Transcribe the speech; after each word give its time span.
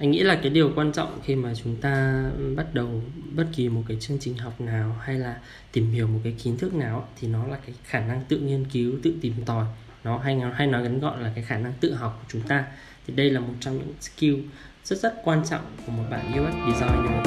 anh 0.00 0.10
nghĩ 0.10 0.22
là 0.22 0.38
cái 0.42 0.50
điều 0.50 0.72
quan 0.76 0.92
trọng 0.92 1.20
khi 1.24 1.34
mà 1.34 1.54
chúng 1.54 1.76
ta 1.76 2.24
bắt 2.56 2.66
đầu 2.74 3.02
bất 3.32 3.46
kỳ 3.56 3.68
một 3.68 3.82
cái 3.88 3.96
chương 4.00 4.18
trình 4.20 4.36
học 4.36 4.60
nào 4.60 4.96
hay 5.00 5.18
là 5.18 5.36
tìm 5.72 5.90
hiểu 5.90 6.06
một 6.06 6.20
cái 6.24 6.34
kiến 6.42 6.56
thức 6.56 6.74
nào 6.74 7.08
thì 7.20 7.28
nó 7.28 7.46
là 7.46 7.58
cái 7.66 7.74
khả 7.84 8.00
năng 8.00 8.24
tự 8.28 8.38
nghiên 8.38 8.64
cứu 8.64 8.92
tự 9.02 9.14
tìm 9.20 9.34
tòi. 9.46 9.66
Nó 10.04 10.18
hay 10.18 10.40
hay 10.54 10.66
nói 10.66 10.82
ngắn 10.82 11.00
gọn 11.00 11.22
là 11.22 11.32
cái 11.34 11.44
khả 11.44 11.58
năng 11.58 11.72
tự 11.80 11.94
học 11.94 12.18
của 12.20 12.26
chúng 12.28 12.42
ta. 12.42 12.64
Thì 13.06 13.14
đây 13.14 13.30
là 13.30 13.40
một 13.40 13.54
trong 13.60 13.78
những 13.78 13.94
skill 14.00 14.36
rất 14.84 14.98
rất 14.98 15.14
quan 15.24 15.42
trọng 15.50 15.64
của 15.86 15.92
một 15.92 16.04
bạn 16.10 16.32
UX 16.32 16.54
designer 16.66 17.26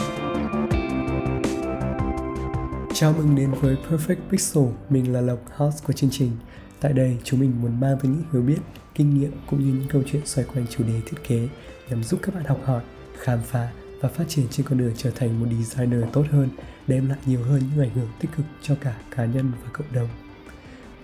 Chào 2.94 3.14
mừng 3.18 3.36
đến 3.36 3.52
với 3.52 3.76
Perfect 3.90 4.30
Pixel, 4.32 4.64
mình 4.90 5.14
là 5.14 5.22
Lộc 5.22 5.40
host 5.56 5.84
của 5.84 5.94
chương 5.94 6.10
trình. 6.10 6.32
Tại 6.80 6.94
đây, 6.94 7.18
chúng 7.24 7.40
mình 7.40 7.54
muốn 7.62 7.80
mang 7.80 7.98
tới 8.02 8.12
những 8.12 8.24
hiểu 8.34 8.42
biết, 8.42 8.60
kinh 8.96 9.20
nghiệm 9.20 9.32
cũng 9.50 9.60
như 9.60 9.74
những 9.74 9.88
câu 9.90 10.04
chuyện 10.12 10.22
xoay 10.26 10.48
quanh 10.54 10.66
chủ 10.70 10.84
đề 10.84 11.02
thiết 11.06 11.18
kế 11.28 11.48
nhằm 11.90 12.04
giúp 12.04 12.20
các 12.24 12.36
bạn 12.36 12.44
học 12.44 12.62
hỏi, 12.66 12.84
khám 13.18 13.40
phá 13.42 13.72
và 14.02 14.10
phát 14.10 14.24
triển 14.28 14.48
trên 14.52 14.66
con 14.66 14.78
đường 14.78 14.94
trở 14.98 15.12
thành 15.12 15.40
một 15.40 15.46
designer 15.58 16.04
tốt 16.14 16.26
hơn, 16.32 16.50
đem 16.88 17.10
lại 17.10 17.18
nhiều 17.26 17.44
hơn 17.44 17.62
những 17.70 17.86
ảnh 17.86 17.94
hưởng 17.96 18.10
tích 18.20 18.32
cực 18.38 18.46
cho 18.62 18.76
cả 18.82 18.98
cá 19.16 19.26
nhân 19.26 19.52
và 19.64 19.70
cộng 19.74 19.94
đồng. 19.94 20.10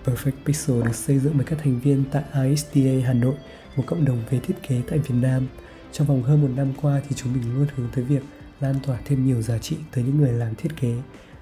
Perfect 0.04 0.44
Pixel 0.44 0.82
được 0.82 0.94
xây 0.94 1.18
dựng 1.18 1.32
bởi 1.36 1.44
các 1.44 1.58
thành 1.62 1.80
viên 1.80 2.04
tại 2.12 2.22
ISTA 2.48 3.06
Hà 3.06 3.12
Nội, 3.12 3.34
một 3.76 3.82
cộng 3.86 4.04
đồng 4.04 4.22
về 4.30 4.40
thiết 4.40 4.54
kế 4.68 4.82
tại 4.90 4.98
Việt 4.98 5.14
Nam. 5.14 5.46
Trong 5.92 6.06
vòng 6.06 6.22
hơn 6.22 6.42
một 6.42 6.48
năm 6.56 6.72
qua 6.82 7.00
thì 7.08 7.16
chúng 7.16 7.32
mình 7.32 7.54
luôn 7.54 7.66
hướng 7.76 7.88
tới 7.94 8.04
việc 8.04 8.22
lan 8.60 8.74
tỏa 8.86 8.98
thêm 9.04 9.26
nhiều 9.26 9.42
giá 9.42 9.58
trị 9.58 9.76
tới 9.92 10.04
những 10.04 10.18
người 10.18 10.32
làm 10.32 10.54
thiết 10.54 10.68
kế, 10.80 10.94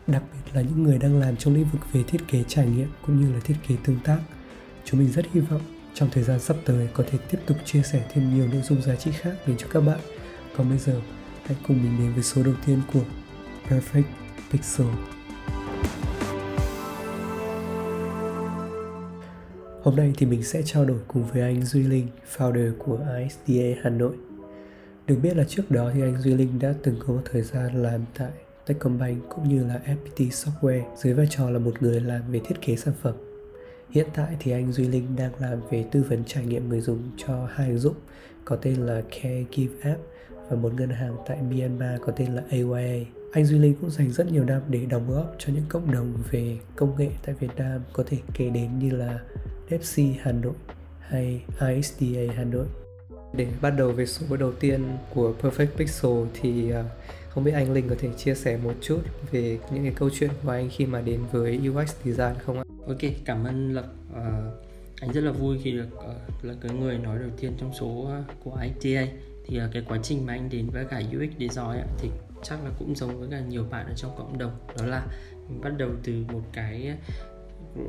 đặc 0.07 0.23
biệt 0.33 0.51
là 0.55 0.63
những 0.63 0.83
người 0.83 0.99
đang 0.99 1.21
làm 1.21 1.37
trong 1.37 1.55
lĩnh 1.55 1.67
vực 1.73 1.81
về 1.93 2.03
thiết 2.03 2.29
kế 2.29 2.45
trải 2.49 2.67
nghiệm 2.67 2.89
cũng 3.07 3.21
như 3.21 3.33
là 3.33 3.41
thiết 3.45 3.55
kế 3.69 3.75
tương 3.85 4.01
tác. 4.05 4.19
Chúng 4.85 5.01
mình 5.01 5.13
rất 5.13 5.27
hy 5.33 5.41
vọng 5.41 5.78
trong 5.95 6.09
thời 6.13 6.25
gian 6.25 6.41
sắp 6.41 6.57
tới 6.65 6.89
có 6.95 7.05
thể 7.11 7.19
tiếp 7.31 7.39
tục 7.47 7.57
chia 7.65 7.83
sẻ 7.83 8.03
thêm 8.13 8.35
nhiều 8.35 8.49
nội 8.53 8.63
dung 8.63 8.83
giá 8.83 8.97
trị 8.97 9.11
khác 9.15 9.35
đến 9.47 9.57
cho 9.57 9.67
các 9.73 9.81
bạn. 9.81 9.99
Còn 10.57 10.69
bây 10.69 10.79
giờ, 10.79 11.01
hãy 11.45 11.57
cùng 11.69 11.83
mình 11.83 11.99
đến 11.99 12.15
với 12.15 12.23
số 12.23 12.43
đầu 12.43 12.55
tiên 12.67 12.81
của 12.93 13.03
Perfect 13.69 14.03
Pixel. 14.53 14.87
Hôm 19.83 19.97
nay 19.97 20.13
thì 20.17 20.27
mình 20.27 20.43
sẽ 20.43 20.63
trao 20.63 20.85
đổi 20.85 20.99
cùng 21.09 21.25
với 21.25 21.43
anh 21.43 21.63
Duy 21.63 21.83
Linh, 21.83 22.09
founder 22.37 22.73
của 22.79 22.99
ISDA 23.19 23.81
Hà 23.83 23.91
Nội. 23.91 24.17
Được 25.07 25.17
biết 25.23 25.37
là 25.37 25.45
trước 25.49 25.71
đó 25.71 25.91
thì 25.95 26.01
anh 26.01 26.21
Duy 26.23 26.35
Linh 26.35 26.59
đã 26.59 26.75
từng 26.83 26.97
có 27.07 27.13
một 27.13 27.23
thời 27.33 27.43
gian 27.43 27.83
làm 27.83 28.01
tại 28.19 28.31
Techcombank 28.67 29.19
cũng 29.29 29.49
như 29.49 29.65
là 29.65 29.81
FPT 29.87 30.29
Software 30.31 30.83
dưới 30.97 31.15
vai 31.15 31.27
trò 31.31 31.51
là 31.51 31.59
một 31.59 31.83
người 31.83 32.01
làm 32.01 32.23
về 32.31 32.41
thiết 32.45 32.61
kế 32.63 32.77
sản 32.77 32.95
phẩm. 33.03 33.28
Hiện 33.91 34.07
tại 34.15 34.37
thì 34.41 34.53
anh 34.53 34.73
Duy 34.73 34.89
Linh 34.89 35.17
đang 35.17 35.33
làm 35.39 35.61
về 35.71 35.85
tư 35.93 36.05
vấn 36.09 36.25
trải 36.25 36.45
nghiệm 36.45 36.69
người 36.69 36.81
dùng 36.81 37.03
cho 37.17 37.49
hai 37.53 37.69
ứng 37.69 37.79
dụng 37.79 37.95
có 38.45 38.57
tên 38.57 38.75
là 38.75 39.03
Caregive 39.11 39.75
App 39.83 40.01
và 40.49 40.57
một 40.57 40.75
ngân 40.75 40.91
hàng 40.91 41.17
tại 41.27 41.39
Myanmar 41.43 42.01
có 42.01 42.13
tên 42.13 42.33
là 42.33 42.43
AYA. 42.51 43.05
Anh 43.33 43.45
Duy 43.45 43.59
Linh 43.59 43.75
cũng 43.81 43.91
dành 43.91 44.11
rất 44.11 44.33
nhiều 44.33 44.45
năm 44.45 44.63
để 44.69 44.87
đóng 44.87 45.11
góp 45.11 45.35
cho 45.39 45.53
những 45.53 45.65
cộng 45.69 45.93
đồng 45.93 46.13
về 46.31 46.59
công 46.77 46.97
nghệ 46.99 47.11
tại 47.27 47.35
Việt 47.41 47.57
Nam 47.57 47.81
có 47.93 48.05
thể 48.07 48.17
kể 48.35 48.51
đến 48.51 48.79
như 48.79 48.91
là 48.91 49.19
FC 49.71 50.13
Hà 50.21 50.33
Nội 50.33 50.55
hay 51.01 51.43
ISDA 51.61 52.35
Hà 52.37 52.45
Nội. 52.45 52.67
Để 53.33 53.47
bắt 53.61 53.71
đầu 53.71 53.93
với 53.93 54.07
số 54.07 54.37
đầu 54.37 54.53
tiên 54.53 54.85
của 55.15 55.35
Perfect 55.43 55.67
Pixel 55.77 56.13
thì 56.41 56.73
uh, 56.73 56.87
không 57.39 57.45
biết 57.45 57.53
anh 57.53 57.73
Linh 57.73 57.89
có 57.89 57.95
thể 57.99 58.09
chia 58.17 58.35
sẻ 58.35 58.59
một 58.65 58.75
chút 58.81 59.01
về 59.31 59.59
những 59.71 59.83
cái 59.83 59.93
câu 59.97 60.11
chuyện 60.13 60.31
của 60.43 60.51
anh 60.51 60.69
khi 60.71 60.87
mà 60.87 61.01
đến 61.01 61.21
với 61.33 61.61
UX 61.69 61.95
design 62.05 62.35
không 62.45 62.59
ạ? 62.59 62.65
Ok, 62.87 62.99
cảm 63.25 63.45
ơn 63.45 63.75
Lập. 63.75 63.87
Uh, 64.11 64.19
anh 65.01 65.13
rất 65.13 65.21
là 65.21 65.33
vui 65.33 65.59
khi 65.63 65.73
được 65.73 65.89
uh, 65.97 66.45
là 66.45 66.55
cái 66.61 66.73
người 66.73 66.99
nói 66.99 67.19
đầu 67.19 67.29
tiên 67.41 67.53
trong 67.59 67.73
số 67.81 67.87
uh, 67.87 68.11
của 68.45 68.59
ITA. 68.63 69.07
Thì 69.47 69.61
uh, 69.65 69.73
cái 69.73 69.83
quá 69.89 69.99
trình 70.03 70.27
mà 70.27 70.33
anh 70.33 70.49
đến 70.51 70.67
với 70.73 70.85
cả 70.85 71.03
UX 71.17 71.31
design 71.39 71.67
uh, 71.69 71.99
thì 71.99 72.11
chắc 72.43 72.65
là 72.65 72.71
cũng 72.79 72.95
giống 72.97 73.21
với 73.21 73.29
cả 73.31 73.41
nhiều 73.41 73.65
bạn 73.71 73.87
ở 73.87 73.93
trong 73.97 74.15
cộng 74.19 74.39
đồng. 74.39 74.53
Đó 74.79 74.87
là 74.87 75.07
mình 75.49 75.61
bắt 75.61 75.73
đầu 75.79 75.91
từ 76.03 76.13
một 76.33 76.43
cái 76.53 76.93
uh, 77.83 77.89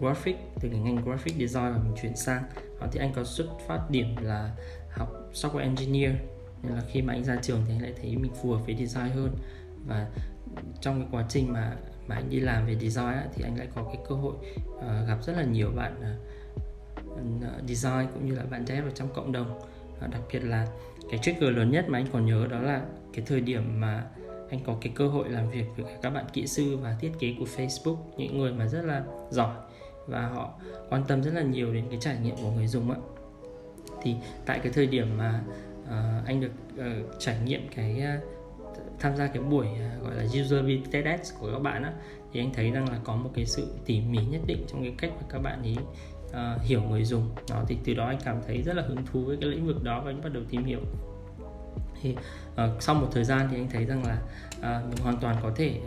graphic 0.00 0.36
từ 0.60 0.68
cái 0.68 0.78
ngành 0.78 1.04
graphic 1.04 1.34
design 1.34 1.72
và 1.72 1.80
mình 1.84 1.94
chuyển 2.02 2.16
sang. 2.16 2.42
Uh, 2.84 2.92
thì 2.92 3.00
anh 3.00 3.12
có 3.16 3.24
xuất 3.24 3.46
phát 3.68 3.90
điểm 3.90 4.16
là 4.22 4.50
học 4.90 5.30
software 5.32 5.58
engineer 5.58 6.12
nên 6.62 6.72
là 6.72 6.82
khi 6.88 7.02
mà 7.02 7.12
anh 7.12 7.24
ra 7.24 7.36
trường 7.42 7.62
thì 7.66 7.74
anh 7.74 7.82
lại 7.82 7.92
thấy 8.02 8.16
mình 8.16 8.32
phù 8.42 8.52
hợp 8.52 8.66
với 8.66 8.76
design 8.76 9.10
hơn. 9.10 9.30
Và 9.86 10.06
trong 10.80 11.00
cái 11.00 11.08
quá 11.10 11.24
trình 11.28 11.52
mà 11.52 11.76
mà 12.08 12.14
anh 12.14 12.30
đi 12.30 12.40
làm 12.40 12.66
về 12.66 12.74
design 12.74 13.06
á, 13.06 13.26
thì 13.34 13.42
anh 13.42 13.58
lại 13.58 13.68
có 13.74 13.82
cái 13.82 13.98
cơ 14.08 14.14
hội 14.14 14.34
uh, 14.76 15.08
gặp 15.08 15.18
rất 15.22 15.36
là 15.36 15.42
nhiều 15.42 15.70
bạn 15.76 16.16
uh, 17.10 17.68
design 17.68 18.06
cũng 18.14 18.26
như 18.26 18.34
là 18.34 18.42
bạn 18.50 18.66
dev 18.66 18.84
ở 18.84 18.90
trong 18.90 19.08
cộng 19.14 19.32
đồng. 19.32 19.58
Uh, 19.58 20.10
đặc 20.10 20.20
biệt 20.32 20.40
là 20.44 20.66
cái 21.10 21.20
trigger 21.22 21.56
lớn 21.56 21.70
nhất 21.70 21.84
mà 21.88 21.98
anh 21.98 22.06
còn 22.12 22.26
nhớ 22.26 22.46
đó 22.50 22.58
là 22.58 22.82
cái 23.12 23.24
thời 23.26 23.40
điểm 23.40 23.80
mà 23.80 24.04
anh 24.50 24.60
có 24.66 24.76
cái 24.80 24.92
cơ 24.96 25.08
hội 25.08 25.28
làm 25.28 25.50
việc 25.50 25.64
với 25.76 25.94
các 26.02 26.10
bạn 26.10 26.24
kỹ 26.32 26.46
sư 26.46 26.76
và 26.76 26.96
thiết 27.00 27.12
kế 27.18 27.34
của 27.38 27.46
Facebook 27.56 27.96
những 28.16 28.38
người 28.38 28.52
mà 28.52 28.66
rất 28.66 28.84
là 28.84 29.04
giỏi 29.30 29.54
và 30.06 30.28
họ 30.28 30.54
quan 30.90 31.04
tâm 31.08 31.22
rất 31.22 31.34
là 31.34 31.42
nhiều 31.42 31.72
đến 31.72 31.84
cái 31.90 31.98
trải 32.00 32.16
nghiệm 32.22 32.36
của 32.36 32.50
người 32.50 32.66
dùng 32.66 32.90
ạ 32.90 32.96
thì 34.02 34.14
tại 34.46 34.58
cái 34.58 34.72
thời 34.72 34.86
điểm 34.86 35.18
mà 35.18 35.40
uh, 35.48 35.54
Ờ, 35.88 36.22
anh 36.26 36.40
được 36.40 36.52
uh, 36.74 37.06
trải 37.18 37.36
nghiệm 37.44 37.68
cái 37.76 38.02
uh, 38.18 38.22
tham 38.98 39.16
gia 39.16 39.26
cái 39.26 39.42
buổi 39.42 39.66
uh, 39.66 40.02
gọi 40.02 40.14
là 40.14 40.24
usability 40.40 41.02
test 41.02 41.34
của 41.40 41.52
các 41.52 41.58
bạn 41.58 41.82
á 41.82 41.92
thì 42.32 42.40
anh 42.40 42.50
thấy 42.54 42.70
rằng 42.70 42.90
là 42.90 42.98
có 43.04 43.16
một 43.16 43.30
cái 43.34 43.46
sự 43.46 43.74
tỉ 43.86 44.00
mỉ 44.00 44.18
nhất 44.30 44.40
định 44.46 44.64
trong 44.68 44.82
cái 44.82 44.94
cách 44.98 45.10
mà 45.16 45.26
các 45.28 45.38
bạn 45.38 45.62
ấy 45.62 45.76
uh, 46.26 46.62
hiểu 46.62 46.82
người 46.82 47.04
dùng. 47.04 47.30
Đó 47.50 47.64
thì 47.68 47.76
từ 47.84 47.94
đó 47.94 48.06
anh 48.06 48.18
cảm 48.24 48.36
thấy 48.46 48.62
rất 48.62 48.76
là 48.76 48.82
hứng 48.82 49.06
thú 49.06 49.24
với 49.24 49.36
cái 49.40 49.50
lĩnh 49.50 49.66
vực 49.66 49.84
đó 49.84 50.02
và 50.04 50.10
anh 50.10 50.22
bắt 50.22 50.32
đầu 50.32 50.42
tìm 50.50 50.64
hiểu. 50.64 50.80
Thì 52.02 52.14
uh, 52.52 52.82
sau 52.82 52.94
một 52.94 53.08
thời 53.12 53.24
gian 53.24 53.48
thì 53.50 53.56
anh 53.56 53.68
thấy 53.70 53.84
rằng 53.84 54.04
là 54.04 54.18
uh, 54.58 54.88
mình 54.88 55.04
hoàn 55.04 55.16
toàn 55.16 55.36
có 55.42 55.52
thể 55.56 55.80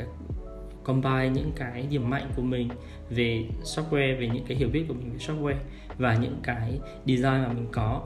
combine 0.84 1.30
những 1.30 1.52
cái 1.56 1.88
điểm 1.90 2.10
mạnh 2.10 2.32
của 2.36 2.42
mình 2.42 2.70
về 3.10 3.46
software 3.64 4.20
về 4.20 4.30
những 4.34 4.46
cái 4.48 4.58
hiểu 4.58 4.70
biết 4.70 4.86
của 4.88 4.94
mình 4.94 5.12
về 5.12 5.18
software 5.18 5.60
và 5.98 6.16
những 6.16 6.40
cái 6.44 6.80
design 7.06 7.24
mà 7.24 7.54
mình 7.54 7.68
có 7.72 8.02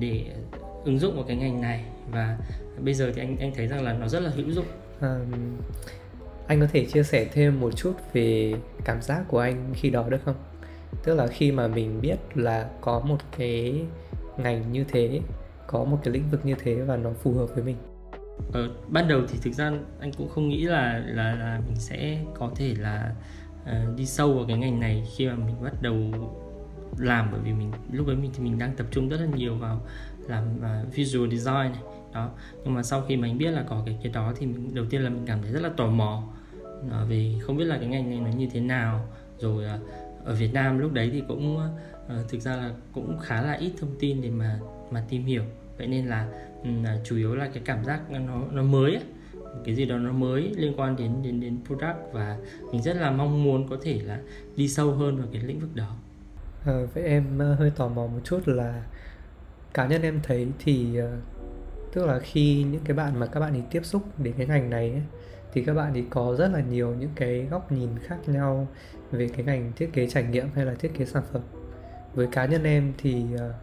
để 0.00 0.26
ứng 0.84 0.98
dụng 0.98 1.14
vào 1.14 1.24
cái 1.24 1.36
ngành 1.36 1.60
này 1.60 1.84
và 2.10 2.38
bây 2.84 2.94
giờ 2.94 3.12
thì 3.14 3.22
anh 3.22 3.36
anh 3.36 3.52
thấy 3.54 3.66
rằng 3.66 3.84
là 3.84 3.92
nó 3.92 4.08
rất 4.08 4.20
là 4.20 4.30
hữu 4.30 4.50
dụng. 4.50 4.66
À, 5.00 5.20
anh 6.46 6.60
có 6.60 6.66
thể 6.72 6.84
chia 6.84 7.02
sẻ 7.02 7.26
thêm 7.32 7.60
một 7.60 7.76
chút 7.76 7.92
về 8.12 8.54
cảm 8.84 9.02
giác 9.02 9.24
của 9.28 9.38
anh 9.38 9.72
khi 9.74 9.90
đó 9.90 10.08
được 10.08 10.20
không? 10.24 10.36
Tức 11.04 11.14
là 11.14 11.26
khi 11.26 11.52
mà 11.52 11.68
mình 11.68 12.00
biết 12.00 12.16
là 12.34 12.68
có 12.80 13.00
một 13.00 13.18
cái 13.38 13.82
ngành 14.36 14.72
như 14.72 14.84
thế 14.88 15.20
có 15.66 15.84
một 15.84 15.98
cái 16.04 16.14
lĩnh 16.14 16.30
vực 16.30 16.46
như 16.46 16.54
thế 16.62 16.74
và 16.74 16.96
nó 16.96 17.10
phù 17.10 17.32
hợp 17.32 17.46
với 17.54 17.64
mình. 17.64 17.76
Ờ, 18.52 18.70
ban 18.88 19.08
đầu 19.08 19.20
thì 19.28 19.38
thực 19.42 19.52
ra 19.52 19.72
anh 20.00 20.12
cũng 20.12 20.28
không 20.28 20.48
nghĩ 20.48 20.64
là 20.64 21.02
là 21.06 21.34
là 21.34 21.60
mình 21.66 21.76
sẽ 21.76 22.18
có 22.34 22.50
thể 22.56 22.74
là 22.78 23.14
uh, 23.62 23.96
đi 23.96 24.06
sâu 24.06 24.34
vào 24.34 24.44
cái 24.48 24.56
ngành 24.56 24.80
này 24.80 25.04
khi 25.16 25.28
mà 25.28 25.34
mình 25.34 25.54
bắt 25.62 25.82
đầu 25.82 25.96
làm 26.98 27.28
bởi 27.32 27.40
vì 27.40 27.52
mình 27.52 27.72
lúc 27.92 28.06
ấy 28.06 28.16
mình 28.16 28.30
thì 28.34 28.44
mình 28.44 28.58
đang 28.58 28.76
tập 28.76 28.86
trung 28.90 29.08
rất 29.08 29.20
là 29.20 29.26
nhiều 29.36 29.54
vào 29.54 29.80
làm 30.28 30.44
uh, 30.58 30.94
visual 30.94 31.30
design 31.30 31.72
này 31.72 31.82
đó. 32.14 32.30
Nhưng 32.64 32.74
mà 32.74 32.82
sau 32.82 33.02
khi 33.02 33.16
mình 33.16 33.38
biết 33.38 33.50
là 33.50 33.64
có 33.68 33.82
cái 33.86 33.98
cái 34.02 34.12
đó 34.12 34.32
thì 34.36 34.46
mình 34.46 34.74
đầu 34.74 34.84
tiên 34.90 35.02
là 35.02 35.10
mình 35.10 35.22
cảm 35.26 35.42
thấy 35.42 35.52
rất 35.52 35.62
là 35.62 35.70
tò 35.76 35.86
mò 35.86 36.22
uh, 36.86 36.92
vì 37.08 37.38
không 37.40 37.56
biết 37.56 37.64
là 37.64 37.78
cái 37.78 37.86
ngành 37.86 38.10
này 38.10 38.20
nó 38.20 38.38
như 38.38 38.48
thế 38.52 38.60
nào. 38.60 39.08
Rồi 39.38 39.64
uh, 39.64 39.80
ở 40.24 40.34
Việt 40.34 40.52
Nam 40.52 40.78
lúc 40.78 40.92
đấy 40.92 41.10
thì 41.12 41.22
cũng 41.28 41.56
uh, 41.56 42.28
thực 42.28 42.40
ra 42.40 42.56
là 42.56 42.70
cũng 42.92 43.18
khá 43.18 43.42
là 43.42 43.52
ít 43.52 43.72
thông 43.80 43.96
tin 43.98 44.22
để 44.22 44.30
mà 44.30 44.58
mà 44.90 45.04
tìm 45.08 45.24
hiểu. 45.24 45.42
Vậy 45.78 45.86
nên 45.86 46.06
là 46.06 46.28
um, 46.64 46.84
chủ 47.04 47.16
yếu 47.16 47.34
là 47.34 47.48
cái 47.54 47.62
cảm 47.66 47.84
giác 47.84 48.10
nó 48.10 48.42
nó 48.52 48.62
mới 48.62 48.94
ấy 48.94 49.04
cái 49.64 49.74
gì 49.74 49.84
đó 49.84 49.98
nó 49.98 50.12
mới 50.12 50.52
liên 50.56 50.72
quan 50.76 50.96
đến 50.96 51.12
đến 51.22 51.40
đến 51.40 51.58
product 51.66 51.96
và 52.12 52.38
mình 52.72 52.82
rất 52.82 52.96
là 52.96 53.10
mong 53.10 53.44
muốn 53.44 53.68
có 53.68 53.76
thể 53.82 54.00
là 54.04 54.20
đi 54.56 54.68
sâu 54.68 54.92
hơn 54.92 55.16
vào 55.16 55.26
cái 55.32 55.42
lĩnh 55.42 55.60
vực 55.60 55.70
đó. 55.74 55.96
À, 56.64 56.80
vậy 56.94 57.04
em 57.04 57.38
ờ, 57.38 57.54
hơi 57.54 57.70
tò 57.70 57.88
mò 57.88 58.06
một 58.06 58.20
chút 58.24 58.48
là 58.48 58.82
cá 59.74 59.86
nhân 59.86 60.02
em 60.02 60.20
thấy 60.22 60.48
thì 60.58 60.96
ờ, 60.96 61.16
tức 61.92 62.06
là 62.06 62.18
khi 62.18 62.62
những 62.62 62.80
cái 62.84 62.96
bạn 62.96 63.20
mà 63.20 63.26
các 63.26 63.40
bạn 63.40 63.52
ấy 63.52 63.62
tiếp 63.70 63.84
xúc 63.84 64.02
đến 64.18 64.34
cái 64.38 64.46
ngành 64.46 64.70
này 64.70 64.90
ấy, 64.90 65.02
thì 65.52 65.64
các 65.64 65.74
bạn 65.74 65.92
ấy 65.92 66.04
có 66.10 66.34
rất 66.38 66.48
là 66.48 66.60
nhiều 66.60 66.94
những 66.94 67.10
cái 67.14 67.46
góc 67.50 67.72
nhìn 67.72 67.88
khác 68.02 68.18
nhau 68.26 68.68
về 69.10 69.28
cái 69.28 69.44
ngành 69.44 69.72
thiết 69.76 69.90
kế 69.92 70.06
trải 70.06 70.24
nghiệm 70.24 70.48
hay 70.54 70.64
là 70.64 70.74
thiết 70.74 70.90
kế 70.98 71.04
sản 71.04 71.22
phẩm. 71.32 71.42
Với 72.14 72.26
cá 72.26 72.44
nhân 72.44 72.64
em 72.64 72.92
thì 72.98 73.24
ờ, 73.38 73.54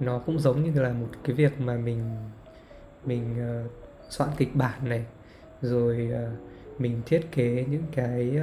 nó 0.00 0.18
cũng 0.18 0.38
giống 0.38 0.62
như 0.62 0.82
là 0.82 0.92
một 0.92 1.08
cái 1.24 1.36
việc 1.36 1.60
mà 1.60 1.76
mình 1.76 2.04
mình 3.04 3.34
ờ, 3.40 3.64
soạn 4.08 4.30
kịch 4.36 4.56
bản 4.56 4.88
này 4.88 5.04
rồi 5.62 6.10
mình 6.78 7.02
thiết 7.06 7.32
kế 7.32 7.64
những 7.70 7.84
cái 7.92 8.38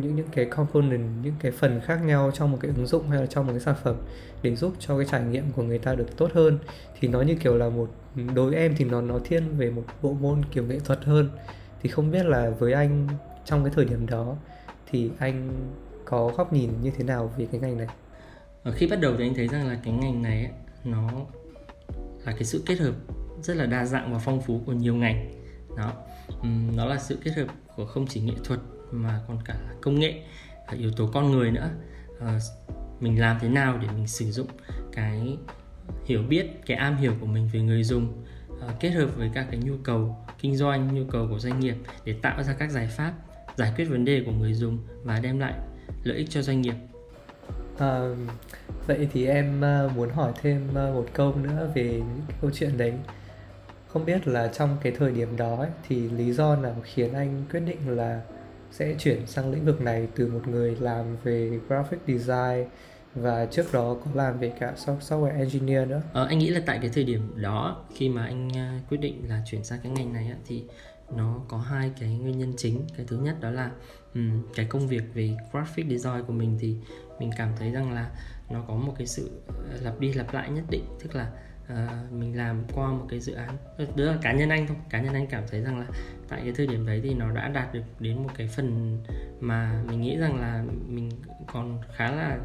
những 0.00 0.16
những 0.16 0.28
cái 0.32 0.44
component 0.44 1.08
những 1.22 1.34
cái 1.40 1.52
phần 1.52 1.80
khác 1.80 1.96
nhau 2.04 2.30
trong 2.34 2.50
một 2.52 2.58
cái 2.60 2.70
ứng 2.76 2.86
dụng 2.86 3.08
hay 3.08 3.20
là 3.20 3.26
trong 3.26 3.46
một 3.46 3.52
cái 3.52 3.60
sản 3.60 3.74
phẩm 3.82 3.96
để 4.42 4.56
giúp 4.56 4.72
cho 4.78 4.98
cái 4.98 5.06
trải 5.10 5.22
nghiệm 5.22 5.52
của 5.52 5.62
người 5.62 5.78
ta 5.78 5.94
được 5.94 6.16
tốt 6.16 6.30
hơn. 6.34 6.58
Thì 7.00 7.08
nó 7.08 7.22
như 7.22 7.34
kiểu 7.34 7.56
là 7.56 7.68
một 7.68 7.90
đối 8.34 8.50
với 8.50 8.58
em 8.58 8.74
thì 8.76 8.84
nó 8.84 9.00
nó 9.00 9.18
thiên 9.24 9.56
về 9.56 9.70
một 9.70 9.82
bộ 10.02 10.12
môn 10.12 10.42
kiểu 10.52 10.64
nghệ 10.64 10.78
thuật 10.78 11.04
hơn. 11.04 11.30
Thì 11.82 11.88
không 11.88 12.10
biết 12.10 12.26
là 12.26 12.50
với 12.50 12.72
anh 12.72 13.08
trong 13.44 13.64
cái 13.64 13.72
thời 13.76 13.84
điểm 13.84 14.06
đó 14.06 14.36
thì 14.90 15.10
anh 15.18 15.48
có 16.04 16.32
góc 16.36 16.52
nhìn 16.52 16.70
như 16.82 16.90
thế 16.96 17.04
nào 17.04 17.32
về 17.36 17.46
cái 17.52 17.60
ngành 17.60 17.78
này? 17.78 17.86
Ờ, 18.62 18.72
khi 18.72 18.86
bắt 18.86 19.00
đầu 19.00 19.14
thì 19.18 19.24
anh 19.24 19.34
thấy 19.34 19.48
rằng 19.48 19.68
là 19.68 19.78
cái 19.84 19.92
ngành 19.92 20.22
này 20.22 20.44
ấy, 20.44 20.52
nó 20.84 21.10
là 22.24 22.32
cái 22.32 22.44
sự 22.44 22.62
kết 22.66 22.78
hợp 22.78 22.94
rất 23.42 23.56
là 23.56 23.66
đa 23.66 23.84
dạng 23.84 24.12
và 24.12 24.18
phong 24.18 24.42
phú 24.42 24.60
của 24.66 24.72
nhiều 24.72 24.94
ngành. 24.94 25.30
Đó. 25.76 25.92
Nó 26.76 26.84
là 26.86 26.98
sự 26.98 27.18
kết 27.24 27.30
hợp 27.30 27.46
của 27.76 27.86
không 27.86 28.06
chỉ 28.06 28.20
nghệ 28.20 28.34
thuật 28.44 28.60
mà 28.90 29.20
còn 29.28 29.38
cả 29.44 29.54
là 29.54 29.74
công 29.80 30.00
nghệ 30.00 30.22
và 30.66 30.74
yếu 30.78 30.90
tố 30.90 31.10
con 31.14 31.30
người 31.30 31.50
nữa. 31.50 31.70
Ờ, 32.20 32.38
mình 33.00 33.20
làm 33.20 33.38
thế 33.40 33.48
nào 33.48 33.78
để 33.82 33.88
mình 33.96 34.06
sử 34.06 34.30
dụng 34.30 34.48
cái 34.92 35.36
hiểu 36.04 36.22
biết 36.22 36.46
cái 36.66 36.76
am 36.76 36.96
hiểu 36.96 37.14
của 37.20 37.26
mình 37.26 37.48
về 37.52 37.60
người 37.60 37.84
dùng 37.84 38.24
ờ, 38.60 38.74
kết 38.80 38.90
hợp 38.90 39.16
với 39.16 39.30
các 39.34 39.46
cái 39.50 39.60
nhu 39.60 39.74
cầu 39.84 40.16
kinh 40.38 40.56
doanh 40.56 40.94
nhu 40.94 41.04
cầu 41.10 41.28
của 41.30 41.38
doanh 41.38 41.60
nghiệp 41.60 41.76
để 42.04 42.14
tạo 42.22 42.42
ra 42.42 42.52
các 42.58 42.70
giải 42.70 42.86
pháp 42.86 43.12
giải 43.56 43.72
quyết 43.76 43.84
vấn 43.84 44.04
đề 44.04 44.22
của 44.26 44.32
người 44.32 44.54
dùng 44.54 44.78
và 45.04 45.20
đem 45.20 45.38
lại 45.38 45.54
lợi 46.02 46.16
ích 46.16 46.30
cho 46.30 46.42
doanh 46.42 46.60
nghiệp. 46.60 46.74
À, 47.78 48.00
vậy 48.86 49.08
thì 49.12 49.26
em 49.26 49.60
muốn 49.94 50.10
hỏi 50.10 50.32
thêm 50.42 50.68
một 50.74 51.06
câu 51.12 51.34
nữa 51.34 51.70
về 51.74 51.84
những 51.84 52.20
câu 52.40 52.50
chuyện 52.54 52.78
đấy. 52.78 52.92
Không 53.88 54.04
biết 54.04 54.28
là 54.28 54.48
trong 54.48 54.76
cái 54.82 54.92
thời 54.98 55.12
điểm 55.12 55.36
đó 55.36 55.56
ấy, 55.56 55.70
thì 55.88 56.10
lý 56.10 56.32
do 56.32 56.56
nào 56.56 56.76
khiến 56.84 57.12
anh 57.12 57.44
quyết 57.50 57.60
định 57.60 57.96
là 57.96 58.22
sẽ 58.70 58.94
chuyển 58.98 59.26
sang 59.26 59.50
lĩnh 59.50 59.64
vực 59.64 59.80
này 59.80 60.08
từ 60.14 60.26
một 60.26 60.48
người 60.48 60.76
làm 60.80 61.16
về 61.24 61.60
graphic 61.68 62.00
design 62.06 62.68
và 63.14 63.46
trước 63.46 63.72
đó 63.72 63.96
có 64.04 64.10
làm 64.14 64.38
về 64.38 64.52
cả 64.60 64.72
software 64.76 65.38
engineer 65.38 65.88
nữa. 65.88 66.02
Ờ, 66.12 66.26
anh 66.26 66.38
nghĩ 66.38 66.48
là 66.48 66.60
tại 66.66 66.78
cái 66.82 66.90
thời 66.94 67.04
điểm 67.04 67.32
đó 67.36 67.84
khi 67.94 68.08
mà 68.08 68.24
anh 68.24 68.56
à, 68.56 68.80
quyết 68.88 68.98
định 68.98 69.28
là 69.28 69.42
chuyển 69.46 69.64
sang 69.64 69.80
cái 69.82 69.92
ngành 69.92 70.12
này 70.12 70.32
thì 70.46 70.64
nó 71.16 71.40
có 71.48 71.58
hai 71.58 71.92
cái 72.00 72.08
nguyên 72.08 72.38
nhân 72.38 72.54
chính. 72.56 72.86
Cái 72.96 73.06
thứ 73.08 73.16
nhất 73.16 73.36
đó 73.40 73.50
là 73.50 73.70
um, 74.14 74.42
cái 74.54 74.66
công 74.66 74.88
việc 74.88 75.02
về 75.14 75.36
graphic 75.52 75.86
design 75.90 76.24
của 76.26 76.32
mình 76.32 76.58
thì 76.60 76.76
mình 77.18 77.30
cảm 77.36 77.52
thấy 77.58 77.70
rằng 77.70 77.92
là 77.92 78.10
nó 78.50 78.64
có 78.68 78.74
một 78.74 78.94
cái 78.98 79.06
sự 79.06 79.30
ờ, 79.46 79.78
lặp 79.82 80.00
đi 80.00 80.12
lặp 80.12 80.34
lại 80.34 80.50
nhất 80.50 80.64
định, 80.70 80.84
tức 81.02 81.14
là 81.14 81.30
À, 81.68 82.02
mình 82.10 82.36
làm 82.36 82.62
qua 82.74 82.88
một 82.88 83.06
cái 83.08 83.20
dự 83.20 83.34
án. 83.34 83.56
Ờ, 83.78 83.86
đó 83.96 84.04
là 84.04 84.18
cá 84.22 84.32
nhân 84.32 84.48
anh 84.48 84.66
thôi. 84.66 84.76
Cá 84.90 85.00
nhân 85.00 85.14
anh 85.14 85.26
cảm 85.26 85.42
thấy 85.50 85.60
rằng 85.60 85.78
là 85.78 85.86
tại 86.28 86.40
cái 86.44 86.52
thời 86.56 86.66
điểm 86.66 86.86
đấy 86.86 87.00
thì 87.04 87.14
nó 87.14 87.30
đã 87.30 87.48
đạt 87.48 87.74
được 87.74 87.82
đến 88.00 88.22
một 88.22 88.30
cái 88.36 88.46
phần 88.46 88.98
mà 89.40 89.82
mình 89.88 90.00
nghĩ 90.00 90.16
rằng 90.16 90.40
là 90.40 90.64
mình 90.88 91.10
còn 91.52 91.78
khá 91.96 92.10
là 92.10 92.38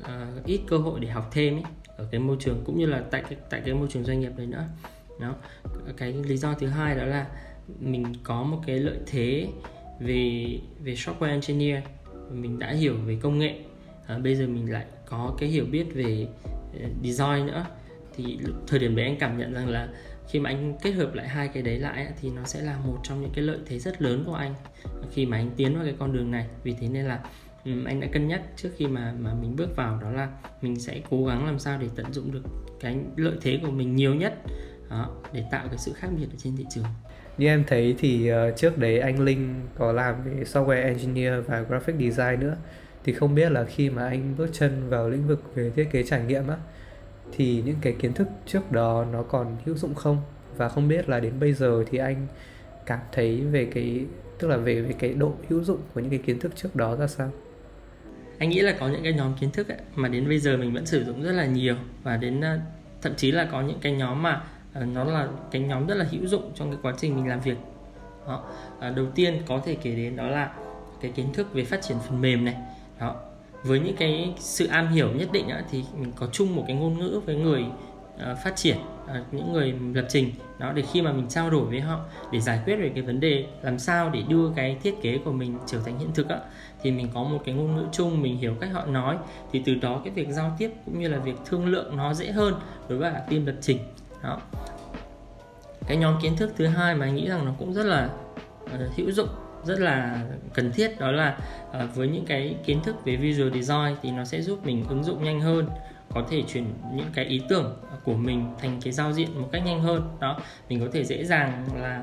uh, 0.00 0.44
ít 0.46 0.60
cơ 0.68 0.78
hội 0.78 1.00
để 1.00 1.08
học 1.08 1.28
thêm 1.32 1.54
ấy 1.54 1.64
ở 1.96 2.08
cái 2.10 2.20
môi 2.20 2.36
trường 2.40 2.62
cũng 2.64 2.78
như 2.78 2.86
là 2.86 3.02
tại 3.10 3.22
cái 3.28 3.38
tại 3.50 3.62
cái 3.64 3.74
môi 3.74 3.88
trường 3.88 4.04
doanh 4.04 4.20
nghiệp 4.20 4.32
đấy 4.36 4.46
nữa. 4.46 4.64
Đó. 5.20 5.34
Cái 5.96 6.12
lý 6.12 6.36
do 6.36 6.54
thứ 6.54 6.66
hai 6.66 6.96
đó 6.96 7.04
là 7.04 7.26
mình 7.78 8.04
có 8.22 8.42
một 8.42 8.60
cái 8.66 8.78
lợi 8.78 8.98
thế 9.06 9.48
về 10.00 10.46
về 10.80 10.94
software 10.94 11.40
engineer. 11.40 11.82
Mình 12.30 12.58
đã 12.58 12.70
hiểu 12.70 12.96
về 13.06 13.18
công 13.22 13.38
nghệ. 13.38 13.60
À, 14.06 14.18
bây 14.18 14.36
giờ 14.36 14.46
mình 14.46 14.72
lại 14.72 14.86
có 15.06 15.34
cái 15.38 15.48
hiểu 15.48 15.64
biết 15.70 15.84
về 15.94 16.26
design 17.02 17.46
nữa 17.46 17.66
thì 18.16 18.38
thời 18.66 18.78
điểm 18.78 18.96
đấy 18.96 19.06
anh 19.06 19.16
cảm 19.18 19.38
nhận 19.38 19.52
rằng 19.52 19.68
là 19.68 19.88
khi 20.28 20.40
mà 20.40 20.50
anh 20.50 20.74
kết 20.82 20.92
hợp 20.92 21.14
lại 21.14 21.28
hai 21.28 21.48
cái 21.48 21.62
đấy 21.62 21.78
lại 21.78 22.08
thì 22.20 22.30
nó 22.30 22.44
sẽ 22.44 22.62
là 22.62 22.78
một 22.78 22.98
trong 23.02 23.20
những 23.20 23.30
cái 23.34 23.44
lợi 23.44 23.58
thế 23.66 23.78
rất 23.78 24.02
lớn 24.02 24.22
của 24.26 24.34
anh 24.34 24.54
khi 25.12 25.26
mà 25.26 25.36
anh 25.36 25.50
tiến 25.56 25.74
vào 25.74 25.84
cái 25.84 25.94
con 25.98 26.12
đường 26.12 26.30
này. 26.30 26.46
Vì 26.62 26.74
thế 26.80 26.88
nên 26.88 27.04
là 27.04 27.20
anh 27.64 28.00
đã 28.00 28.06
cân 28.12 28.28
nhắc 28.28 28.40
trước 28.56 28.68
khi 28.76 28.86
mà 28.86 29.14
mà 29.18 29.34
mình 29.34 29.56
bước 29.56 29.76
vào 29.76 30.00
đó 30.02 30.10
là 30.10 30.28
mình 30.62 30.80
sẽ 30.80 31.00
cố 31.10 31.26
gắng 31.26 31.46
làm 31.46 31.58
sao 31.58 31.78
để 31.80 31.88
tận 31.96 32.12
dụng 32.12 32.32
được 32.32 32.42
cái 32.80 32.96
lợi 33.16 33.36
thế 33.42 33.58
của 33.62 33.70
mình 33.70 33.96
nhiều 33.96 34.14
nhất 34.14 34.34
đó, 34.90 35.10
để 35.32 35.44
tạo 35.50 35.68
cái 35.68 35.78
sự 35.78 35.92
khác 35.92 36.08
biệt 36.18 36.26
ở 36.32 36.36
trên 36.38 36.56
thị 36.56 36.64
trường. 36.74 36.84
Như 37.38 37.46
em 37.46 37.64
thấy 37.66 37.94
thì 37.98 38.28
ờ, 38.28 38.50
trước 38.50 38.78
đấy 38.78 38.98
anh 38.98 39.20
Linh 39.20 39.60
có 39.78 39.92
làm 39.92 40.14
về 40.24 40.44
software 40.44 40.82
engineer 40.82 41.34
và 41.46 41.60
graphic 41.60 41.96
design 41.96 42.40
nữa. 42.40 42.56
Thì 43.04 43.12
không 43.12 43.34
biết 43.34 43.52
là 43.52 43.64
khi 43.64 43.90
mà 43.90 44.08
anh 44.08 44.34
bước 44.38 44.48
chân 44.52 44.88
vào 44.88 45.08
lĩnh 45.08 45.26
vực 45.26 45.54
về 45.54 45.70
thiết 45.70 45.88
kế 45.90 46.02
trải 46.02 46.24
nghiệm 46.24 46.48
á 46.48 46.56
thì 47.32 47.62
những 47.66 47.76
cái 47.80 47.92
kiến 47.98 48.12
thức 48.12 48.28
trước 48.46 48.72
đó 48.72 49.06
nó 49.12 49.22
còn 49.22 49.56
hữu 49.64 49.76
dụng 49.76 49.94
không? 49.94 50.22
Và 50.56 50.68
không 50.68 50.88
biết 50.88 51.08
là 51.08 51.20
đến 51.20 51.40
bây 51.40 51.52
giờ 51.52 51.84
thì 51.90 51.98
anh 51.98 52.26
cảm 52.86 53.00
thấy 53.12 53.40
về 53.40 53.68
cái 53.74 54.06
tức 54.38 54.48
là 54.48 54.56
về 54.56 54.80
về 54.80 54.94
cái 54.98 55.14
độ 55.14 55.32
hữu 55.48 55.64
dụng 55.64 55.78
của 55.94 56.00
những 56.00 56.10
cái 56.10 56.18
kiến 56.18 56.38
thức 56.38 56.52
trước 56.56 56.76
đó 56.76 56.96
ra 56.96 57.06
sao? 57.06 57.30
Anh 58.38 58.50
nghĩ 58.50 58.60
là 58.60 58.72
có 58.80 58.88
những 58.88 59.02
cái 59.02 59.12
nhóm 59.12 59.34
kiến 59.40 59.50
thức 59.50 59.68
ấy, 59.68 59.78
mà 59.94 60.08
đến 60.08 60.28
bây 60.28 60.38
giờ 60.38 60.56
mình 60.56 60.72
vẫn 60.72 60.86
sử 60.86 61.04
dụng 61.04 61.22
rất 61.22 61.32
là 61.32 61.46
nhiều 61.46 61.76
và 62.02 62.16
đến 62.16 62.40
ờ, 62.40 62.58
thậm 63.02 63.14
chí 63.16 63.32
là 63.32 63.48
có 63.52 63.62
những 63.62 63.78
cái 63.80 63.92
nhóm 63.92 64.22
mà 64.22 64.42
ờ, 64.74 64.84
nó 64.84 65.04
là 65.04 65.28
cái 65.50 65.62
nhóm 65.62 65.86
rất 65.86 65.94
là 65.94 66.06
hữu 66.10 66.26
dụng 66.26 66.52
trong 66.54 66.70
cái 66.70 66.78
quá 66.82 66.94
trình 66.98 67.16
mình 67.16 67.28
làm 67.28 67.40
việc. 67.40 67.56
Đó. 68.26 68.44
Ờ, 68.80 68.90
đầu 68.90 69.06
tiên 69.14 69.42
có 69.46 69.60
thể 69.64 69.76
kể 69.82 69.94
đến 69.94 70.16
đó 70.16 70.26
là 70.26 70.54
cái 71.00 71.10
kiến 71.10 71.32
thức 71.32 71.52
về 71.52 71.64
phát 71.64 71.82
triển 71.82 71.96
phần 72.08 72.20
mềm 72.20 72.44
này. 72.44 72.56
Đó 73.00 73.16
với 73.64 73.80
những 73.80 73.96
cái 73.96 74.34
sự 74.38 74.66
am 74.66 74.88
hiểu 74.88 75.10
nhất 75.10 75.28
định 75.32 75.48
á, 75.48 75.62
thì 75.70 75.84
mình 75.98 76.12
có 76.16 76.26
chung 76.32 76.56
một 76.56 76.64
cái 76.66 76.76
ngôn 76.76 76.98
ngữ 76.98 77.20
với 77.26 77.36
người 77.36 77.64
uh, 78.14 78.38
phát 78.44 78.56
triển 78.56 78.76
uh, 79.04 79.10
những 79.32 79.52
người 79.52 79.74
lập 79.94 80.06
trình 80.08 80.30
đó 80.58 80.72
để 80.72 80.82
khi 80.92 81.02
mà 81.02 81.12
mình 81.12 81.28
trao 81.28 81.50
đổi 81.50 81.64
với 81.64 81.80
họ 81.80 82.00
để 82.32 82.40
giải 82.40 82.60
quyết 82.64 82.76
về 82.76 82.90
cái 82.94 83.02
vấn 83.02 83.20
đề 83.20 83.46
làm 83.62 83.78
sao 83.78 84.10
để 84.10 84.22
đưa 84.28 84.50
cái 84.56 84.76
thiết 84.82 85.02
kế 85.02 85.18
của 85.24 85.32
mình 85.32 85.58
trở 85.66 85.78
thành 85.84 85.98
hiện 85.98 86.08
thực 86.14 86.28
á, 86.28 86.38
thì 86.82 86.90
mình 86.90 87.08
có 87.14 87.22
một 87.22 87.38
cái 87.44 87.54
ngôn 87.54 87.76
ngữ 87.76 87.84
chung 87.92 88.22
mình 88.22 88.38
hiểu 88.38 88.54
cách 88.60 88.70
họ 88.72 88.86
nói 88.86 89.16
thì 89.52 89.62
từ 89.64 89.74
đó 89.74 90.00
cái 90.04 90.12
việc 90.12 90.28
giao 90.30 90.56
tiếp 90.58 90.70
cũng 90.84 90.98
như 90.98 91.08
là 91.08 91.18
việc 91.18 91.36
thương 91.44 91.66
lượng 91.66 91.96
nó 91.96 92.14
dễ 92.14 92.32
hơn 92.32 92.54
đối 92.88 92.98
với 92.98 93.12
cả 93.12 93.18
team 93.30 93.46
lập 93.46 93.56
trình 93.60 93.78
đó. 94.22 94.40
Cái 95.86 95.96
nhóm 95.96 96.14
kiến 96.22 96.36
thức 96.36 96.52
thứ 96.56 96.66
hai 96.66 96.94
mà 96.94 97.06
anh 97.06 97.14
nghĩ 97.14 97.28
rằng 97.28 97.44
nó 97.44 97.52
cũng 97.58 97.74
rất 97.74 97.86
là 97.86 98.10
uh, 98.64 98.96
hữu 98.96 99.10
dụng 99.10 99.28
rất 99.66 99.80
là 99.80 100.20
cần 100.54 100.72
thiết 100.72 101.00
đó 101.00 101.10
là 101.10 101.38
uh, 101.68 101.94
với 101.94 102.08
những 102.08 102.24
cái 102.26 102.56
kiến 102.64 102.80
thức 102.84 103.04
về 103.04 103.16
visual 103.16 103.52
design 103.54 103.96
thì 104.02 104.10
nó 104.10 104.24
sẽ 104.24 104.40
giúp 104.42 104.66
mình 104.66 104.84
ứng 104.88 105.04
dụng 105.04 105.24
nhanh 105.24 105.40
hơn 105.40 105.68
có 106.14 106.26
thể 106.30 106.42
chuyển 106.42 106.64
những 106.94 107.06
cái 107.14 107.24
ý 107.24 107.42
tưởng 107.48 107.76
của 108.04 108.14
mình 108.14 108.46
thành 108.60 108.80
cái 108.84 108.92
giao 108.92 109.12
diện 109.12 109.40
một 109.42 109.48
cách 109.52 109.62
nhanh 109.66 109.80
hơn. 109.80 110.16
Đó 110.20 110.40
mình 110.68 110.80
có 110.80 110.86
thể 110.92 111.04
dễ 111.04 111.24
dàng 111.24 111.66
là 111.76 112.02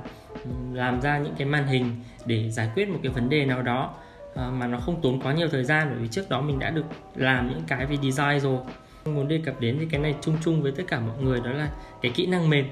làm 0.73 1.01
ra 1.01 1.17
những 1.17 1.33
cái 1.37 1.47
màn 1.47 1.67
hình 1.67 1.95
để 2.25 2.49
giải 2.49 2.69
quyết 2.75 2.89
một 2.89 2.99
cái 3.03 3.11
vấn 3.11 3.29
đề 3.29 3.45
nào 3.45 3.61
đó 3.61 3.93
uh, 4.31 4.37
mà 4.53 4.67
nó 4.67 4.79
không 4.79 5.01
tốn 5.01 5.21
quá 5.21 5.33
nhiều 5.33 5.47
thời 5.47 5.63
gian 5.63 5.87
bởi 5.89 5.99
vì 5.99 6.07
trước 6.07 6.29
đó 6.29 6.41
mình 6.41 6.59
đã 6.59 6.69
được 6.69 6.85
làm 7.15 7.49
những 7.49 7.61
cái 7.67 7.85
về 7.85 7.97
design 7.97 8.39
rồi. 8.39 8.59
Muốn 9.05 9.27
đề 9.27 9.41
cập 9.45 9.61
đến 9.61 9.77
thì 9.79 9.85
cái 9.91 10.01
này 10.01 10.15
chung 10.21 10.37
chung 10.43 10.61
với 10.61 10.71
tất 10.71 10.83
cả 10.87 10.99
mọi 10.99 11.17
người 11.21 11.39
đó 11.39 11.51
là 11.51 11.69
cái 12.01 12.11
kỹ 12.15 12.25
năng 12.25 12.49
mềm. 12.49 12.65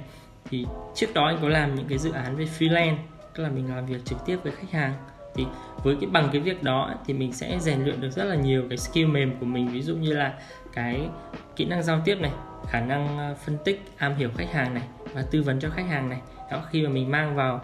Thì 0.50 0.66
trước 0.96 1.14
đó 1.14 1.26
anh 1.26 1.38
có 1.42 1.50
làm 1.50 1.76
những 1.76 1.86
cái 1.90 1.98
dự 1.98 2.12
án 2.12 2.36
về 2.36 2.48
freelance 2.60 2.96
tức 3.36 3.44
là 3.44 3.50
mình 3.50 3.76
làm 3.76 3.86
việc 3.86 4.06
trực 4.06 4.26
tiếp 4.26 4.38
với 4.44 4.52
khách 4.52 4.72
hàng. 4.72 4.94
Thì 5.36 5.46
với 5.84 5.98
cái 6.02 6.10
bằng 6.10 6.30
cái 6.32 6.42
việc 6.42 6.64
đó 6.64 6.94
thì 7.06 7.14
mình 7.14 7.34
sẽ 7.34 7.60
rèn 7.60 7.84
luyện 7.84 8.02
được 8.02 8.10
rất 8.10 8.24
là 8.24 8.36
nhiều 8.36 8.64
cái 8.70 8.78
skill 8.78 9.06
mềm 9.06 9.40
của 9.40 9.46
mình. 9.46 9.68
Ví 9.68 9.82
dụ 9.82 9.96
như 9.96 10.14
là 10.14 10.34
cái 10.74 11.10
kỹ 11.56 11.66
năng 11.66 11.84
giao 11.84 12.02
tiếp 12.06 12.18
này 12.22 12.32
khả 12.68 12.80
năng 12.80 13.18
ờ, 13.18 13.36
phân 13.46 13.58
tích 13.66 13.82
am 13.98 14.16
hiểu 14.16 14.30
khách 14.38 14.52
hàng 14.54 14.74
này 14.74 14.84
và 15.14 15.24
tư 15.32 15.42
vấn 15.42 15.60
cho 15.60 15.70
khách 15.70 15.88
hàng 15.90 16.10
này. 16.10 16.22
Đó 16.52 16.64
khi 16.70 16.84
mà 16.84 16.90
mình 16.90 17.12
mang 17.12 17.36
vào 17.36 17.62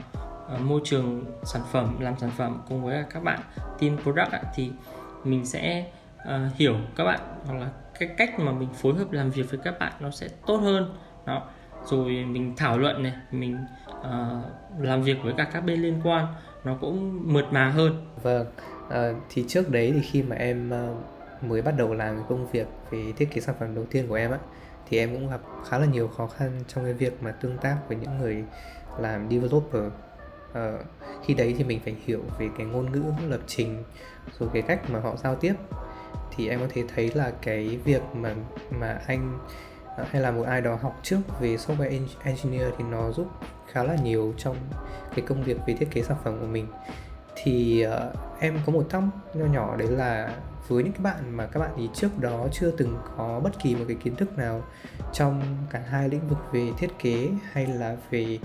ờ, 0.48 0.58
môi 0.58 0.82
trường 0.84 1.26
sản 1.44 1.62
phẩm 1.72 2.00
làm 2.00 2.14
sản 2.18 2.32
phẩm 2.38 2.62
cùng 2.70 2.86
với 2.86 3.04
các 3.10 3.24
bạn 3.24 3.40
team 3.80 3.98
product 4.04 4.46
thì 4.56 4.72
mình 5.24 5.46
sẽ 5.46 5.86
uh, 6.22 6.56
hiểu 6.56 6.76
các 6.96 7.04
bạn 7.04 7.20
hoặc 7.46 7.60
là 7.60 7.70
cái 8.00 8.10
cách 8.18 8.40
mà 8.40 8.52
mình 8.52 8.70
phối 8.74 8.94
hợp 8.94 9.12
làm 9.12 9.32
việc 9.32 9.52
với 9.52 9.60
các 9.64 9.80
bạn 9.80 9.94
nó 10.00 10.12
sẽ 10.12 10.28
tốt 10.48 10.58
hơn. 10.58 10.96
Đó 11.26 11.48
rồi 11.86 12.26
mình 12.26 12.54
thảo 12.58 12.78
luận 12.78 13.04
này 13.04 13.14
mình 13.32 13.58
uh, 13.90 14.06
làm 14.80 15.02
việc 15.02 15.18
với 15.24 15.34
cả 15.38 15.48
các 15.54 15.62
bên 15.62 15.82
liên 15.82 16.02
quan 16.04 16.28
nó 16.64 16.78
cũng 16.82 17.22
mượt 17.34 17.46
mà 17.52 17.70
hơn. 17.70 18.06
Vâng 18.24 18.46
uh, 18.88 18.94
thì 19.30 19.46
trước 19.48 19.70
đấy 19.70 19.92
thì 19.96 20.02
khi 20.02 20.24
mà 20.24 20.36
em 20.36 20.72
uh, 20.72 21.44
mới 21.44 21.62
bắt 21.62 21.74
đầu 21.78 21.94
làm 21.94 22.24
công 22.30 22.48
việc 22.52 22.68
về 22.92 23.14
thiết 23.18 23.32
kế 23.32 23.42
sản 23.42 23.56
phẩm 23.60 23.76
đầu 23.76 23.86
tiên 23.86 24.08
của 24.08 24.16
em 24.16 24.32
á 24.32 24.38
thì 24.90 24.98
em 24.98 25.14
cũng 25.14 25.30
gặp 25.30 25.42
khá 25.70 25.80
là 25.80 25.86
nhiều 25.86 26.08
khó 26.08 26.28
khăn 26.28 26.52
trong 26.68 26.84
cái 26.84 26.94
việc 26.94 27.24
mà 27.24 27.32
tương 27.32 27.58
tác 27.58 27.78
với 27.88 27.98
những 27.98 28.18
người 28.18 28.44
làm 29.00 29.30
developer. 29.30 29.84
Uh, 30.52 30.86
khi 31.26 31.34
đấy 31.34 31.56
thì 31.58 31.64
mình 31.64 31.80
phải 31.86 31.96
hiểu 32.06 32.22
về 32.40 32.50
cái 32.58 32.66
ngôn 32.66 32.92
ngữ 32.92 33.04
lập 33.28 33.40
trình 33.48 33.84
rồi 34.40 34.50
cái 34.54 34.62
cách 34.62 34.90
mà 34.90 35.00
họ 35.00 35.16
giao 35.16 35.36
tiếp. 35.36 35.54
Thì 36.36 36.50
em 36.50 36.60
có 36.60 36.66
thể 36.70 36.84
thấy 36.96 37.12
là 37.16 37.32
cái 37.42 37.80
việc 37.86 38.02
mà 38.14 38.34
mà 38.80 39.02
anh 39.08 39.40
hay 40.12 40.22
là 40.22 40.32
một 40.32 40.44
ai 40.44 40.62
đó 40.62 40.78
học 40.82 41.00
trước 41.04 41.20
về 41.40 41.56
software 41.56 42.02
engineer 42.24 42.74
thì 42.78 42.84
nó 42.92 43.12
giúp 43.12 43.28
khá 43.72 43.84
là 43.84 43.96
nhiều 44.04 44.34
trong 44.38 44.56
cái 45.16 45.26
công 45.28 45.44
việc 45.44 45.58
về 45.68 45.74
thiết 45.74 45.92
kế 45.92 46.04
sản 46.04 46.18
phẩm 46.24 46.40
của 46.40 46.48
mình. 46.48 46.68
Thì 47.36 47.86
uh, 47.88 48.40
em 48.40 48.60
có 48.66 48.72
một 48.72 48.88
thắc 48.90 49.04
nho 49.34 49.46
nhỏ 49.46 49.76
đấy 49.78 49.88
là 49.88 50.36
với 50.68 50.84
những 50.84 50.94
cái 50.94 51.02
bạn 51.02 51.38
mà 51.38 51.46
các 51.48 51.60
bạn 51.60 51.76
ý 51.76 51.90
trước 51.94 52.20
đó 52.20 52.48
chưa 52.52 52.72
từng 52.72 52.98
có 53.18 53.40
bất 53.44 53.60
kỳ 53.64 53.76
một 53.76 53.86
cái 53.88 53.98
kiến 54.04 54.16
thức 54.16 54.38
nào 54.38 54.64
trong 55.14 55.42
cả 55.70 55.84
hai 55.90 56.10
lĩnh 56.10 56.28
vực 56.28 56.38
về 56.52 56.72
thiết 56.78 56.90
kế 57.00 57.30
hay 57.52 57.66
là 57.66 57.96
về 58.10 58.40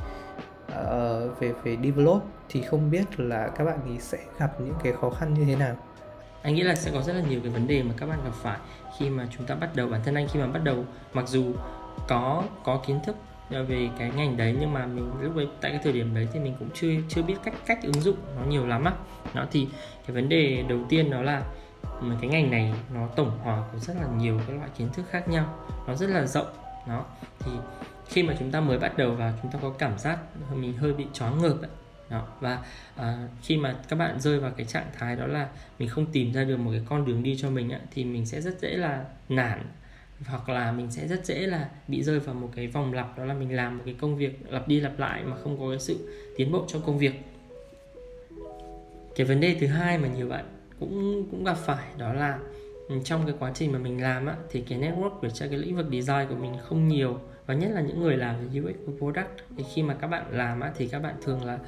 uh, 0.72 1.40
về 1.40 1.52
về 1.62 1.76
develop 1.84 2.22
thì 2.48 2.62
không 2.62 2.90
biết 2.90 3.20
là 3.20 3.48
các 3.48 3.64
bạn 3.64 3.78
ý 3.86 4.00
sẽ 4.00 4.18
gặp 4.38 4.60
những 4.60 4.74
cái 4.82 4.92
khó 4.92 5.10
khăn 5.10 5.34
như 5.34 5.44
thế 5.44 5.56
nào? 5.56 5.76
Anh 6.42 6.54
nghĩ 6.54 6.62
là 6.62 6.74
sẽ 6.74 6.90
có 6.94 7.02
rất 7.02 7.12
là 7.12 7.22
nhiều 7.28 7.40
cái 7.42 7.52
vấn 7.52 7.66
đề 7.66 7.82
mà 7.82 7.94
các 7.96 8.06
bạn 8.06 8.18
gặp 8.24 8.32
phải 8.42 8.58
khi 8.98 9.10
mà 9.10 9.26
chúng 9.36 9.46
ta 9.46 9.54
bắt 9.54 9.70
đầu, 9.76 9.88
bản 9.88 10.00
thân 10.04 10.14
anh 10.14 10.28
khi 10.28 10.40
mà 10.40 10.46
bắt 10.46 10.64
đầu, 10.64 10.84
mặc 11.14 11.28
dù 11.28 11.52
có 12.08 12.42
có 12.64 12.80
kiến 12.86 13.00
thức 13.06 13.16
ờ, 13.50 13.64
về 13.64 13.88
cái 13.98 14.10
ngành 14.16 14.36
đấy, 14.36 14.56
nhưng 14.60 14.72
mà 14.72 14.86
mình 14.86 15.12
lúc 15.20 15.36
ấy, 15.36 15.48
tại 15.60 15.70
cái 15.70 15.80
thời 15.84 15.92
điểm 15.92 16.14
đấy 16.14 16.28
thì 16.32 16.40
mình 16.40 16.54
cũng 16.58 16.68
chưa 16.74 16.88
chưa 17.08 17.22
biết 17.22 17.36
cách 17.44 17.54
cách 17.66 17.78
ứng 17.82 18.00
dụng 18.00 18.16
nó 18.36 18.42
nhiều 18.48 18.66
lắm 18.66 18.84
á 18.84 18.92
nó 19.34 19.46
thì 19.50 19.68
cái 20.06 20.14
vấn 20.14 20.28
đề 20.28 20.64
đầu 20.68 20.78
tiên 20.88 21.10
đó 21.10 21.22
là 21.22 21.42
mà 22.00 22.16
cái 22.20 22.30
ngành 22.30 22.50
này 22.50 22.74
nó 22.94 23.06
tổng 23.16 23.38
hòa 23.42 23.62
của 23.72 23.78
rất 23.78 23.96
là 24.00 24.06
nhiều 24.16 24.40
các 24.46 24.56
loại 24.56 24.68
kiến 24.78 24.88
thức 24.92 25.04
khác 25.10 25.28
nhau, 25.28 25.54
nó 25.86 25.94
rất 25.94 26.10
là 26.10 26.26
rộng 26.26 26.46
nó 26.88 27.04
thì 27.38 27.52
khi 28.06 28.22
mà 28.22 28.34
chúng 28.38 28.50
ta 28.50 28.60
mới 28.60 28.78
bắt 28.78 28.96
đầu 28.96 29.14
vào 29.14 29.32
chúng 29.42 29.52
ta 29.52 29.58
có 29.62 29.70
cảm 29.78 29.98
giác 29.98 30.18
mình 30.54 30.76
hơi 30.76 30.92
bị 30.92 31.06
choáng 31.12 31.42
ngợp 31.42 31.56
ấy. 31.62 31.70
Đó. 32.10 32.26
và 32.40 32.64
à, 32.96 33.28
khi 33.42 33.56
mà 33.56 33.76
các 33.88 33.96
bạn 33.96 34.20
rơi 34.20 34.40
vào 34.40 34.50
cái 34.50 34.66
trạng 34.66 34.86
thái 34.98 35.16
đó 35.16 35.26
là 35.26 35.48
mình 35.78 35.88
không 35.88 36.06
tìm 36.12 36.32
ra 36.32 36.44
được 36.44 36.56
một 36.56 36.70
cái 36.70 36.82
con 36.88 37.06
đường 37.06 37.22
đi 37.22 37.36
cho 37.38 37.50
mình 37.50 37.70
á, 37.70 37.80
thì 37.90 38.04
mình 38.04 38.26
sẽ 38.26 38.40
rất 38.40 38.60
dễ 38.60 38.76
là 38.76 39.04
nản 39.28 39.66
hoặc 40.26 40.48
là 40.48 40.72
mình 40.72 40.90
sẽ 40.90 41.08
rất 41.08 41.26
dễ 41.26 41.46
là 41.46 41.68
bị 41.88 42.02
rơi 42.02 42.20
vào 42.20 42.34
một 42.34 42.50
cái 42.56 42.66
vòng 42.66 42.92
lặp 42.92 43.18
đó 43.18 43.24
là 43.24 43.34
mình 43.34 43.56
làm 43.56 43.78
một 43.78 43.82
cái 43.86 43.94
công 44.00 44.16
việc 44.16 44.52
lặp 44.52 44.68
đi 44.68 44.80
lặp 44.80 44.98
lại 44.98 45.24
mà 45.24 45.36
không 45.36 45.58
có 45.60 45.70
cái 45.70 45.78
sự 45.78 46.08
tiến 46.36 46.52
bộ 46.52 46.64
trong 46.68 46.82
công 46.86 46.98
việc 46.98 47.12
cái 49.16 49.26
vấn 49.26 49.40
đề 49.40 49.56
thứ 49.60 49.66
hai 49.66 49.98
mà 49.98 50.08
nhiều 50.08 50.28
bạn 50.28 50.44
cũng 50.80 51.26
cũng 51.30 51.44
gặp 51.44 51.56
phải 51.56 51.86
đó 51.98 52.12
là 52.12 52.38
trong 53.04 53.26
cái 53.26 53.34
quá 53.38 53.52
trình 53.54 53.72
mà 53.72 53.78
mình 53.78 54.02
làm 54.02 54.26
á 54.26 54.36
thì 54.50 54.60
cái 54.60 54.78
network 54.78 55.20
về 55.20 55.30
cho 55.30 55.46
cái 55.48 55.58
lĩnh 55.58 55.76
vực 55.76 55.86
design 55.92 56.26
của 56.28 56.34
mình 56.34 56.52
không 56.68 56.88
nhiều 56.88 57.20
và 57.46 57.54
nhất 57.54 57.70
là 57.74 57.80
những 57.80 58.00
người 58.00 58.16
làm 58.16 58.36
về 58.40 58.60
UX 58.60 58.76
của 58.86 58.92
product 58.98 59.28
thì 59.56 59.64
khi 59.74 59.82
mà 59.82 59.94
các 59.94 60.06
bạn 60.06 60.24
làm 60.30 60.60
á 60.60 60.72
thì 60.76 60.88
các 60.88 60.98
bạn 60.98 61.14
thường 61.22 61.44
là 61.44 61.58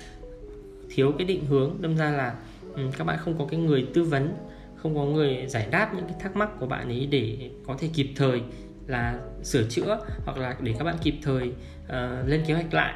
thiếu 0.94 1.12
cái 1.18 1.26
định 1.26 1.46
hướng 1.46 1.76
đâm 1.80 1.96
ra 1.96 2.10
là 2.10 2.34
um, 2.74 2.92
các 2.92 3.04
bạn 3.04 3.18
không 3.18 3.38
có 3.38 3.46
cái 3.50 3.60
người 3.60 3.88
tư 3.94 4.04
vấn 4.04 4.34
không 4.76 4.94
có 4.94 5.04
người 5.04 5.46
giải 5.48 5.68
đáp 5.70 5.94
những 5.94 6.04
cái 6.04 6.16
thắc 6.20 6.36
mắc 6.36 6.50
của 6.60 6.66
bạn 6.66 6.88
ấy 6.88 7.08
để 7.10 7.50
có 7.66 7.76
thể 7.78 7.88
kịp 7.94 8.08
thời 8.16 8.42
là 8.86 9.20
sửa 9.42 9.68
chữa 9.68 9.98
hoặc 10.24 10.38
là 10.38 10.56
để 10.60 10.74
các 10.78 10.84
bạn 10.84 10.96
kịp 11.02 11.14
thời 11.22 11.52
uh, 11.84 12.28
lên 12.28 12.44
kế 12.46 12.54
hoạch 12.54 12.74
lại. 12.74 12.94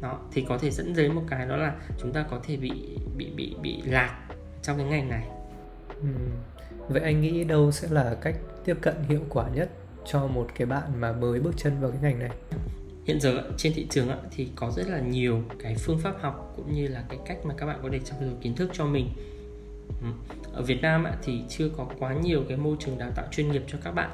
Đó 0.00 0.18
thì 0.32 0.44
có 0.48 0.58
thể 0.58 0.70
dẫn 0.70 0.94
đến 0.96 1.14
một 1.14 1.22
cái 1.30 1.46
đó 1.46 1.56
là 1.56 1.74
chúng 1.98 2.12
ta 2.12 2.24
có 2.30 2.40
thể 2.46 2.56
bị 2.56 2.72
bị 3.16 3.30
bị 3.36 3.54
bị 3.62 3.82
lạc 3.84 4.20
trong 4.62 4.76
cái 4.76 4.86
ngành 4.86 5.08
này. 5.08 5.26
Ừ. 6.00 6.08
vậy 6.88 7.02
anh 7.02 7.20
nghĩ 7.20 7.44
đâu 7.44 7.72
sẽ 7.72 7.88
là 7.90 8.16
cách 8.20 8.36
tiếp 8.64 8.76
cận 8.80 8.94
hiệu 9.08 9.20
quả 9.28 9.48
nhất 9.54 9.70
cho 10.04 10.26
một 10.26 10.48
cái 10.54 10.66
bạn 10.66 11.00
mà 11.00 11.12
mới 11.12 11.40
bước 11.40 11.52
chân 11.56 11.80
vào 11.80 11.90
cái 11.90 12.00
ngành 12.02 12.18
này? 12.18 12.30
Hiện 13.10 13.20
giờ 13.20 13.42
trên 13.56 13.72
thị 13.72 13.86
trường 13.90 14.08
thì 14.30 14.48
có 14.56 14.70
rất 14.70 14.88
là 14.88 15.00
nhiều 15.00 15.42
cái 15.62 15.74
phương 15.74 15.98
pháp 15.98 16.14
học 16.20 16.52
cũng 16.56 16.74
như 16.74 16.88
là 16.88 17.04
cái 17.08 17.18
cách 17.26 17.38
mà 17.44 17.54
các 17.58 17.66
bạn 17.66 17.78
có 17.82 17.88
thể 17.92 17.98
trau 17.98 18.18
dồi 18.20 18.34
kiến 18.40 18.54
thức 18.54 18.70
cho 18.72 18.86
mình. 18.86 19.08
Ở 20.52 20.62
Việt 20.62 20.82
Nam 20.82 21.06
thì 21.22 21.40
chưa 21.48 21.68
có 21.76 21.86
quá 21.98 22.14
nhiều 22.14 22.44
cái 22.48 22.56
môi 22.56 22.76
trường 22.80 22.98
đào 22.98 23.10
tạo 23.14 23.26
chuyên 23.30 23.52
nghiệp 23.52 23.62
cho 23.66 23.78
các 23.84 23.90
bạn. 23.90 24.10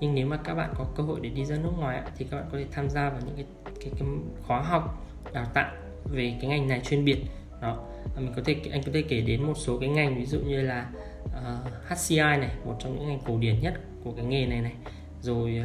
Nhưng 0.00 0.14
nếu 0.14 0.26
mà 0.26 0.36
các 0.36 0.54
bạn 0.54 0.74
có 0.78 0.86
cơ 0.96 1.02
hội 1.02 1.20
để 1.22 1.28
đi 1.28 1.44
ra 1.44 1.56
nước 1.56 1.70
ngoài 1.78 2.02
thì 2.16 2.26
các 2.30 2.36
bạn 2.36 2.46
có 2.52 2.58
thể 2.58 2.66
tham 2.72 2.90
gia 2.90 3.10
vào 3.10 3.20
những 3.26 3.36
cái 3.36 3.44
cái, 3.80 3.90
cái 3.98 4.08
khóa 4.46 4.62
học 4.62 5.08
đào 5.32 5.46
tạo 5.54 5.72
về 6.04 6.34
cái 6.40 6.50
ngành 6.50 6.68
này 6.68 6.80
chuyên 6.84 7.04
biệt. 7.04 7.18
Đó 7.62 7.84
mình 8.16 8.32
có 8.36 8.42
thể 8.44 8.56
anh 8.72 8.82
có 8.82 8.92
thể 8.94 9.02
kể 9.02 9.20
đến 9.20 9.42
một 9.42 9.54
số 9.56 9.78
cái 9.78 9.88
ngành 9.88 10.18
ví 10.18 10.26
dụ 10.26 10.38
như 10.40 10.62
là 10.62 10.90
ờ, 11.32 11.58
uh, 11.66 11.98
HCI 11.98 12.16
này 12.16 12.50
một 12.64 12.76
trong 12.80 12.98
những 12.98 13.08
ngành 13.08 13.20
cổ 13.26 13.38
điển 13.38 13.60
nhất 13.60 13.74
của 14.04 14.12
cái 14.12 14.24
nghề 14.24 14.46
này 14.46 14.60
này. 14.60 14.74
Rồi 15.22 15.62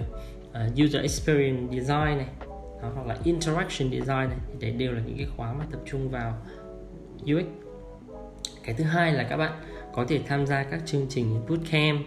uh, 0.50 0.86
user 0.86 1.02
experience 1.02 1.78
design 1.78 2.18
này 2.18 2.28
đó, 2.82 2.92
hoặc 2.96 3.08
là 3.08 3.18
interaction 3.24 3.92
design 3.92 4.08
này 4.08 4.38
thì 4.48 4.56
đấy 4.60 4.72
đều 4.72 4.92
là 4.92 5.02
những 5.06 5.18
cái 5.18 5.28
khóa 5.38 5.54
mà 5.54 5.66
tập 5.72 5.80
trung 5.86 6.10
vào 6.10 6.38
UX 7.24 7.46
cái 8.64 8.76
thứ 8.76 8.84
hai 8.84 9.14
là 9.14 9.24
các 9.24 9.38
bạn 9.38 9.52
có 9.94 10.06
thể 10.08 10.22
tham 10.28 10.48
gia 10.48 10.64
các 10.64 10.82
chương 10.86 11.06
trình 11.10 11.42
bootcamp 11.50 12.06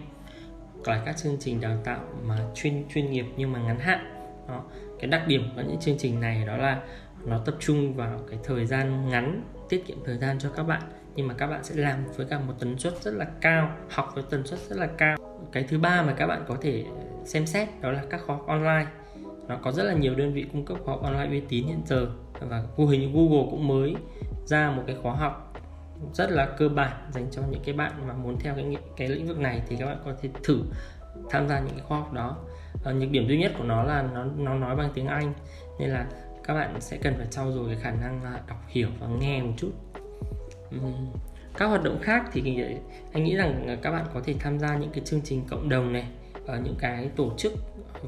hoặc 0.85 0.93
là 0.93 1.01
các 1.05 1.17
chương 1.17 1.37
trình 1.39 1.61
đào 1.61 1.77
tạo 1.83 1.99
mà 2.23 2.39
chuyên 2.55 2.83
chuyên 2.93 3.11
nghiệp 3.11 3.25
nhưng 3.37 3.51
mà 3.51 3.59
ngắn 3.59 3.79
hạn. 3.79 4.11
Đó. 4.47 4.63
cái 4.99 5.09
đặc 5.09 5.27
điểm 5.27 5.41
của 5.55 5.61
những 5.61 5.79
chương 5.79 5.97
trình 5.97 6.19
này 6.19 6.45
đó 6.45 6.57
là 6.57 6.81
nó 7.25 7.37
tập 7.45 7.55
trung 7.59 7.93
vào 7.93 8.19
cái 8.29 8.39
thời 8.43 8.65
gian 8.65 9.09
ngắn 9.09 9.43
tiết 9.69 9.85
kiệm 9.85 9.97
thời 10.05 10.17
gian 10.17 10.39
cho 10.39 10.49
các 10.49 10.63
bạn 10.63 10.81
nhưng 11.15 11.27
mà 11.27 11.33
các 11.37 11.47
bạn 11.47 11.63
sẽ 11.63 11.75
làm 11.75 12.05
với 12.15 12.25
cả 12.25 12.39
một 12.39 12.53
tần 12.59 12.77
suất 12.77 12.93
rất 13.01 13.13
là 13.13 13.25
cao 13.41 13.71
học 13.89 14.11
với 14.15 14.23
tần 14.29 14.47
suất 14.47 14.59
rất 14.59 14.77
là 14.77 14.87
cao. 14.97 15.17
Cái 15.51 15.63
thứ 15.63 15.77
ba 15.77 16.01
mà 16.01 16.13
các 16.13 16.27
bạn 16.27 16.45
có 16.47 16.57
thể 16.61 16.85
xem 17.25 17.45
xét 17.45 17.69
đó 17.81 17.91
là 17.91 18.03
các 18.09 18.21
khóa 18.25 18.37
online 18.47 18.85
nó 19.47 19.55
có 19.55 19.71
rất 19.71 19.83
là 19.83 19.93
nhiều 19.93 20.15
đơn 20.15 20.33
vị 20.33 20.45
cung 20.51 20.65
cấp 20.65 20.77
khóa 20.85 20.95
online 21.01 21.29
uy 21.29 21.41
tín 21.49 21.67
hiện 21.67 21.81
giờ. 21.85 22.07
Và 22.39 22.63
hình 22.77 23.13
Google 23.13 23.47
cũng 23.51 23.67
mới 23.67 23.95
ra 24.45 24.71
một 24.71 24.83
cái 24.87 24.95
khóa 25.01 25.15
học 25.15 25.53
rất 26.13 26.31
là 26.31 26.45
cơ 26.45 26.69
bản 26.69 26.91
dành 27.11 27.27
cho 27.31 27.41
những 27.49 27.61
cái 27.65 27.75
bạn 27.75 27.91
mà 28.07 28.13
muốn 28.13 28.39
theo 28.39 28.55
cái 28.55 28.77
cái 28.97 29.07
lĩnh 29.07 29.27
vực 29.27 29.39
này 29.39 29.61
thì 29.67 29.75
các 29.79 29.85
bạn 29.85 29.97
có 30.05 30.13
thể 30.21 30.29
thử 30.43 30.59
tham 31.29 31.47
gia 31.47 31.59
những 31.59 31.73
cái 31.75 31.83
khóa 31.87 31.99
học 31.99 32.13
đó. 32.13 32.37
À, 32.85 32.91
nhược 32.91 33.11
điểm 33.11 33.27
duy 33.27 33.37
nhất 33.37 33.51
của 33.57 33.63
nó 33.63 33.83
là 33.83 34.01
nó 34.13 34.25
nó 34.37 34.53
nói 34.53 34.75
bằng 34.75 34.89
tiếng 34.93 35.07
Anh 35.07 35.33
nên 35.79 35.89
là 35.89 36.07
các 36.43 36.53
bạn 36.53 36.81
sẽ 36.81 36.97
cần 36.97 37.13
phải 37.17 37.27
trau 37.31 37.51
dồi 37.51 37.67
cái 37.67 37.77
khả 37.81 37.91
năng 37.91 38.21
đọc 38.47 38.63
hiểu 38.67 38.89
và 38.99 39.07
nghe 39.19 39.41
một 39.41 39.53
chút. 39.57 39.71
Các 41.57 41.65
hoạt 41.65 41.83
động 41.83 41.99
khác 42.01 42.25
thì 42.33 42.63
anh 43.13 43.23
nghĩ 43.23 43.35
rằng 43.35 43.77
các 43.81 43.91
bạn 43.91 44.05
có 44.13 44.21
thể 44.25 44.35
tham 44.39 44.59
gia 44.59 44.77
những 44.77 44.89
cái 44.89 45.01
chương 45.05 45.21
trình 45.23 45.43
cộng 45.49 45.69
đồng 45.69 45.93
này 45.93 46.07
ở 46.45 46.59
những 46.59 46.75
cái 46.79 47.09
tổ 47.15 47.31
chức 47.37 47.53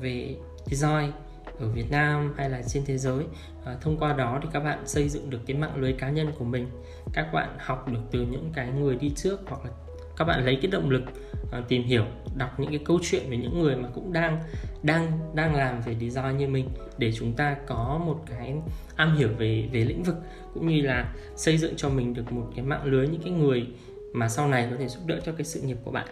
về 0.01 0.35
design 0.65 1.11
ở 1.59 1.67
Việt 1.67 1.91
Nam 1.91 2.33
hay 2.37 2.49
là 2.49 2.61
trên 2.61 2.83
thế 2.85 2.97
giới. 2.97 3.23
À, 3.65 3.75
thông 3.81 3.97
qua 3.97 4.13
đó 4.13 4.39
thì 4.43 4.49
các 4.53 4.59
bạn 4.59 4.87
xây 4.87 5.09
dựng 5.09 5.29
được 5.29 5.39
cái 5.47 5.57
mạng 5.57 5.75
lưới 5.75 5.93
cá 5.93 6.09
nhân 6.09 6.31
của 6.37 6.45
mình. 6.45 6.67
Các 7.13 7.33
bạn 7.33 7.55
học 7.59 7.87
được 7.91 7.99
từ 8.11 8.21
những 8.21 8.51
cái 8.55 8.71
người 8.71 8.95
đi 8.95 9.11
trước 9.15 9.39
hoặc 9.45 9.65
là 9.65 9.71
các 10.17 10.25
bạn 10.25 10.45
lấy 10.45 10.57
cái 10.61 10.71
động 10.71 10.89
lực 10.89 11.03
à, 11.51 11.61
tìm 11.67 11.83
hiểu 11.83 12.03
đọc 12.35 12.59
những 12.59 12.69
cái 12.69 12.79
câu 12.85 12.99
chuyện 13.03 13.29
về 13.29 13.37
những 13.37 13.61
người 13.61 13.75
mà 13.75 13.89
cũng 13.95 14.13
đang 14.13 14.39
đang 14.83 15.19
đang 15.33 15.55
làm 15.55 15.81
về 15.81 15.95
design 16.01 16.37
như 16.37 16.47
mình 16.47 16.69
để 16.97 17.11
chúng 17.15 17.33
ta 17.33 17.55
có 17.67 18.01
một 18.05 18.23
cái 18.29 18.55
am 18.95 19.17
hiểu 19.17 19.29
về 19.37 19.69
về 19.71 19.85
lĩnh 19.85 20.03
vực 20.03 20.15
cũng 20.53 20.67
như 20.67 20.81
là 20.81 21.13
xây 21.35 21.57
dựng 21.57 21.73
cho 21.77 21.89
mình 21.89 22.13
được 22.13 22.31
một 22.31 22.51
cái 22.55 22.65
mạng 22.65 22.83
lưới 22.83 23.07
những 23.07 23.21
cái 23.21 23.31
người 23.31 23.67
mà 24.13 24.29
sau 24.29 24.47
này 24.47 24.67
có 24.71 24.77
thể 24.79 24.87
giúp 24.87 24.99
đỡ 25.05 25.19
cho 25.25 25.31
cái 25.31 25.45
sự 25.45 25.61
nghiệp 25.61 25.77
của 25.83 25.91
bạn. 25.91 26.07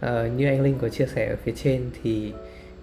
À, 0.00 0.28
như 0.36 0.46
anh 0.46 0.62
Linh 0.62 0.78
có 0.78 0.88
chia 0.88 1.06
sẻ 1.06 1.28
ở 1.28 1.36
phía 1.44 1.52
trên 1.56 1.90
thì 2.02 2.32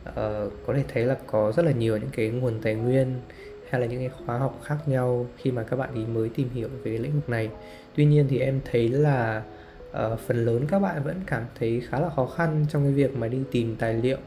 uh, 0.10 0.51
có 0.68 0.74
thể 0.74 0.84
thấy 0.94 1.06
là 1.06 1.18
có 1.27 1.51
rất 1.51 1.65
là 1.65 1.72
nhiều 1.72 1.98
những 1.98 2.10
cái 2.12 2.29
nguồn 2.29 2.60
tài 2.62 2.75
nguyên 2.75 3.22
hay 3.70 3.82
là 3.82 3.88
những 3.88 4.00
cái 4.00 4.10
khóa 4.10 4.38
học 4.38 4.60
khác 4.63 4.77
nhau 4.86 5.27
khi 5.38 5.51
mà 5.51 5.63
các 5.63 5.77
bạn 5.77 5.89
ý 5.96 6.06
mới 6.06 6.29
tìm 6.29 6.50
hiểu 6.50 6.68
về 6.68 6.91
cái 6.91 6.98
lĩnh 6.98 7.13
vực 7.13 7.29
này 7.29 7.50
tuy 7.96 8.06
nhiên 8.06 8.25
thì 8.29 8.39
em 8.39 8.60
thấy 8.72 8.89
là 8.89 9.44
uh, 9.89 10.20
phần 10.20 10.46
lớn 10.46 10.65
các 10.68 10.79
bạn 10.79 11.03
vẫn 11.03 11.22
cảm 11.27 11.44
thấy 11.60 11.82
khá 11.89 12.00
là 12.00 12.10
khó 12.10 12.25
khăn 12.25 12.65
trong 12.70 12.84
cái 12.84 12.91
việc 12.91 13.15
mà 13.15 13.27
đi 13.27 13.39
tìm 13.51 13.75
tài 13.75 13.94
liệu 13.94 14.18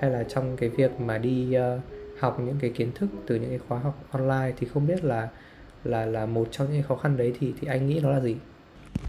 hay 0.00 0.10
là 0.10 0.24
trong 0.24 0.56
cái 0.56 0.68
việc 0.68 1.00
mà 1.00 1.18
đi 1.18 1.56
uh, 1.56 1.80
học 2.20 2.40
những 2.40 2.56
cái 2.60 2.70
kiến 2.70 2.92
thức 2.94 3.08
từ 3.26 3.34
những 3.34 3.50
cái 3.50 3.60
khóa 3.68 3.78
học 3.78 4.04
online 4.10 4.52
thì 4.56 4.66
không 4.74 4.86
biết 4.86 5.04
là 5.04 5.28
là 5.84 6.06
là 6.06 6.26
một 6.26 6.48
trong 6.50 6.72
những 6.72 6.82
khó 6.82 6.96
khăn 6.96 7.16
đấy 7.16 7.32
thì 7.40 7.52
thì 7.60 7.68
anh 7.68 7.88
nghĩ 7.88 8.00
nó 8.02 8.10
là 8.10 8.20
gì? 8.20 8.36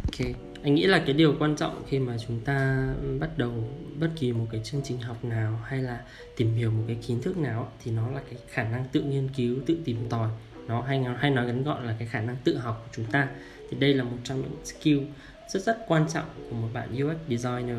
Ok, 0.03 0.35
anh 0.65 0.75
nghĩ 0.75 0.85
là 0.85 0.99
cái 1.05 1.13
điều 1.13 1.35
quan 1.39 1.55
trọng 1.55 1.83
khi 1.89 1.99
mà 1.99 2.17
chúng 2.27 2.39
ta 2.39 2.87
bắt 3.19 3.29
đầu 3.37 3.51
bất 3.99 4.09
kỳ 4.19 4.33
một 4.33 4.45
cái 4.51 4.61
chương 4.63 4.81
trình 4.83 4.99
học 4.99 5.25
nào 5.25 5.59
hay 5.65 5.81
là 5.81 5.99
tìm 6.37 6.53
hiểu 6.53 6.71
một 6.71 6.83
cái 6.87 6.97
kiến 7.07 7.21
thức 7.21 7.37
nào 7.37 7.71
thì 7.83 7.91
nó 7.91 8.11
là 8.11 8.21
cái 8.29 8.39
khả 8.49 8.63
năng 8.63 8.85
tự 8.91 9.01
nghiên 9.01 9.29
cứu, 9.29 9.57
tự 9.65 9.77
tìm 9.85 9.97
tòi. 10.09 10.29
Nó 10.67 10.81
hay 10.81 11.03
hay 11.17 11.31
nói 11.31 11.45
ngắn 11.45 11.63
gọn 11.63 11.87
là 11.87 11.95
cái 11.99 12.07
khả 12.07 12.21
năng 12.21 12.35
tự 12.43 12.57
học 12.57 12.81
của 12.85 12.89
chúng 12.95 13.05
ta. 13.05 13.27
Thì 13.69 13.77
đây 13.79 13.93
là 13.93 14.03
một 14.03 14.17
trong 14.23 14.41
những 14.41 14.65
skill 14.65 14.99
rất 15.49 15.63
rất 15.63 15.77
quan 15.87 16.05
trọng 16.13 16.25
của 16.49 16.55
một 16.55 16.67
bạn 16.73 16.89
UX 16.89 17.17
designer. 17.29 17.77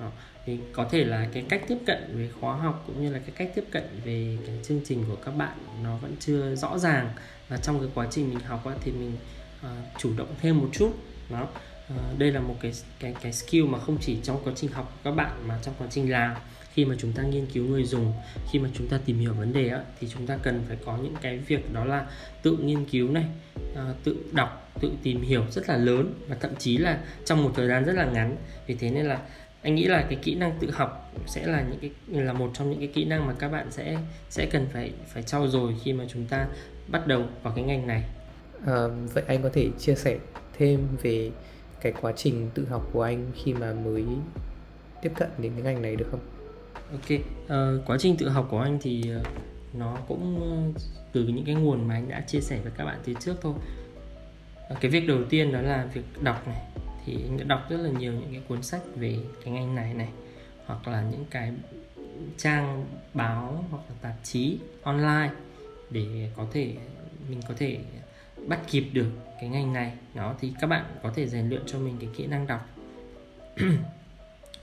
Đó. 0.00 0.10
thì 0.46 0.58
có 0.72 0.88
thể 0.90 1.04
là 1.04 1.28
cái 1.32 1.44
cách 1.48 1.62
tiếp 1.68 1.78
cận 1.86 2.18
về 2.18 2.30
khóa 2.40 2.56
học 2.56 2.84
cũng 2.86 3.02
như 3.02 3.12
là 3.12 3.18
cái 3.18 3.30
cách 3.36 3.52
tiếp 3.54 3.64
cận 3.70 3.84
về 4.04 4.38
cái 4.46 4.58
chương 4.62 4.80
trình 4.84 5.04
của 5.08 5.16
các 5.24 5.30
bạn 5.30 5.58
nó 5.82 5.96
vẫn 5.96 6.14
chưa 6.20 6.54
rõ 6.54 6.78
ràng. 6.78 7.10
Và 7.48 7.56
trong 7.56 7.80
cái 7.80 7.88
quá 7.94 8.06
trình 8.10 8.28
mình 8.28 8.40
học 8.40 8.64
thì 8.80 8.92
mình 8.92 9.12
uh, 9.60 9.70
chủ 9.98 10.10
động 10.16 10.34
thêm 10.40 10.58
một 10.58 10.68
chút. 10.72 10.92
Đó. 11.30 11.48
Ờ, 11.88 11.96
đây 12.18 12.32
là 12.32 12.40
một 12.40 12.54
cái 12.60 12.72
cái 13.00 13.14
cái 13.22 13.32
skill 13.32 13.64
mà 13.64 13.78
không 13.78 13.98
chỉ 14.00 14.16
trong 14.22 14.40
quá 14.44 14.52
trình 14.56 14.70
học 14.70 14.98
các 15.04 15.10
bạn 15.10 15.48
mà 15.48 15.58
trong 15.62 15.74
quá 15.78 15.86
trình 15.90 16.10
làm. 16.10 16.36
Khi 16.72 16.84
mà 16.84 16.94
chúng 16.98 17.12
ta 17.12 17.22
nghiên 17.22 17.46
cứu 17.46 17.66
người 17.66 17.84
dùng 17.84 18.12
khi 18.50 18.58
mà 18.58 18.68
chúng 18.74 18.88
ta 18.88 19.00
tìm 19.04 19.18
hiểu 19.18 19.34
vấn 19.34 19.52
đề 19.52 19.68
á, 19.68 19.80
thì 20.00 20.08
chúng 20.14 20.26
ta 20.26 20.36
cần 20.42 20.62
phải 20.68 20.76
có 20.84 20.96
những 20.96 21.14
cái 21.20 21.38
việc 21.38 21.72
đó 21.72 21.84
là 21.84 22.06
tự 22.42 22.56
nghiên 22.56 22.84
cứu 22.84 23.10
này 23.10 23.24
ờ, 23.74 23.94
tự 24.04 24.16
đọc 24.32 24.72
tự 24.80 24.92
tìm 25.02 25.22
hiểu 25.22 25.44
rất 25.50 25.68
là 25.68 25.76
lớn 25.76 26.14
và 26.28 26.36
thậm 26.40 26.50
chí 26.58 26.76
là 26.76 26.98
trong 27.24 27.42
một 27.42 27.52
thời 27.54 27.68
gian 27.68 27.84
rất 27.84 27.92
là 27.92 28.04
ngắn. 28.04 28.36
Vì 28.66 28.74
thế 28.74 28.90
nên 28.90 29.06
là 29.06 29.18
anh 29.62 29.74
nghĩ 29.74 29.84
là 29.84 30.06
cái 30.10 30.18
kỹ 30.22 30.34
năng 30.34 30.58
tự 30.60 30.70
học 30.70 31.12
sẽ 31.26 31.46
là 31.46 31.64
những 31.70 31.78
cái 31.80 31.90
là 32.24 32.32
một 32.32 32.50
trong 32.54 32.70
những 32.70 32.78
cái 32.78 32.88
kỹ 32.88 33.04
năng 33.04 33.26
mà 33.26 33.34
các 33.38 33.48
bạn 33.48 33.66
sẽ 33.70 33.98
sẽ 34.30 34.46
cần 34.46 34.66
phải 34.72 34.92
phải 35.08 35.22
trau 35.22 35.48
dồi 35.48 35.74
khi 35.84 35.92
mà 35.92 36.04
chúng 36.08 36.26
ta 36.26 36.46
bắt 36.88 37.06
đầu 37.06 37.24
vào 37.42 37.52
cái 37.56 37.64
ngành 37.64 37.86
này. 37.86 38.04
À, 38.66 38.74
vậy 39.14 39.24
anh 39.26 39.42
có 39.42 39.50
thể 39.52 39.68
chia 39.78 39.94
sẻ 39.94 40.18
thêm 40.58 40.88
về 41.02 41.30
cái 41.80 41.92
quá 42.00 42.12
trình 42.16 42.50
tự 42.54 42.66
học 42.66 42.88
của 42.92 43.02
anh 43.02 43.30
khi 43.34 43.54
mà 43.54 43.72
mới 43.72 44.04
tiếp 45.02 45.12
cận 45.16 45.28
đến 45.38 45.52
cái 45.54 45.62
ngành 45.62 45.82
này 45.82 45.96
được 45.96 46.06
không? 46.10 46.20
Ok, 46.92 47.20
uh, 47.44 47.86
quá 47.86 47.96
trình 48.00 48.16
tự 48.16 48.28
học 48.28 48.46
của 48.50 48.60
anh 48.60 48.78
thì 48.82 49.12
uh, 49.20 49.26
nó 49.74 49.98
cũng 50.08 50.40
ờ, 50.40 50.80
từ 51.12 51.24
những 51.24 51.44
cái 51.44 51.54
nguồn 51.54 51.88
mà 51.88 51.94
anh 51.94 52.08
đã 52.08 52.20
chia 52.20 52.40
sẻ 52.40 52.60
với 52.62 52.72
các 52.76 52.84
bạn 52.84 52.98
từ 53.04 53.14
trước 53.20 53.34
thôi. 53.42 53.54
Uh, 54.72 54.80
cái 54.80 54.90
việc 54.90 55.06
đầu 55.06 55.18
tiên 55.30 55.52
đó 55.52 55.60
là 55.60 55.88
việc 55.94 56.22
đọc 56.22 56.48
này, 56.48 56.62
thì 57.04 57.18
anh 57.28 57.36
đã 57.38 57.44
đọc 57.44 57.66
rất 57.70 57.76
là 57.76 57.90
nhiều 57.90 58.12
những 58.12 58.32
cái 58.32 58.42
cuốn 58.48 58.62
sách 58.62 58.82
về 58.96 59.18
cái 59.44 59.54
ngành 59.54 59.74
này 59.74 59.94
này, 59.94 60.08
hoặc 60.66 60.88
là 60.88 61.04
những 61.10 61.24
cái 61.30 61.52
trang 62.36 62.86
báo 63.14 63.64
hoặc 63.70 63.82
là 63.88 63.94
tạp 64.00 64.14
chí 64.22 64.58
online 64.82 65.30
để 65.90 66.30
có 66.36 66.46
thể 66.52 66.74
mình 67.28 67.40
có 67.48 67.54
thể 67.58 67.78
bắt 68.46 68.60
kịp 68.70 68.84
được 68.92 69.10
cái 69.40 69.50
ngành 69.50 69.72
này. 69.72 69.92
Đó 70.14 70.34
thì 70.40 70.52
các 70.60 70.66
bạn 70.66 70.84
có 71.02 71.12
thể 71.14 71.26
rèn 71.26 71.48
luyện 71.48 71.62
cho 71.66 71.78
mình 71.78 71.96
cái 72.00 72.10
kỹ 72.16 72.26
năng 72.26 72.46
đọc. 72.46 72.68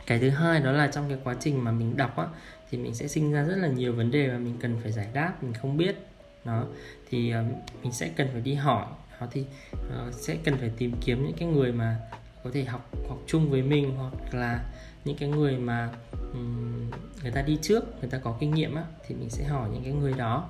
Cái 0.07 0.19
thứ 0.19 0.29
hai 0.29 0.59
đó 0.59 0.71
là 0.71 0.87
trong 0.87 1.09
cái 1.09 1.17
quá 1.23 1.35
trình 1.39 1.63
mà 1.63 1.71
mình 1.71 1.97
đọc 1.97 2.17
á 2.17 2.27
thì 2.69 2.77
mình 2.77 2.93
sẽ 2.93 3.07
sinh 3.07 3.31
ra 3.31 3.43
rất 3.43 3.55
là 3.55 3.67
nhiều 3.67 3.93
vấn 3.93 4.11
đề 4.11 4.27
mà 4.27 4.37
mình 4.37 4.57
cần 4.59 4.79
phải 4.83 4.91
giải 4.91 5.07
đáp 5.13 5.43
mình 5.43 5.53
không 5.53 5.77
biết. 5.77 6.07
Đó 6.45 6.65
thì 7.09 7.33
uh, 7.35 7.83
mình 7.83 7.93
sẽ 7.93 8.09
cần 8.15 8.27
phải 8.31 8.41
đi 8.41 8.53
hỏi. 8.53 8.85
Đó 9.21 9.27
thì 9.31 9.45
uh, 9.75 10.13
sẽ 10.13 10.37
cần 10.43 10.57
phải 10.57 10.71
tìm 10.77 10.93
kiếm 11.01 11.23
những 11.25 11.35
cái 11.37 11.47
người 11.47 11.71
mà 11.71 11.97
có 12.43 12.49
thể 12.53 12.63
học 12.63 12.89
học 13.09 13.17
chung 13.27 13.49
với 13.49 13.61
mình 13.61 13.95
hoặc 13.97 14.13
là 14.31 14.63
những 15.05 15.17
cái 15.17 15.29
người 15.29 15.57
mà 15.57 15.89
um, 16.33 16.89
người 17.21 17.31
ta 17.31 17.41
đi 17.41 17.57
trước 17.61 18.01
người 18.01 18.09
ta 18.09 18.17
có 18.17 18.37
kinh 18.39 18.53
nghiệm 18.53 18.75
á 18.75 18.83
thì 19.07 19.15
mình 19.15 19.29
sẽ 19.29 19.43
hỏi 19.43 19.69
những 19.73 19.83
cái 19.83 19.93
người 19.93 20.13
đó. 20.13 20.49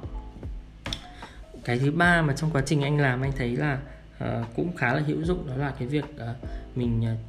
Cái 1.63 1.79
thứ 1.79 1.91
ba 1.91 2.21
mà 2.21 2.33
trong 2.33 2.51
quá 2.51 2.63
trình 2.65 2.81
anh 2.81 2.99
làm 2.99 3.21
anh 3.21 3.31
thấy 3.31 3.55
là 3.55 3.79
uh, 4.23 4.55
cũng 4.55 4.75
khá 4.75 4.93
là 4.93 4.99
hữu 4.99 5.23
dụng 5.23 5.47
đó 5.47 5.55
là 5.55 5.73
cái 5.79 5.87
việc 5.87 6.05
uh, 6.15 6.77
mình 6.77 7.01
uh, 7.13 7.19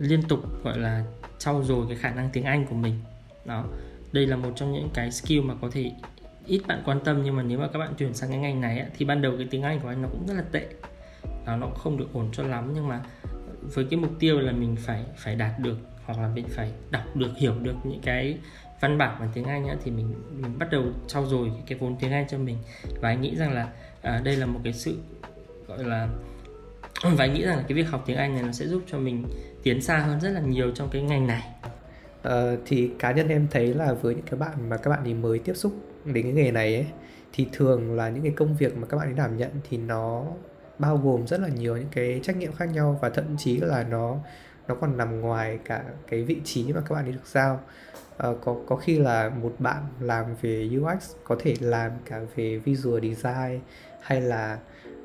liên 0.00 0.22
tục 0.22 0.64
gọi 0.64 0.78
là 0.78 1.04
trau 1.38 1.62
dồi 1.64 1.86
cái 1.88 1.96
khả 1.96 2.10
năng 2.10 2.30
tiếng 2.32 2.44
Anh 2.44 2.66
của 2.66 2.76
mình. 2.76 2.94
Đó 3.44 3.64
đây 4.12 4.26
là 4.26 4.36
một 4.36 4.52
trong 4.56 4.72
những 4.72 4.88
cái 4.94 5.10
skill 5.10 5.40
mà 5.40 5.54
có 5.60 5.70
thể 5.72 5.92
ít 6.46 6.62
bạn 6.66 6.82
quan 6.84 7.00
tâm 7.04 7.22
nhưng 7.24 7.36
mà 7.36 7.42
nếu 7.42 7.58
mà 7.58 7.68
các 7.72 7.78
bạn 7.78 7.94
chuyển 7.98 8.14
sang 8.14 8.30
cái 8.30 8.38
ngành 8.38 8.60
này 8.60 8.78
ấy, 8.78 8.88
thì 8.98 9.04
ban 9.04 9.22
đầu 9.22 9.32
cái 9.38 9.46
tiếng 9.50 9.62
Anh 9.62 9.80
của 9.80 9.88
anh 9.88 10.02
nó 10.02 10.08
cũng 10.08 10.26
rất 10.26 10.34
là 10.34 10.44
tệ. 10.52 10.66
Đó, 11.46 11.56
nó 11.56 11.66
không 11.66 11.96
được 11.96 12.12
ổn 12.12 12.28
cho 12.32 12.42
lắm 12.42 12.72
nhưng 12.74 12.88
mà 12.88 13.00
với 13.62 13.86
cái 13.90 14.00
mục 14.00 14.10
tiêu 14.18 14.40
là 14.40 14.52
mình 14.52 14.76
phải 14.78 15.04
phải 15.16 15.36
đạt 15.36 15.58
được 15.58 15.78
hoặc 16.04 16.18
là 16.18 16.28
mình 16.28 16.46
phải 16.48 16.72
đọc 16.90 17.16
được 17.16 17.30
hiểu 17.36 17.54
được 17.58 17.74
những 17.84 18.00
cái 18.00 18.38
văn 18.80 18.98
bản 18.98 19.16
bằng 19.20 19.30
tiếng 19.34 19.44
Anh 19.44 19.68
ấy, 19.68 19.76
thì 19.84 19.90
mình 19.90 20.14
mình 20.30 20.58
bắt 20.58 20.68
đầu 20.70 20.84
trau 21.06 21.26
dồi 21.26 21.48
cái, 21.48 21.62
cái 21.66 21.78
vốn 21.78 21.96
tiếng 22.00 22.12
Anh 22.12 22.26
cho 22.28 22.38
mình. 22.38 22.56
Và 23.00 23.08
anh 23.08 23.20
nghĩ 23.20 23.36
rằng 23.36 23.52
là 23.52 23.68
à, 24.02 24.20
đây 24.24 24.36
là 24.36 24.46
một 24.46 24.60
cái 24.64 24.72
sự 24.72 24.98
gọi 25.68 25.84
là 25.84 26.08
và 27.02 27.24
anh 27.24 27.34
nghĩ 27.34 27.44
rằng 27.44 27.56
là 27.56 27.64
cái 27.68 27.76
việc 27.76 27.88
học 27.90 28.02
tiếng 28.06 28.16
Anh 28.16 28.34
này 28.34 28.42
nó 28.42 28.52
sẽ 28.52 28.66
giúp 28.66 28.82
cho 28.86 28.98
mình 28.98 29.24
tiến 29.62 29.82
xa 29.82 29.98
hơn 29.98 30.20
rất 30.20 30.30
là 30.30 30.40
nhiều 30.40 30.72
trong 30.74 30.88
cái 30.92 31.02
ngành 31.02 31.26
này. 31.26 31.42
Ờ, 32.22 32.56
thì 32.66 32.90
cá 32.98 33.12
nhân 33.12 33.28
em 33.28 33.46
thấy 33.50 33.74
là 33.74 33.92
với 33.92 34.14
những 34.14 34.24
cái 34.30 34.40
bạn 34.40 34.68
mà 34.68 34.76
các 34.76 34.90
bạn 34.90 35.04
ấy 35.04 35.14
mới 35.14 35.38
tiếp 35.38 35.54
xúc 35.54 35.72
đến 36.04 36.24
cái 36.24 36.32
nghề 36.32 36.50
này 36.50 36.74
ấy 36.74 36.86
thì 37.32 37.46
thường 37.52 37.96
là 37.96 38.08
những 38.08 38.22
cái 38.22 38.32
công 38.36 38.56
việc 38.56 38.76
mà 38.76 38.86
các 38.86 38.96
bạn 38.96 39.08
ấy 39.08 39.14
đảm 39.14 39.36
nhận 39.36 39.50
thì 39.70 39.76
nó 39.76 40.24
bao 40.78 40.96
gồm 40.96 41.26
rất 41.26 41.40
là 41.40 41.48
nhiều 41.48 41.76
những 41.76 41.88
cái 41.92 42.20
trách 42.22 42.36
nhiệm 42.36 42.52
khác 42.52 42.64
nhau 42.64 42.98
và 43.02 43.08
thậm 43.10 43.24
chí 43.38 43.56
là 43.56 43.82
nó 43.82 44.16
nó 44.68 44.74
còn 44.74 44.96
nằm 44.96 45.20
ngoài 45.20 45.58
cả 45.64 45.84
cái 46.08 46.22
vị 46.22 46.36
trí 46.44 46.72
mà 46.72 46.80
các 46.80 46.94
bạn 46.94 47.04
ấy 47.04 47.12
được 47.12 47.26
giao. 47.26 47.60
À, 48.18 48.28
có 48.44 48.56
có 48.66 48.76
khi 48.76 48.98
là 48.98 49.28
một 49.28 49.54
bạn 49.58 49.82
làm 50.00 50.26
về 50.42 50.70
UX 50.80 51.12
có 51.24 51.36
thể 51.38 51.54
làm 51.60 51.90
cả 52.04 52.20
về 52.36 52.58
visual 52.58 53.02
design 53.02 53.60
hay 54.00 54.20
là 54.20 54.58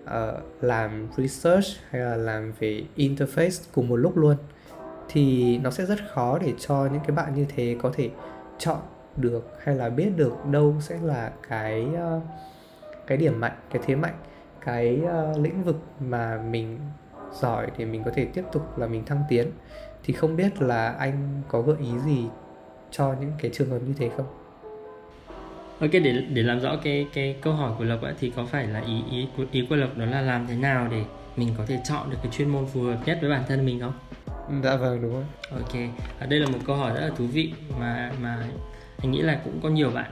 uh, 0.10 0.64
làm 0.64 1.08
research 1.18 1.66
hay 1.90 2.02
là 2.02 2.16
làm 2.16 2.54
về 2.60 2.84
interface 2.98 3.64
cùng 3.74 3.88
một 3.88 3.96
lúc 3.96 4.18
luôn 4.18 4.36
thì 5.10 5.58
nó 5.58 5.72
sẽ 5.72 5.86
rất 5.86 6.00
khó 6.14 6.40
để 6.40 6.54
cho 6.60 6.90
những 6.92 7.02
cái 7.08 7.12
bạn 7.12 7.36
như 7.36 7.46
thế 7.56 7.76
có 7.82 7.92
thể 7.94 8.10
chọn 8.58 8.80
được 9.18 9.52
hay 9.64 9.76
là 9.76 9.90
biết 9.90 10.10
được 10.16 10.46
đâu 10.52 10.76
sẽ 10.80 11.00
là 11.04 11.32
cái 11.50 11.88
uh, 12.18 12.24
cái 13.08 13.18
điểm 13.18 13.40
mạnh 13.40 13.58
cái 13.72 13.82
thế 13.86 13.96
mạnh 13.96 14.16
cái 14.66 15.02
uh, 15.04 15.40
lĩnh 15.40 15.64
vực 15.64 15.76
mà 16.00 16.42
mình 16.50 16.80
giỏi 17.34 17.72
để 17.78 17.86
mình 17.86 18.04
có 18.04 18.12
thể 18.16 18.26
tiếp 18.26 18.44
tục 18.52 18.78
là 18.78 18.88
mình 18.88 19.06
thăng 19.06 19.24
tiến 19.30 19.52
thì 20.04 20.14
không 20.14 20.36
biết 20.36 20.62
là 20.62 20.90
anh 20.90 21.42
có 21.48 21.62
gợi 21.62 21.78
ý 21.80 22.00
gì 22.06 22.28
cho 22.92 23.16
những 23.22 23.32
cái 23.42 23.52
trường 23.54 23.70
hợp 23.70 23.80
như 23.88 23.94
thế 23.98 24.10
không? 24.18 24.39
Ok 25.80 25.92
để 25.92 26.24
để 26.34 26.44
làm 26.44 26.60
rõ 26.60 26.76
cái 26.84 27.08
cái 27.14 27.36
câu 27.42 27.54
hỏi 27.54 27.72
của 27.78 27.84
Lộc 27.84 28.02
ấy, 28.02 28.14
thì 28.20 28.32
có 28.36 28.46
phải 28.46 28.68
là 28.68 28.80
ý 28.80 29.02
ý 29.12 29.28
ý 29.52 29.66
của 29.70 29.76
Lộc 29.76 29.98
đó 29.98 30.06
là 30.06 30.22
làm 30.22 30.48
thế 30.48 30.56
nào 30.56 30.88
để 30.92 31.04
mình 31.38 31.54
có 31.58 31.66
thể 31.66 31.80
chọn 31.84 32.10
được 32.10 32.18
cái 32.24 32.32
chuyên 32.32 32.50
môn 32.50 32.66
phù 32.66 32.82
hợp 32.82 32.98
nhất 33.06 33.18
với 33.22 33.30
bản 33.30 33.44
thân 33.48 33.66
mình 33.66 33.80
không? 33.80 33.94
Dạ 34.64 34.76
vâng 34.76 35.02
đúng 35.02 35.14
rồi. 35.14 35.24
Ok, 35.52 35.74
ở 36.20 36.26
đây 36.26 36.40
là 36.40 36.48
một 36.48 36.60
câu 36.66 36.76
hỏi 36.76 36.94
rất 36.94 37.02
là 37.02 37.10
thú 37.18 37.26
vị 37.26 37.52
mà 37.80 38.12
mà 38.22 38.44
anh 38.98 39.12
nghĩ 39.12 39.22
là 39.22 39.42
cũng 39.44 39.60
có 39.64 39.70
nhiều 39.70 39.90
bạn 39.92 40.12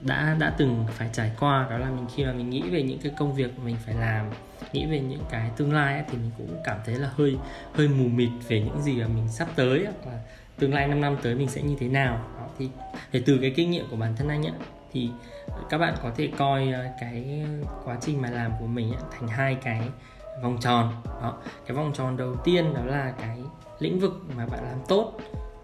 đã 0.00 0.36
đã 0.40 0.54
từng 0.58 0.84
phải 0.88 1.08
trải 1.12 1.30
qua 1.40 1.66
đó 1.70 1.78
là 1.78 1.90
mình 1.90 2.06
khi 2.14 2.24
mà 2.24 2.32
mình 2.32 2.50
nghĩ 2.50 2.62
về 2.62 2.82
những 2.82 2.98
cái 2.98 3.12
công 3.18 3.34
việc 3.34 3.58
mình 3.64 3.76
phải 3.86 3.94
làm 3.94 4.30
nghĩ 4.72 4.86
về 4.86 5.00
những 5.00 5.22
cái 5.30 5.50
tương 5.56 5.72
lai 5.72 5.94
ấy, 5.94 6.02
thì 6.10 6.18
mình 6.18 6.30
cũng 6.38 6.56
cảm 6.64 6.78
thấy 6.86 6.94
là 6.94 7.10
hơi 7.14 7.36
hơi 7.72 7.88
mù 7.88 8.04
mịt 8.08 8.28
về 8.48 8.60
những 8.60 8.82
gì 8.82 8.94
mà 8.94 9.06
mình 9.06 9.28
sắp 9.28 9.48
tới 9.56 9.84
hoặc 9.84 10.12
là 10.12 10.18
tương 10.58 10.74
lai 10.74 10.88
5 10.88 11.00
năm 11.00 11.16
tới 11.22 11.34
mình 11.34 11.48
sẽ 11.48 11.62
như 11.62 11.76
thế 11.80 11.88
nào 11.88 12.28
đó, 12.38 12.48
thì 12.58 12.68
để 13.12 13.22
từ 13.26 13.38
cái 13.40 13.50
kinh 13.56 13.70
nghiệm 13.70 13.84
của 13.90 13.96
bản 13.96 14.16
thân 14.16 14.28
anh 14.28 14.46
ấy, 14.46 14.52
thì 14.94 15.10
các 15.70 15.78
bạn 15.78 15.94
có 16.02 16.10
thể 16.16 16.30
coi 16.38 16.72
ờ, 16.72 16.84
cái 17.00 17.46
quá 17.84 17.96
trình 18.00 18.22
mà 18.22 18.30
làm 18.30 18.52
của 18.60 18.66
mình 18.66 18.92
thành 19.10 19.28
hai 19.28 19.54
cái 19.54 19.88
vòng 20.42 20.58
tròn. 20.60 20.92
Đó 21.22 21.34
cái 21.66 21.76
vòng 21.76 21.92
tròn 21.94 22.16
đầu 22.16 22.34
tiên 22.44 22.74
đó 22.74 22.80
là 22.84 23.12
cái 23.18 23.42
lĩnh 23.78 24.00
vực 24.00 24.12
mà 24.36 24.46
bạn 24.46 24.64
làm 24.64 24.78
tốt. 24.88 25.12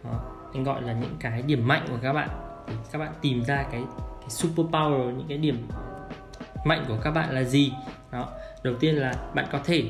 Đó, 0.04 0.20
anh 0.54 0.64
gọi 0.64 0.82
là 0.82 0.92
những 0.92 1.16
cái 1.20 1.42
điểm 1.42 1.68
mạnh 1.68 1.86
của 1.88 1.98
các 2.02 2.12
bạn. 2.12 2.28
Thì 2.66 2.74
các 2.92 2.98
bạn 2.98 3.12
tìm 3.20 3.44
ra 3.44 3.62
cái 3.72 3.82
cái 4.20 4.30
super 4.30 4.66
power 4.66 5.10
những 5.10 5.28
cái 5.28 5.38
điểm 5.38 5.68
mạnh 6.64 6.84
của 6.88 6.96
các 7.02 7.10
bạn 7.10 7.34
là 7.34 7.42
gì? 7.42 7.72
Đó 8.12 8.28
đầu 8.62 8.74
tiên 8.80 8.94
là 8.94 9.14
bạn 9.34 9.46
có 9.52 9.58
thể 9.64 9.84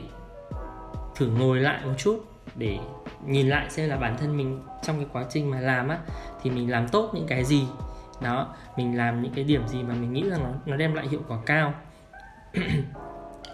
thử 1.16 1.26
ngồi 1.26 1.60
lại 1.60 1.80
một 1.84 1.92
chút 1.98 2.24
để 2.54 2.78
nhìn 3.26 3.48
lại 3.48 3.70
xem 3.70 3.88
là 3.88 3.96
bản 3.96 4.16
thân 4.18 4.36
mình 4.36 4.62
trong 4.82 4.96
cái 4.96 5.06
quá 5.12 5.24
trình 5.30 5.50
mà 5.50 5.60
làm 5.60 5.88
á 5.88 5.98
thì 6.42 6.50
mình 6.50 6.70
làm 6.70 6.88
tốt 6.88 7.10
những 7.14 7.26
cái 7.26 7.44
gì 7.44 7.66
đó 8.20 8.54
mình 8.76 8.96
làm 8.96 9.22
những 9.22 9.32
cái 9.32 9.44
điểm 9.44 9.68
gì 9.68 9.82
mà 9.82 9.94
mình 9.94 10.12
nghĩ 10.12 10.30
rằng 10.30 10.42
nó, 10.44 10.50
nó 10.66 10.76
đem 10.76 10.94
lại 10.94 11.08
hiệu 11.08 11.20
quả 11.28 11.38
cao. 11.46 11.74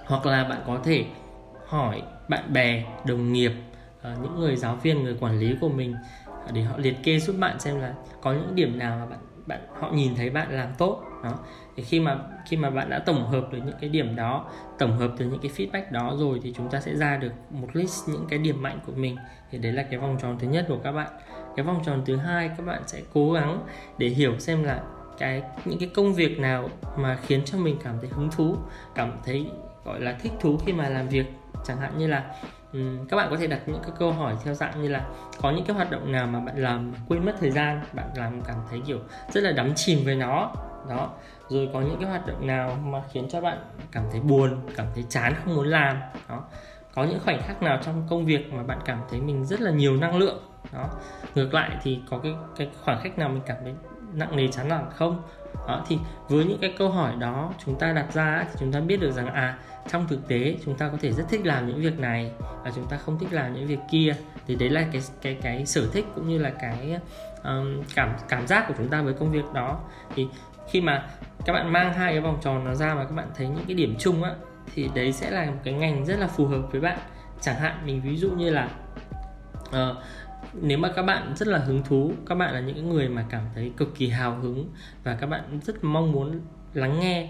Hoặc 0.06 0.26
là 0.26 0.44
bạn 0.44 0.62
có 0.66 0.78
thể 0.84 1.04
hỏi 1.66 2.02
bạn 2.28 2.52
bè 2.52 2.84
đồng 3.06 3.32
nghiệp 3.32 3.52
ờ, 4.02 4.16
những 4.22 4.40
người 4.40 4.56
giáo 4.56 4.76
viên 4.76 5.02
người 5.02 5.16
quản 5.20 5.38
lý 5.38 5.54
của 5.60 5.68
mình 5.68 5.94
ờ, 6.26 6.52
để 6.52 6.62
họ 6.62 6.76
liệt 6.78 6.96
kê 7.02 7.18
giúp 7.18 7.36
bạn 7.38 7.60
xem 7.60 7.80
là 7.80 7.94
có 8.20 8.32
những 8.32 8.54
điểm 8.54 8.78
nào 8.78 8.98
mà 8.98 9.06
bạn 9.06 9.18
bạn 9.46 9.60
họ 9.72 9.90
nhìn 9.90 10.14
thấy 10.14 10.30
bạn 10.30 10.50
làm 10.50 10.68
tốt. 10.78 11.02
Đó. 11.24 11.38
Thì 11.76 11.82
khi 11.82 12.00
mà 12.00 12.18
khi 12.46 12.56
mà 12.56 12.70
bạn 12.70 12.90
đã 12.90 12.98
tổng 12.98 13.26
hợp 13.26 13.48
được 13.52 13.58
những 13.64 13.76
cái 13.80 13.90
điểm 13.90 14.16
đó 14.16 14.50
tổng 14.78 14.96
hợp 14.96 15.10
từ 15.18 15.24
những 15.24 15.40
cái 15.40 15.50
feedback 15.56 15.92
đó 15.92 16.14
rồi 16.18 16.40
thì 16.42 16.52
chúng 16.56 16.70
ta 16.70 16.80
sẽ 16.80 16.94
ra 16.94 17.16
được 17.16 17.32
một 17.50 17.68
list 17.72 18.08
những 18.08 18.26
cái 18.28 18.38
điểm 18.38 18.62
mạnh 18.62 18.78
của 18.86 18.92
mình. 18.96 19.16
Thì 19.50 19.58
đấy 19.58 19.72
là 19.72 19.82
cái 19.82 19.98
vòng 19.98 20.18
tròn 20.22 20.36
thứ 20.38 20.48
nhất 20.48 20.64
của 20.68 20.78
các 20.84 20.92
bạn 20.92 21.10
cái 21.56 21.64
vòng 21.64 21.82
tròn 21.84 22.02
thứ 22.06 22.16
hai 22.16 22.48
các 22.48 22.66
bạn 22.66 22.82
sẽ 22.86 23.02
cố 23.14 23.32
gắng 23.32 23.66
để 23.98 24.08
hiểu 24.08 24.38
xem 24.38 24.64
là 24.64 24.82
cái 25.18 25.42
những 25.64 25.78
cái 25.78 25.90
công 25.94 26.14
việc 26.14 26.38
nào 26.38 26.68
mà 26.96 27.18
khiến 27.26 27.42
cho 27.44 27.58
mình 27.58 27.76
cảm 27.84 27.94
thấy 28.00 28.10
hứng 28.12 28.30
thú 28.30 28.56
cảm 28.94 29.12
thấy 29.24 29.46
gọi 29.84 30.00
là 30.00 30.16
thích 30.22 30.32
thú 30.40 30.58
khi 30.66 30.72
mà 30.72 30.88
làm 30.88 31.08
việc. 31.08 31.26
Chẳng 31.64 31.76
hạn 31.76 31.98
như 31.98 32.06
là 32.06 32.34
um, 32.72 33.06
các 33.06 33.16
bạn 33.16 33.30
có 33.30 33.36
thể 33.36 33.46
đặt 33.46 33.60
những 33.66 33.82
cái 33.82 33.92
câu 33.98 34.12
hỏi 34.12 34.34
theo 34.44 34.54
dạng 34.54 34.82
như 34.82 34.88
là 34.88 35.06
có 35.40 35.50
những 35.50 35.64
cái 35.64 35.76
hoạt 35.76 35.90
động 35.90 36.12
nào 36.12 36.26
mà 36.26 36.40
bạn 36.40 36.62
làm 36.62 36.94
quên 37.08 37.24
mất 37.24 37.34
thời 37.40 37.50
gian 37.50 37.80
bạn 37.92 38.10
làm 38.16 38.42
cảm 38.42 38.56
thấy 38.70 38.82
kiểu 38.86 38.98
rất 39.32 39.44
là 39.44 39.52
đắm 39.52 39.72
chìm 39.74 39.98
với 40.04 40.14
nó. 40.14 40.52
Đó. 40.88 41.10
Rồi 41.48 41.68
có 41.72 41.80
những 41.80 41.96
cái 42.00 42.08
hoạt 42.08 42.26
động 42.26 42.46
nào 42.46 42.78
mà 42.84 43.02
khiến 43.12 43.28
cho 43.28 43.40
bạn 43.40 43.58
cảm 43.92 44.04
thấy 44.12 44.20
buồn 44.20 44.60
cảm 44.76 44.86
thấy 44.94 45.04
chán 45.08 45.34
không 45.44 45.56
muốn 45.56 45.66
làm. 45.66 46.00
Đó. 46.28 46.44
Có 46.94 47.04
những 47.04 47.20
khoảnh 47.24 47.42
khắc 47.42 47.62
nào 47.62 47.78
trong 47.84 48.06
công 48.10 48.26
việc 48.26 48.52
mà 48.52 48.62
bạn 48.62 48.78
cảm 48.84 49.00
thấy 49.10 49.20
mình 49.20 49.44
rất 49.44 49.60
là 49.60 49.70
nhiều 49.70 49.96
năng 49.96 50.16
lượng? 50.16 50.38
Đó. 50.72 50.90
Ngược 51.34 51.54
lại 51.54 51.70
thì 51.82 52.00
có 52.10 52.18
cái 52.18 52.34
cái 52.56 52.70
khoảng 52.84 53.00
cách 53.02 53.18
nào 53.18 53.28
mình 53.28 53.42
cảm 53.46 53.56
thấy 53.62 53.74
nặng 54.12 54.36
nề 54.36 54.48
chán 54.48 54.68
nản 54.68 54.84
không? 54.96 55.22
Đó, 55.68 55.84
thì 55.88 55.98
với 56.28 56.44
những 56.44 56.58
cái 56.60 56.74
câu 56.78 56.90
hỏi 56.90 57.14
đó 57.18 57.52
chúng 57.64 57.78
ta 57.78 57.92
đặt 57.92 58.12
ra 58.12 58.44
thì 58.44 58.56
chúng 58.60 58.72
ta 58.72 58.80
biết 58.80 59.00
được 59.00 59.10
rằng 59.10 59.26
à 59.26 59.58
trong 59.88 60.08
thực 60.08 60.28
tế 60.28 60.56
chúng 60.64 60.76
ta 60.76 60.88
có 60.88 60.98
thể 61.00 61.12
rất 61.12 61.24
thích 61.28 61.46
làm 61.46 61.66
những 61.66 61.80
việc 61.80 61.98
này 61.98 62.32
và 62.64 62.70
chúng 62.74 62.86
ta 62.88 62.96
không 62.96 63.18
thích 63.18 63.32
làm 63.32 63.54
những 63.54 63.66
việc 63.66 63.78
kia. 63.90 64.16
Thì 64.46 64.54
đấy 64.54 64.70
là 64.70 64.86
cái 64.92 65.02
cái 65.22 65.38
cái 65.42 65.66
sở 65.66 65.86
thích 65.92 66.04
cũng 66.14 66.28
như 66.28 66.38
là 66.38 66.50
cái 66.50 66.98
um, 67.44 67.82
cảm 67.94 68.16
cảm 68.28 68.46
giác 68.46 68.64
của 68.68 68.74
chúng 68.78 68.88
ta 68.88 69.02
với 69.02 69.14
công 69.14 69.30
việc 69.30 69.44
đó. 69.54 69.80
Thì 70.14 70.28
khi 70.70 70.80
mà 70.80 71.06
các 71.44 71.52
bạn 71.52 71.72
mang 71.72 71.94
hai 71.94 72.12
cái 72.12 72.20
vòng 72.20 72.38
tròn 72.42 72.64
nó 72.64 72.74
ra 72.74 72.94
mà 72.94 73.04
các 73.04 73.14
bạn 73.14 73.28
thấy 73.34 73.48
những 73.48 73.64
cái 73.66 73.74
điểm 73.74 73.96
chung 73.98 74.22
á 74.22 74.34
thì 74.74 74.90
đấy 74.94 75.12
sẽ 75.12 75.30
là 75.30 75.44
một 75.44 75.60
cái 75.64 75.74
ngành 75.74 76.04
rất 76.04 76.18
là 76.18 76.26
phù 76.26 76.46
hợp 76.46 76.62
với 76.72 76.80
bạn. 76.80 76.98
Chẳng 77.40 77.56
hạn 77.56 77.82
mình 77.86 78.00
ví 78.04 78.16
dụ 78.16 78.30
như 78.30 78.50
là 78.50 78.68
uh, 79.68 79.96
nếu 80.62 80.78
mà 80.78 80.92
các 80.96 81.02
bạn 81.02 81.32
rất 81.36 81.48
là 81.48 81.58
hứng 81.58 81.82
thú 81.82 82.12
các 82.26 82.34
bạn 82.34 82.54
là 82.54 82.60
những 82.60 82.90
người 82.90 83.08
mà 83.08 83.26
cảm 83.30 83.42
thấy 83.54 83.72
cực 83.76 83.94
kỳ 83.98 84.08
hào 84.08 84.40
hứng 84.40 84.70
và 85.04 85.14
các 85.14 85.26
bạn 85.26 85.60
rất 85.64 85.84
mong 85.84 86.12
muốn 86.12 86.40
lắng 86.74 87.00
nghe 87.00 87.28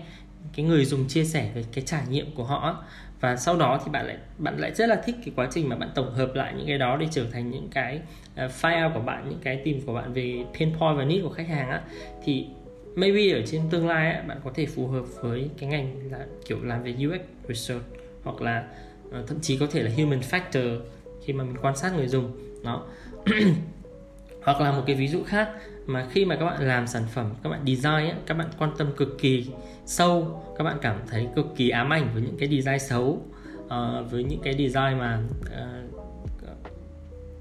cái 0.56 0.66
người 0.66 0.84
dùng 0.84 1.08
chia 1.08 1.24
sẻ 1.24 1.50
về 1.54 1.64
cái 1.72 1.84
trải 1.84 2.02
nghiệm 2.10 2.34
của 2.34 2.44
họ 2.44 2.84
và 3.20 3.36
sau 3.36 3.56
đó 3.56 3.80
thì 3.84 3.90
bạn 3.90 4.06
lại 4.06 4.16
bạn 4.38 4.58
lại 4.58 4.74
rất 4.74 4.88
là 4.88 5.02
thích 5.04 5.16
cái 5.24 5.32
quá 5.36 5.48
trình 5.52 5.68
mà 5.68 5.76
bạn 5.76 5.90
tổng 5.94 6.14
hợp 6.14 6.34
lại 6.34 6.54
những 6.56 6.66
cái 6.66 6.78
đó 6.78 6.96
để 6.96 7.06
trở 7.10 7.24
thành 7.32 7.50
những 7.50 7.68
cái 7.70 8.00
ờ, 8.36 8.50
file 8.60 8.94
của 8.94 9.00
bạn 9.00 9.28
những 9.28 9.38
cái 9.42 9.60
tìm 9.64 9.80
của 9.86 9.94
bạn 9.94 10.12
về 10.12 10.44
pain 10.58 10.74
point 10.78 10.98
và 10.98 11.04
need 11.04 11.22
của 11.22 11.30
khách 11.30 11.48
hàng 11.48 11.70
á 11.70 11.82
thì 12.24 12.46
maybe 12.94 13.32
ở 13.32 13.42
trên 13.46 13.62
tương 13.70 13.88
lai 13.88 14.12
á, 14.12 14.22
bạn 14.22 14.40
có 14.44 14.50
thể 14.54 14.66
phù 14.66 14.86
hợp 14.86 15.04
với 15.20 15.50
cái 15.58 15.68
ngành 15.70 16.10
là 16.10 16.26
kiểu 16.46 16.58
làm 16.62 16.82
về 16.82 16.94
UX 17.08 17.20
research 17.48 17.84
hoặc 18.24 18.40
là 18.40 18.64
ờ, 19.10 19.24
thậm 19.26 19.40
chí 19.40 19.58
có 19.58 19.66
thể 19.70 19.82
là 19.82 19.90
human 19.96 20.20
factor 20.20 20.80
khi 21.24 21.32
mà 21.32 21.44
mình 21.44 21.56
quan 21.62 21.76
sát 21.76 21.94
người 21.96 22.08
dùng 22.08 22.32
đó. 22.64 22.86
hoặc 24.42 24.60
là 24.60 24.72
một 24.72 24.82
cái 24.86 24.96
ví 24.96 25.08
dụ 25.08 25.22
khác 25.24 25.48
mà 25.86 26.06
khi 26.10 26.24
mà 26.24 26.36
các 26.36 26.44
bạn 26.44 26.62
làm 26.62 26.86
sản 26.86 27.02
phẩm 27.12 27.34
các 27.42 27.50
bạn 27.50 27.60
design 27.66 27.92
ấy, 27.92 28.14
các 28.26 28.34
bạn 28.34 28.48
quan 28.58 28.70
tâm 28.78 28.92
cực 28.96 29.18
kỳ 29.18 29.46
sâu 29.86 30.42
các 30.58 30.64
bạn 30.64 30.78
cảm 30.82 31.00
thấy 31.10 31.28
cực 31.36 31.46
kỳ 31.56 31.68
ám 31.68 31.92
ảnh 31.92 32.10
với 32.12 32.22
những 32.22 32.36
cái 32.38 32.48
design 32.48 32.78
xấu 32.78 33.22
uh, 33.64 34.10
với 34.10 34.24
những 34.24 34.40
cái 34.42 34.52
design 34.52 34.98
mà 34.98 35.18
uh, 35.42 35.96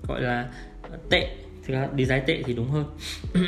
gọi 0.07 0.21
là 0.21 0.49
tệ 1.09 1.35
thực 1.67 1.73
ra 1.73 1.87
design 1.97 2.23
tệ 2.27 2.43
thì 2.45 2.53
đúng 2.53 2.69
hơn. 2.69 2.85
Đó 3.33 3.41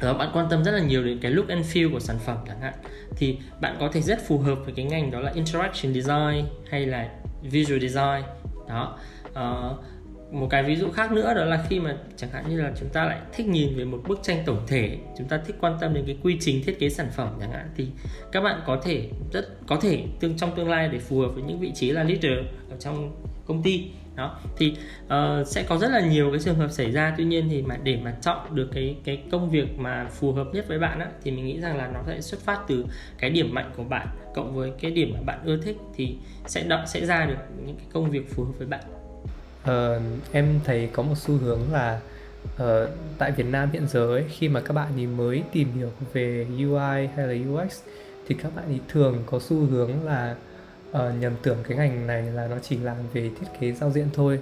ờ, 0.12 0.14
bạn 0.14 0.30
quan 0.32 0.46
tâm 0.50 0.64
rất 0.64 0.72
là 0.72 0.80
nhiều 0.80 1.04
đến 1.04 1.18
cái 1.20 1.30
look 1.30 1.48
and 1.48 1.76
feel 1.76 1.92
của 1.92 2.00
sản 2.00 2.18
phẩm 2.18 2.36
chẳng 2.46 2.60
hạn. 2.60 2.74
Thì 3.16 3.38
bạn 3.60 3.76
có 3.80 3.88
thể 3.92 4.00
rất 4.00 4.18
phù 4.26 4.38
hợp 4.38 4.58
với 4.64 4.74
cái 4.76 4.84
ngành 4.84 5.10
đó 5.10 5.20
là 5.20 5.32
interaction 5.34 5.94
design 5.94 6.44
hay 6.70 6.86
là 6.86 7.08
visual 7.42 7.80
design. 7.80 8.22
Đó 8.68 8.98
uh, 9.30 9.84
một 10.30 10.46
cái 10.50 10.62
ví 10.62 10.76
dụ 10.76 10.90
khác 10.90 11.12
nữa 11.12 11.34
đó 11.34 11.44
là 11.44 11.64
khi 11.68 11.80
mà 11.80 11.96
chẳng 12.16 12.30
hạn 12.30 12.44
như 12.48 12.60
là 12.60 12.72
chúng 12.80 12.88
ta 12.88 13.04
lại 13.04 13.20
thích 13.32 13.46
nhìn 13.46 13.76
về 13.76 13.84
một 13.84 14.02
bức 14.08 14.18
tranh 14.22 14.42
tổng 14.46 14.60
thể 14.66 14.98
chúng 15.18 15.28
ta 15.28 15.40
thích 15.46 15.56
quan 15.60 15.78
tâm 15.80 15.94
đến 15.94 16.04
cái 16.06 16.18
quy 16.22 16.36
trình 16.40 16.62
thiết 16.64 16.78
kế 16.78 16.88
sản 16.88 17.08
phẩm 17.16 17.28
chẳng 17.40 17.52
hạn 17.52 17.68
thì 17.76 17.86
các 18.32 18.40
bạn 18.40 18.60
có 18.66 18.80
thể 18.84 19.08
rất 19.32 19.66
có 19.66 19.76
thể 19.76 20.04
tương 20.20 20.36
trong 20.36 20.56
tương 20.56 20.70
lai 20.70 20.88
để 20.88 20.98
phù 20.98 21.20
hợp 21.20 21.28
với 21.28 21.42
những 21.42 21.60
vị 21.60 21.72
trí 21.74 21.90
là 21.90 22.02
leader 22.02 22.38
ở 22.70 22.76
trong 22.78 23.12
công 23.46 23.62
ty. 23.62 23.90
Đó 24.16 24.38
thì 24.56 24.76
uh, 25.06 25.46
sẽ 25.46 25.62
có 25.62 25.78
rất 25.78 25.90
là 25.90 26.00
nhiều 26.00 26.30
cái 26.30 26.40
trường 26.40 26.54
hợp 26.54 26.70
xảy 26.70 26.90
ra. 26.90 27.14
Tuy 27.16 27.24
nhiên 27.24 27.48
thì 27.50 27.62
mà 27.62 27.76
để 27.82 27.98
mà 28.04 28.16
chọn 28.22 28.54
được 28.54 28.68
cái 28.74 28.96
cái 29.04 29.22
công 29.30 29.50
việc 29.50 29.78
mà 29.78 30.06
phù 30.10 30.32
hợp 30.32 30.46
nhất 30.52 30.68
với 30.68 30.78
bạn 30.78 31.00
á, 31.00 31.06
thì 31.22 31.30
mình 31.30 31.46
nghĩ 31.46 31.60
rằng 31.60 31.76
là 31.76 31.90
nó 31.94 32.00
sẽ 32.06 32.20
xuất 32.20 32.40
phát 32.40 32.60
từ 32.68 32.84
cái 33.18 33.30
điểm 33.30 33.54
mạnh 33.54 33.70
của 33.76 33.84
bạn 33.84 34.06
cộng 34.34 34.54
với 34.54 34.72
cái 34.80 34.90
điểm 34.90 35.12
mà 35.14 35.20
bạn 35.20 35.38
ưa 35.44 35.56
thích 35.56 35.76
thì 35.94 36.16
sẽ 36.46 36.64
đọc 36.64 36.80
sẽ 36.86 37.06
ra 37.06 37.26
được 37.26 37.64
những 37.66 37.76
cái 37.76 37.86
công 37.92 38.10
việc 38.10 38.34
phù 38.34 38.44
hợp 38.44 38.52
với 38.58 38.66
bạn 38.66 38.95
uh, 39.70 40.02
em 40.32 40.60
thấy 40.64 40.88
có 40.92 41.02
một 41.02 41.14
xu 41.18 41.36
hướng 41.36 41.72
là 41.72 42.00
uh, 42.62 42.88
tại 43.18 43.32
Việt 43.32 43.46
Nam 43.46 43.70
hiện 43.72 43.86
giờ 43.88 44.14
ấy, 44.14 44.24
khi 44.28 44.48
mà 44.48 44.60
các 44.60 44.72
bạn 44.72 44.92
thì 44.96 45.06
mới 45.06 45.42
tìm 45.52 45.68
hiểu 45.72 45.90
về 46.12 46.46
UI 46.50 47.06
hay 47.16 47.26
là 47.26 47.34
UX 47.50 47.80
thì 48.28 48.34
các 48.42 48.56
bạn 48.56 48.64
thì 48.68 48.80
thường 48.88 49.22
có 49.26 49.38
xu 49.38 49.56
hướng 49.56 50.04
là 50.04 50.36
uh, 50.90 50.96
nhầm 51.20 51.32
tưởng 51.42 51.58
cái 51.68 51.78
ngành 51.78 52.06
này 52.06 52.22
là 52.22 52.46
nó 52.46 52.56
chỉ 52.62 52.76
làm 52.76 52.96
về 53.12 53.30
thiết 53.40 53.46
kế 53.60 53.72
giao 53.72 53.90
diện 53.90 54.08
thôi. 54.12 54.40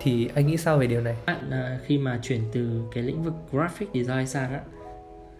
Thì 0.00 0.28
anh 0.34 0.46
nghĩ 0.46 0.56
sao 0.56 0.78
về 0.78 0.86
điều 0.86 1.00
này? 1.00 1.16
Bạn 1.26 1.48
uh, 1.48 1.86
khi 1.86 1.98
mà 1.98 2.20
chuyển 2.22 2.40
từ 2.52 2.82
cái 2.92 3.02
lĩnh 3.04 3.22
vực 3.22 3.34
graphic 3.52 3.88
design 3.94 4.26
sang 4.26 4.52
á 4.52 4.60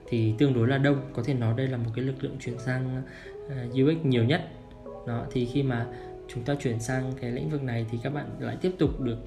thì 0.09 0.35
tương 0.39 0.55
đối 0.55 0.69
là 0.69 0.79
đông. 0.79 1.01
Có 1.13 1.23
thể 1.23 1.35
nói 1.35 1.55
đây 1.57 1.69
là 1.69 1.77
một 1.77 1.91
cái 1.95 2.05
lực 2.05 2.25
lượng 2.25 2.37
chuyển 2.41 2.59
sang 2.59 3.03
uh, 3.47 3.53
UX 3.73 4.05
nhiều 4.05 4.25
nhất. 4.25 4.41
Đó 5.07 5.27
thì 5.31 5.47
khi 5.47 5.63
mà 5.63 5.87
chúng 6.29 6.45
ta 6.45 6.55
chuyển 6.61 6.81
sang 6.81 7.13
cái 7.21 7.31
lĩnh 7.31 7.51
vực 7.51 7.63
này 7.63 7.87
thì 7.91 7.99
các 8.03 8.11
bạn 8.11 8.31
lại 8.39 8.57
tiếp 8.61 8.73
tục 8.79 9.01
được 9.01 9.19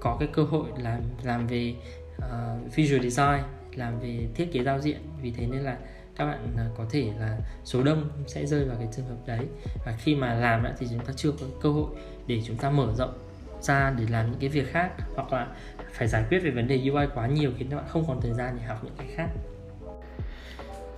có 0.00 0.16
cái 0.20 0.28
cơ 0.32 0.42
hội 0.42 0.68
làm 0.78 1.00
làm 1.22 1.46
về 1.46 1.74
uh, 2.18 2.74
visual 2.74 3.02
design 3.02 3.42
làm 3.74 4.00
về 4.00 4.28
thiết 4.34 4.52
kế 4.52 4.62
giao 4.62 4.80
diện. 4.80 5.00
Vì 5.22 5.30
thế 5.30 5.46
nên 5.46 5.60
là 5.60 5.76
các 6.16 6.26
bạn 6.26 6.54
ờ, 6.56 6.64
có 6.76 6.84
thể 6.90 7.12
là 7.20 7.38
số 7.64 7.82
đông 7.82 8.10
sẽ 8.26 8.46
rơi 8.46 8.64
vào 8.64 8.76
cái 8.78 8.88
trường 8.96 9.06
hợp 9.06 9.16
đấy. 9.26 9.46
Và 9.86 9.92
khi 9.98 10.14
mà 10.14 10.34
làm 10.34 10.64
thì 10.78 10.86
chúng 10.90 11.06
ta 11.06 11.12
chưa 11.16 11.30
có 11.30 11.46
cơ 11.62 11.70
hội 11.70 11.86
để 12.26 12.42
chúng 12.44 12.56
ta 12.56 12.70
mở 12.70 12.92
rộng 12.96 13.18
ra 13.60 13.94
để 13.98 14.04
làm 14.10 14.30
những 14.30 14.40
cái 14.40 14.48
việc 14.48 14.72
khác 14.72 14.90
hoặc 15.14 15.32
là 15.32 15.46
phải 15.92 16.08
giải 16.08 16.24
quyết 16.28 16.38
về 16.38 16.50
vấn 16.50 16.68
đề 16.68 16.90
UI 16.90 17.06
quá 17.14 17.26
nhiều 17.26 17.50
khiến 17.58 17.68
các 17.70 17.76
bạn 17.76 17.84
không 17.88 18.04
còn 18.08 18.20
thời 18.20 18.34
gian 18.34 18.56
để 18.58 18.66
học 18.66 18.84
những 18.84 18.94
cái 18.98 19.06
khác. 19.14 19.28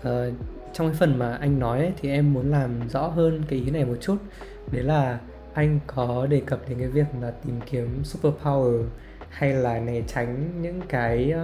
Ờ, 0.03 0.33
trong 0.73 0.89
cái 0.89 0.97
phần 0.99 1.19
mà 1.19 1.37
anh 1.37 1.59
nói 1.59 1.79
ấy, 1.79 1.93
thì 1.97 2.11
em 2.11 2.33
muốn 2.33 2.51
làm 2.51 2.89
rõ 2.89 3.07
hơn 3.07 3.43
cái 3.49 3.59
ý 3.59 3.71
này 3.71 3.85
một 3.85 3.97
chút. 4.01 4.17
Đấy 4.73 4.83
là 4.83 5.19
anh 5.55 5.81
có 5.87 6.27
đề 6.27 6.43
cập 6.47 6.69
đến 6.69 6.79
cái 6.79 6.89
việc 6.89 7.07
là 7.21 7.31
tìm 7.31 7.61
kiếm 7.71 8.03
superpower 8.05 8.85
hay 9.29 9.53
là 9.53 9.81
né 9.81 10.01
tránh 10.07 10.63
những 10.63 10.81
cái 10.89 11.35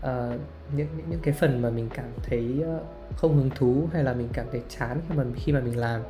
uh, 0.00 0.40
những, 0.76 0.86
những 0.96 1.06
những 1.10 1.20
cái 1.22 1.34
phần 1.34 1.62
mà 1.62 1.70
mình 1.70 1.88
cảm 1.94 2.08
thấy 2.22 2.62
ờ, 2.64 2.80
không 3.16 3.36
hứng 3.36 3.50
thú 3.50 3.88
hay 3.92 4.04
là 4.04 4.14
mình 4.14 4.28
cảm 4.32 4.46
thấy 4.52 4.62
chán 4.78 5.00
khi 5.08 5.14
mà 5.16 5.24
khi 5.36 5.52
mà 5.52 5.60
mình 5.60 5.78
làm. 5.78 6.02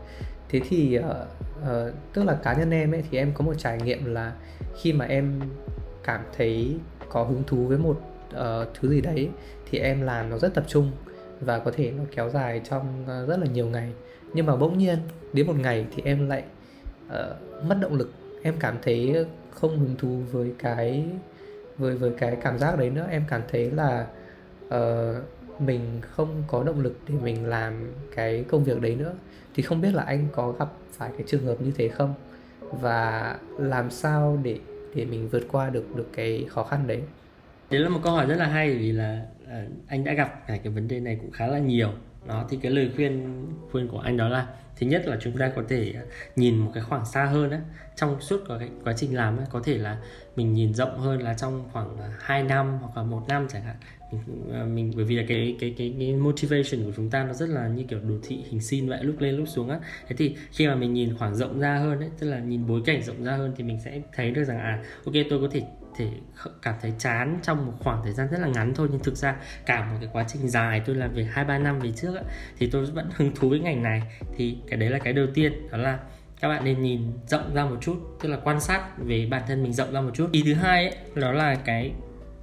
Thế 0.49 0.61
thì 0.69 0.99
uh, 0.99 1.05
uh, 1.63 1.95
tức 2.13 2.25
là 2.25 2.39
cá 2.43 2.55
nhân 2.55 2.71
em 2.71 2.95
ấy 2.95 3.03
thì 3.11 3.19
em 3.19 3.33
có 3.35 3.45
một 3.45 3.55
trải 3.59 3.79
nghiệm 3.85 4.05
là 4.05 4.33
khi 4.81 4.93
mà 4.93 5.05
em 5.05 5.41
cảm 6.05 6.21
thấy 6.37 6.77
có 7.09 7.25
hứng 7.25 7.43
thú 7.47 7.67
với 7.67 7.79
một 7.79 8.01
uh, 8.31 8.69
thứ 8.75 8.91
gì 8.91 9.01
đấy 9.01 9.29
thì 9.71 9.79
em 9.79 10.03
làm 10.03 10.31
nó 10.31 10.39
rất 10.39 10.55
tập 10.55 10.65
trung 10.67 10.91
và 11.41 11.59
có 11.59 11.71
thể 11.71 11.91
nó 11.91 12.03
kéo 12.17 12.31
dài 12.31 12.61
trong 12.71 13.03
uh, 13.03 13.29
rất 13.29 13.39
là 13.39 13.47
nhiều 13.47 13.67
ngày. 13.67 13.93
Nhưng 14.35 14.47
mà 14.47 14.57
bỗng 14.57 14.79
nhiên 14.79 14.99
đến 15.33 15.47
một 15.47 15.57
ngày 15.57 15.87
thì 15.95 16.03
em 16.05 16.29
lại 16.29 16.43
uh, 17.13 17.65
mất 17.65 17.79
động 17.81 17.95
lực. 17.95 18.13
Em 18.43 18.55
cảm 18.61 18.77
thấy 18.83 19.27
không 19.51 19.79
hứng 19.79 19.95
thú 19.99 20.23
với 20.33 20.53
cái 20.59 21.05
với 21.79 21.97
với 21.97 22.11
cái 22.19 22.37
cảm 22.43 22.59
giác 22.59 22.79
đấy 22.79 22.91
nữa. 22.91 23.07
Em 23.11 23.25
cảm 23.29 23.43
thấy 23.51 23.71
là 23.71 24.07
uh, 24.67 24.81
mình 25.59 25.81
không 26.01 26.43
có 26.49 26.63
động 26.63 26.81
lực 26.81 26.99
để 27.09 27.15
mình 27.23 27.47
làm 27.47 27.93
cái 28.15 28.45
công 28.49 28.65
việc 28.65 28.81
đấy 28.81 28.95
nữa. 28.95 29.13
Thì 29.55 29.63
không 29.63 29.81
biết 29.81 29.95
là 29.95 30.03
anh 30.03 30.29
có 30.33 30.53
gặp 30.53 30.69
phải 30.93 31.11
cái 31.13 31.23
trường 31.27 31.45
hợp 31.45 31.57
như 31.61 31.73
thế 31.77 31.89
không? 31.89 32.15
Và 32.61 33.37
làm 33.59 33.91
sao 33.91 34.39
để 34.43 34.59
để 34.95 35.05
mình 35.05 35.29
vượt 35.29 35.43
qua 35.53 35.71
được 35.71 35.97
được 35.97 36.09
cái 36.13 36.47
khó 36.49 36.65
khăn 36.65 36.87
đấy? 36.87 37.03
Đấy 37.71 37.81
là 37.81 37.89
một 37.89 38.01
câu 38.03 38.13
hỏi 38.13 38.27
rất 38.27 38.37
là 38.37 38.47
hay 38.47 38.75
vì 38.77 38.93
là 38.93 39.27
uh, 39.43 39.49
anh 39.87 40.05
đã 40.05 40.13
gặp 40.13 40.43
cái 40.47 40.59
cái 40.59 40.73
vấn 40.73 40.89
đề 40.89 41.01
này 41.01 41.19
cũng 41.21 41.31
khá 41.31 41.47
là 41.47 41.59
nhiều 41.59 41.93
đó 42.27 42.47
thì 42.51 42.59
cái 42.63 42.73
lời 42.73 42.91
khuyên 42.97 43.47
khuyên 43.71 43.89
của 43.89 43.99
anh 43.99 44.17
đó 44.17 44.29
là 44.29 44.47
thứ 44.83 44.87
nhất 44.87 45.07
là 45.07 45.17
chúng 45.21 45.39
ta 45.39 45.53
có 45.57 45.63
thể 45.69 45.95
nhìn 46.37 46.59
một 46.59 46.71
cái 46.75 46.83
khoảng 46.83 47.07
xa 47.07 47.25
hơn 47.25 47.51
á. 47.51 47.61
Trong 47.97 48.21
suốt 48.21 48.41
cái 48.49 48.69
quá 48.85 48.93
trình 48.97 49.17
làm 49.17 49.37
ấy, 49.37 49.47
có 49.51 49.61
thể 49.65 49.79
là 49.79 49.99
mình 50.37 50.55
nhìn 50.55 50.75
rộng 50.75 50.99
hơn 50.99 51.23
là 51.23 51.35
trong 51.35 51.65
khoảng 51.73 51.99
à, 51.99 52.11
2 52.21 52.43
năm 52.43 52.79
hoặc 52.81 52.97
là 52.97 53.03
một 53.03 53.23
năm 53.29 53.47
chẳng 53.49 53.63
hạn. 53.63 53.77
Mình, 54.13 54.53
à, 54.53 54.65
mình 54.65 54.93
bởi 54.97 55.05
vì 55.05 55.17
là 55.17 55.25
cái 55.29 55.57
cái 55.61 55.75
cái 55.79 55.95
cái 55.99 56.13
motivation 56.17 56.85
của 56.85 56.93
chúng 56.97 57.11
ta 57.11 57.25
nó 57.25 57.33
rất 57.33 57.49
là 57.49 57.69
như 57.69 57.85
kiểu 57.89 58.01
đồ 58.01 58.15
thị 58.23 58.45
hình 58.51 58.61
sin 58.61 58.89
vậy 58.89 59.05
lúc 59.05 59.21
lên 59.21 59.37
lúc 59.37 59.49
xuống 59.49 59.71
á. 59.71 59.81
Thế 60.09 60.17
thì 60.19 60.37
khi 60.53 60.67
mà 60.67 60.75
mình 60.75 60.95
nhìn 60.95 61.17
khoảng 61.19 61.35
rộng 61.35 61.61
ra 61.61 61.79
hơn 61.79 61.99
ấy 61.99 62.11
tức 62.19 62.31
là 62.31 62.39
nhìn 62.39 62.67
bối 62.67 62.83
cảnh 62.85 63.03
rộng 63.03 63.25
ra 63.25 63.37
hơn 63.37 63.53
thì 63.57 63.65
mình 63.65 63.79
sẽ 63.85 64.01
thấy 64.13 64.31
được 64.31 64.45
rằng 64.45 64.59
à 64.59 64.85
ok 65.05 65.15
tôi 65.31 65.41
có 65.41 65.49
thể 65.53 65.63
thể 65.97 66.09
cảm 66.63 66.75
thấy 66.83 66.93
chán 66.99 67.39
trong 67.43 67.67
một 67.67 67.73
khoảng 67.81 68.03
thời 68.05 68.13
gian 68.13 68.29
rất 68.31 68.41
là 68.41 68.49
ngắn 68.49 68.75
thôi. 68.75 68.89
Nhưng 68.91 69.01
thực 69.01 69.17
ra 69.17 69.37
cả 69.67 69.85
một 69.85 69.97
cái 70.01 70.09
quá 70.13 70.25
trình 70.29 70.49
dài 70.49 70.83
tôi 70.87 70.97
làm 70.97 71.15
việc 71.15 71.27
hai 71.31 71.45
ba 71.45 71.59
năm 71.59 71.79
về 71.79 71.93
trước 71.97 72.15
ấy, 72.15 72.25
thì 72.59 72.69
tôi 72.73 72.85
vẫn 72.85 73.11
hứng 73.17 73.35
thú 73.35 73.49
với 73.49 73.61
ngành 73.61 73.83
này. 73.83 74.03
Thì 74.37 74.57
cái 74.69 74.79
đấy 74.79 74.91
là 74.91 74.99
cái 74.99 75.13
đầu 75.13 75.27
tiên 75.35 75.69
đó 75.71 75.79
là 75.79 75.99
các 76.41 76.49
bạn 76.49 76.65
nên 76.65 76.83
nhìn 76.83 77.01
rộng 77.27 77.55
ra 77.55 77.65
một 77.65 77.77
chút 77.81 77.97
tức 78.21 78.29
là 78.29 78.37
quan 78.45 78.61
sát 78.61 78.99
về 78.99 79.27
bản 79.31 79.43
thân 79.47 79.63
mình 79.63 79.73
rộng 79.73 79.93
ra 79.93 80.01
một 80.01 80.11
chút. 80.15 80.33
Ý 80.33 80.43
thứ 80.47 80.55
hai 80.55 80.89
ấy, 80.89 80.97
đó 81.15 81.33
là 81.33 81.55
cái 81.55 81.93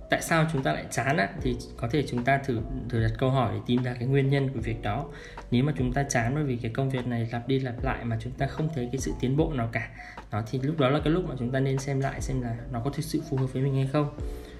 tại 0.10 0.22
sao 0.22 0.46
chúng 0.54 0.64
ta 0.64 0.74
lại 0.74 0.86
chán 0.92 1.18
á 1.18 1.30
thì 1.42 1.56
có 1.78 1.88
thể 1.92 2.04
chúng 2.08 2.24
ta 2.24 2.38
thử 2.38 2.60
thử 2.90 3.02
đặt 3.02 3.12
câu 3.18 3.30
hỏi 3.30 3.52
để 3.54 3.60
tìm 3.66 3.84
ra 3.84 3.94
cái 3.94 4.08
nguyên 4.08 4.30
nhân 4.30 4.50
của 4.54 4.60
việc 4.60 4.82
đó. 4.82 5.06
Nếu 5.52 5.64
mà 5.64 5.74
chúng 5.78 5.94
ta 5.94 6.04
chán 6.04 6.36
bởi 6.36 6.44
vì 6.44 6.56
cái 6.56 6.72
công 6.72 6.90
việc 6.90 7.08
này 7.08 7.28
lặp 7.32 7.48
đi 7.48 7.60
lặp 7.60 7.84
lại 7.84 8.06
mà 8.06 8.18
chúng 8.22 8.34
ta 8.34 8.48
không 8.48 8.70
thấy 8.76 8.90
cái 8.92 9.00
sự 9.00 9.14
tiến 9.20 9.38
bộ 9.38 9.54
nào 9.54 9.70
cả 9.72 9.90
đó 10.32 10.44
thì 10.52 10.60
lúc 10.60 10.80
đó 10.80 10.90
là 10.90 11.00
cái 11.00 11.14
lúc 11.14 11.26
mà 11.30 11.36
chúng 11.40 11.52
ta 11.52 11.60
nên 11.60 11.78
xem 11.78 12.00
lại 12.00 12.22
xem 12.22 12.42
là 12.42 12.56
nó 12.72 12.80
có 12.80 12.90
thực 12.90 13.04
sự 13.04 13.22
phù 13.30 13.38
hợp 13.38 13.54
với 13.54 13.64
mình 13.64 13.76
hay 13.76 13.88
không. 13.88 14.10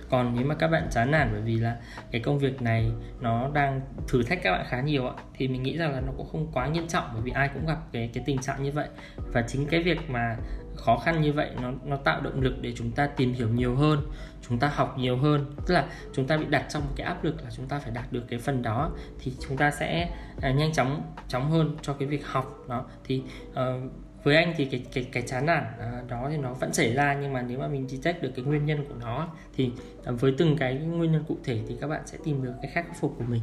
Còn 0.10 0.36
nếu 0.36 0.46
mà 0.46 0.56
các 0.56 0.68
bạn 0.68 0.88
chán 0.92 1.12
nản 1.12 1.30
bởi 1.32 1.42
vì 1.42 1.58
là 1.58 1.78
cái 2.12 2.22
công 2.22 2.40
việc 2.40 2.62
này 2.62 2.92
nó 3.22 3.50
đang 3.54 3.82
thử 4.08 4.24
thách 4.24 4.40
các 4.44 4.52
bạn 4.52 4.66
khá 4.70 4.82
nhiều 4.82 5.08
ạ 5.08 5.14
thì 5.34 5.48
mình 5.48 5.64
nghĩ 5.64 5.78
rằng 5.78 5.92
là 5.92 6.02
nó 6.02 6.12
cũng 6.18 6.28
không 6.32 6.52
quá 6.54 6.68
nghiêm 6.68 6.88
trọng 6.88 7.10
bởi 7.14 7.22
vì 7.22 7.32
ai 7.32 7.50
cũng 7.54 7.66
gặp 7.66 7.78
cái 7.92 8.10
cái 8.14 8.24
tình 8.28 8.38
trạng 8.38 8.64
như 8.64 8.72
vậy. 8.72 8.88
Và 9.34 9.42
chính 9.42 9.66
cái 9.66 9.84
việc 9.84 10.10
mà 10.10 10.38
khó 10.76 10.98
khăn 10.98 11.22
như 11.22 11.34
vậy 11.34 11.50
nó 11.62 11.72
nó 11.86 11.96
tạo 11.96 12.22
động 12.22 12.42
lực 12.42 12.54
để 12.62 12.74
chúng 12.76 12.92
ta 12.92 13.08
tìm 13.08 13.34
hiểu 13.34 13.50
nhiều 13.50 13.76
hơn 13.76 14.02
chúng 14.50 14.60
ta 14.60 14.68
học 14.68 14.96
nhiều 14.98 15.18
hơn. 15.18 15.46
Tức 15.68 15.74
là 15.74 15.86
chúng 16.14 16.28
ta 16.28 16.38
bị 16.38 16.46
đặt 16.50 16.66
trong 16.70 16.82
một 16.86 16.94
cái 16.96 17.08
áp 17.08 17.24
lực 17.24 17.44
là 17.44 17.50
chúng 17.58 17.68
ta 17.68 17.80
phải 17.80 17.92
đạt 17.92 18.14
được 18.14 18.24
cái 18.30 18.40
phần 18.40 18.62
đó 18.62 18.92
thì 19.20 19.34
chúng 19.48 19.58
ta 19.58 19.72
sẽ 19.72 20.10
uh, 20.38 20.44
nhanh 20.44 20.74
chóng 20.74 21.14
chóng 21.28 21.52
hơn 21.52 21.78
cho 21.82 21.94
cái 21.94 22.08
việc 22.08 22.28
học. 22.28 22.66
Đó 22.68 22.86
thì 23.04 23.24
uh, 23.52 23.56
với 24.24 24.36
anh 24.36 24.54
thì 24.58 24.66
cái 24.66 24.86
cái 24.94 25.08
cái 25.12 25.24
chán 25.28 25.46
nản 25.46 25.64
à, 25.80 26.02
đó 26.08 26.28
thì 26.32 26.38
nó 26.38 26.54
vẫn 26.54 26.74
xảy 26.74 26.94
ra 26.94 27.18
nhưng 27.22 27.34
mà 27.34 27.42
nếu 27.42 27.60
mà 27.60 27.68
mình 27.68 27.88
detect 27.88 28.22
được 28.22 28.32
cái 28.36 28.46
nguyên 28.46 28.66
nhân 28.66 28.86
của 28.90 28.96
nó 29.00 29.28
thì 29.58 29.72
à, 30.06 30.12
với 30.12 30.36
từng 30.38 30.58
cái 30.58 30.76
nguyên 30.76 31.12
nhân 31.12 31.24
cụ 31.28 31.38
thể 31.44 31.60
thì 31.68 31.78
các 31.82 31.88
bạn 31.88 32.02
sẽ 32.06 32.18
tìm 32.24 32.44
được 32.44 32.54
cái 32.62 32.72
khắc 32.72 32.86
phục 33.00 33.16
của 33.18 33.26
mình. 33.28 33.42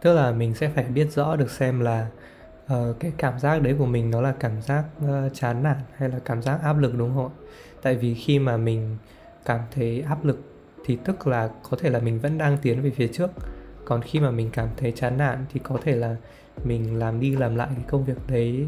Tức 0.00 0.14
là 0.14 0.32
mình 0.32 0.54
sẽ 0.54 0.68
phải 0.68 0.84
biết 0.84 1.12
rõ 1.12 1.36
được 1.36 1.50
xem 1.50 1.80
là 1.80 2.06
uh, 2.74 3.00
cái 3.00 3.12
cảm 3.16 3.38
giác 3.38 3.62
đấy 3.62 3.74
của 3.78 3.86
mình 3.86 4.10
nó 4.10 4.20
là 4.20 4.34
cảm 4.40 4.62
giác 4.62 4.84
uh, 5.04 5.34
chán 5.34 5.62
nản 5.62 5.76
hay 5.96 6.08
là 6.08 6.18
cảm 6.24 6.42
giác 6.42 6.62
áp 6.62 6.78
lực 6.78 6.98
đúng 6.98 7.14
không 7.14 7.30
tại 7.82 7.94
vì 7.94 8.14
khi 8.14 8.38
mà 8.38 8.56
mình 8.56 8.96
cảm 9.44 9.60
thấy 9.74 10.00
áp 10.08 10.24
lực 10.24 10.40
thì 10.84 10.98
tức 11.04 11.26
là 11.26 11.50
có 11.70 11.76
thể 11.80 11.90
là 11.90 11.98
mình 11.98 12.18
vẫn 12.18 12.38
đang 12.38 12.58
tiến 12.62 12.82
về 12.82 12.90
phía 12.90 13.08
trước 13.08 13.30
còn 13.84 14.02
khi 14.02 14.20
mà 14.20 14.30
mình 14.30 14.50
cảm 14.52 14.68
thấy 14.76 14.92
chán 14.92 15.18
nản 15.18 15.44
thì 15.52 15.60
có 15.62 15.78
thể 15.82 15.96
là 15.96 16.16
mình 16.64 16.98
làm 16.98 17.20
đi 17.20 17.36
làm 17.36 17.56
lại 17.56 17.68
cái 17.74 17.84
công 17.88 18.04
việc 18.04 18.18
đấy 18.28 18.66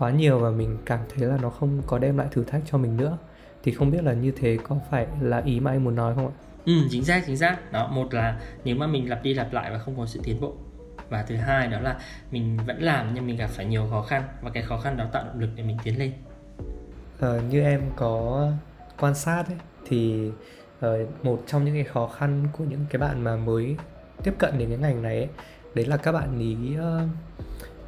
quá 0.00 0.10
nhiều 0.10 0.38
và 0.38 0.50
mình 0.50 0.78
cảm 0.86 1.00
thấy 1.08 1.28
là 1.28 1.38
nó 1.42 1.50
không 1.50 1.82
có 1.86 1.98
đem 1.98 2.18
lại 2.18 2.26
thử 2.30 2.44
thách 2.44 2.62
cho 2.66 2.78
mình 2.78 2.96
nữa. 2.96 3.18
Thì 3.62 3.72
không 3.72 3.90
biết 3.90 4.04
là 4.04 4.12
như 4.12 4.32
thế 4.36 4.58
có 4.68 4.76
phải 4.90 5.06
là 5.20 5.42
ý 5.44 5.60
mà 5.60 5.70
anh 5.70 5.84
muốn 5.84 5.94
nói 5.94 6.14
không 6.14 6.26
ạ? 6.26 6.34
Ừ 6.64 6.72
chính 6.90 7.04
xác 7.04 7.22
chính 7.26 7.36
xác. 7.36 7.72
Đó 7.72 7.88
một 7.88 8.14
là 8.14 8.40
nếu 8.64 8.76
mà 8.76 8.86
mình 8.86 9.10
lặp 9.10 9.22
đi 9.22 9.34
lặp 9.34 9.52
lại 9.52 9.70
và 9.70 9.78
không 9.78 9.96
có 9.96 10.06
sự 10.06 10.20
tiến 10.24 10.40
bộ. 10.40 10.54
Và 11.08 11.22
thứ 11.22 11.36
hai 11.36 11.68
đó 11.68 11.80
là 11.80 12.00
mình 12.30 12.58
vẫn 12.66 12.82
làm 12.82 13.14
nhưng 13.14 13.26
mình 13.26 13.36
gặp 13.36 13.46
phải 13.46 13.66
nhiều 13.66 13.86
khó 13.90 14.02
khăn 14.02 14.22
và 14.42 14.50
cái 14.50 14.62
khó 14.62 14.78
khăn 14.80 14.96
đó 14.96 15.04
tạo 15.12 15.24
động 15.24 15.40
lực 15.40 15.50
để 15.56 15.62
mình 15.62 15.76
tiến 15.84 15.98
lên. 15.98 16.12
Ờ, 17.20 17.40
như 17.50 17.62
em 17.62 17.82
có 17.96 18.46
quan 19.00 19.14
sát 19.14 19.44
ấy, 19.46 19.56
thì 19.88 20.30
uh, 20.86 21.24
một 21.24 21.42
trong 21.46 21.64
những 21.64 21.74
cái 21.74 21.84
khó 21.84 22.06
khăn 22.06 22.44
của 22.52 22.64
những 22.64 22.86
cái 22.90 23.00
bạn 23.00 23.24
mà 23.24 23.36
mới 23.36 23.76
tiếp 24.22 24.34
cận 24.38 24.58
đến 24.58 24.68
cái 24.68 24.78
ngành 24.78 25.02
này 25.02 25.16
ấy, 25.16 25.28
đấy 25.74 25.86
là 25.86 25.96
các 25.96 26.12
bạn 26.12 26.38
ý 26.38 26.56
uh, 26.78 27.08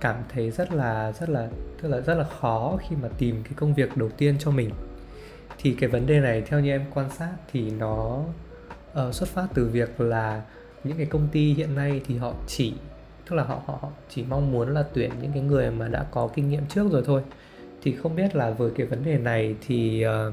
cảm 0.02 0.16
thấy 0.28 0.50
rất 0.50 0.72
là 0.72 1.12
rất 1.12 1.28
là 1.28 1.48
tức 1.82 1.88
là 1.88 2.00
rất 2.00 2.14
là 2.14 2.24
khó 2.24 2.78
khi 2.80 2.96
mà 3.02 3.08
tìm 3.18 3.42
cái 3.44 3.52
công 3.56 3.74
việc 3.74 3.96
đầu 3.96 4.08
tiên 4.08 4.34
cho 4.38 4.50
mình. 4.50 4.70
Thì 5.58 5.76
cái 5.80 5.88
vấn 5.88 6.06
đề 6.06 6.20
này 6.20 6.42
theo 6.46 6.60
như 6.60 6.70
em 6.70 6.84
quan 6.94 7.10
sát 7.10 7.32
thì 7.52 7.70
nó 7.70 8.24
uh, 8.92 9.14
xuất 9.14 9.28
phát 9.28 9.46
từ 9.54 9.66
việc 9.66 10.00
là 10.00 10.42
những 10.84 10.96
cái 10.96 11.06
công 11.06 11.28
ty 11.32 11.54
hiện 11.54 11.74
nay 11.74 12.00
thì 12.06 12.16
họ 12.16 12.34
chỉ 12.46 12.74
tức 13.28 13.36
là 13.36 13.42
họ 13.42 13.62
họ 13.66 13.78
họ 13.82 13.88
chỉ 14.08 14.24
mong 14.28 14.52
muốn 14.52 14.74
là 14.74 14.84
tuyển 14.94 15.10
những 15.22 15.32
cái 15.32 15.42
người 15.42 15.70
mà 15.70 15.88
đã 15.88 16.06
có 16.10 16.28
kinh 16.34 16.50
nghiệm 16.50 16.66
trước 16.66 16.92
rồi 16.92 17.02
thôi. 17.06 17.22
Thì 17.82 17.96
không 17.96 18.16
biết 18.16 18.36
là 18.36 18.50
với 18.50 18.70
cái 18.76 18.86
vấn 18.86 19.04
đề 19.04 19.18
này 19.18 19.56
thì 19.66 20.04
uh, 20.06 20.32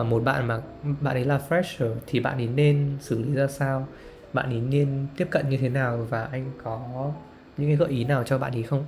uh, 0.00 0.06
một 0.06 0.24
bạn 0.24 0.46
mà 0.46 0.60
bạn 1.00 1.16
ấy 1.16 1.24
là 1.24 1.40
fresher 1.48 1.94
thì 2.06 2.20
bạn 2.20 2.36
ấy 2.36 2.48
nên 2.48 2.96
xử 3.00 3.18
lý 3.18 3.34
ra 3.34 3.46
sao? 3.46 3.86
Bạn 4.32 4.46
ấy 4.46 4.60
nên 4.60 5.06
tiếp 5.16 5.28
cận 5.30 5.48
như 5.48 5.56
thế 5.56 5.68
nào? 5.68 6.06
Và 6.10 6.24
anh 6.24 6.50
có 6.64 7.12
những 7.56 7.68
cái 7.68 7.76
gợi 7.76 7.88
ý 7.88 8.04
nào 8.04 8.24
cho 8.24 8.38
bạn 8.38 8.52
ý 8.52 8.62
không? 8.62 8.84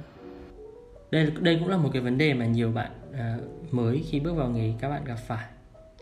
Đây 1.10 1.32
đây 1.40 1.56
cũng 1.60 1.68
là 1.68 1.76
một 1.76 1.90
cái 1.92 2.02
vấn 2.02 2.18
đề 2.18 2.34
mà 2.34 2.46
nhiều 2.46 2.72
bạn 2.72 2.90
uh, 3.10 3.74
mới 3.74 4.04
khi 4.10 4.20
bước 4.20 4.34
vào 4.34 4.48
nghề 4.48 4.72
các 4.80 4.88
bạn 4.88 5.04
gặp 5.04 5.18
phải. 5.26 5.44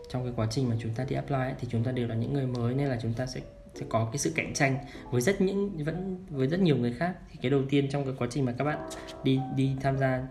Trong 0.09 0.23
cái 0.23 0.33
quá 0.35 0.47
trình 0.49 0.69
mà 0.69 0.75
chúng 0.79 0.93
ta 0.93 1.03
đi 1.03 1.15
apply 1.15 1.35
ấy, 1.35 1.53
thì 1.59 1.67
chúng 1.71 1.83
ta 1.83 1.91
đều 1.91 2.07
là 2.07 2.15
những 2.15 2.33
người 2.33 2.47
mới 2.47 2.73
nên 2.73 2.87
là 2.87 2.97
chúng 3.01 3.13
ta 3.13 3.25
sẽ 3.25 3.41
sẽ 3.73 3.85
có 3.89 4.05
cái 4.11 4.17
sự 4.17 4.31
cạnh 4.35 4.53
tranh 4.53 4.77
với 5.11 5.21
rất 5.21 5.41
những 5.41 5.83
vẫn 5.83 6.17
với 6.29 6.47
rất 6.47 6.59
nhiều 6.59 6.77
người 6.77 6.93
khác. 6.93 7.15
Thì 7.31 7.39
cái 7.41 7.51
đầu 7.51 7.61
tiên 7.69 7.89
trong 7.89 8.05
cái 8.05 8.13
quá 8.17 8.27
trình 8.31 8.45
mà 8.45 8.51
các 8.57 8.63
bạn 8.63 8.79
đi 9.23 9.39
đi 9.55 9.75
tham 9.81 9.97
gia 9.97 10.27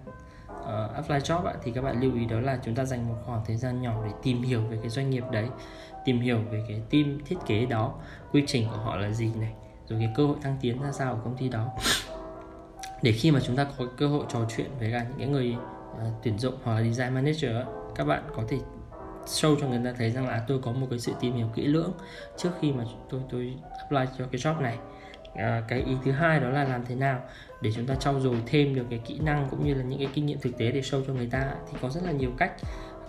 uh, 0.50 0.94
apply 0.94 1.16
job 1.16 1.42
ấy, 1.42 1.54
thì 1.62 1.72
các 1.72 1.82
bạn 1.82 2.00
lưu 2.00 2.14
ý 2.14 2.24
đó 2.24 2.40
là 2.40 2.58
chúng 2.64 2.74
ta 2.74 2.84
dành 2.84 3.08
một 3.08 3.14
khoảng 3.24 3.42
thời 3.46 3.56
gian 3.56 3.82
nhỏ 3.82 4.02
để 4.04 4.10
tìm 4.22 4.42
hiểu 4.42 4.62
về 4.62 4.78
cái 4.80 4.90
doanh 4.90 5.10
nghiệp 5.10 5.24
đấy 5.32 5.48
tìm 6.04 6.20
hiểu 6.20 6.38
về 6.50 6.64
cái 6.68 6.82
team 6.90 7.18
thiết 7.26 7.36
kế 7.46 7.66
đó 7.66 7.94
quy 8.32 8.44
trình 8.46 8.68
của 8.70 8.76
họ 8.76 8.96
là 8.96 9.10
gì 9.10 9.30
này 9.40 9.52
rồi 9.88 9.98
cái 9.98 10.12
cơ 10.14 10.26
hội 10.26 10.36
thăng 10.42 10.56
tiến 10.60 10.82
ra 10.82 10.92
sao 10.92 11.12
ở 11.12 11.20
công 11.24 11.36
ty 11.36 11.48
đó 11.48 11.68
để 13.04 13.12
khi 13.12 13.30
mà 13.30 13.40
chúng 13.46 13.56
ta 13.56 13.66
có 13.78 13.86
cơ 13.96 14.06
hội 14.06 14.24
trò 14.28 14.40
chuyện 14.56 14.70
với 14.78 14.92
cả 14.92 15.06
những 15.08 15.18
cái 15.18 15.28
người 15.28 15.56
uh, 15.92 16.12
tuyển 16.22 16.38
dụng 16.38 16.54
hoặc 16.62 16.74
là 16.74 16.82
design 16.82 17.14
manager 17.14 17.56
các 17.94 18.04
bạn 18.04 18.22
có 18.36 18.42
thể 18.48 18.58
show 19.26 19.56
cho 19.60 19.68
người 19.68 19.80
ta 19.84 19.92
thấy 19.98 20.10
rằng 20.10 20.26
là 20.26 20.44
tôi 20.48 20.58
có 20.62 20.72
một 20.72 20.86
cái 20.90 20.98
sự 20.98 21.12
tìm 21.20 21.34
hiểu 21.34 21.46
kỹ 21.54 21.66
lưỡng 21.66 21.92
trước 22.36 22.50
khi 22.60 22.72
mà 22.72 22.84
tôi 23.10 23.20
tôi 23.30 23.54
apply 23.78 24.16
cho 24.18 24.24
cái 24.32 24.40
job 24.40 24.60
này. 24.60 24.78
À, 25.34 25.62
cái 25.68 25.80
ý 25.80 25.96
thứ 26.04 26.10
hai 26.10 26.40
đó 26.40 26.48
là 26.48 26.64
làm 26.64 26.84
thế 26.86 26.94
nào 26.94 27.20
để 27.60 27.72
chúng 27.74 27.86
ta 27.86 27.94
trau 27.94 28.20
dồi 28.20 28.36
thêm 28.46 28.74
được 28.74 28.84
cái 28.90 28.98
kỹ 28.98 29.18
năng 29.24 29.48
cũng 29.50 29.64
như 29.64 29.74
là 29.74 29.82
những 29.82 29.98
cái 29.98 30.08
kinh 30.14 30.26
nghiệm 30.26 30.38
thực 30.40 30.58
tế 30.58 30.72
để 30.72 30.80
show 30.80 31.04
cho 31.06 31.12
người 31.12 31.28
ta 31.30 31.54
thì 31.70 31.78
có 31.82 31.88
rất 31.88 32.00
là 32.04 32.12
nhiều 32.12 32.30
cách. 32.38 32.52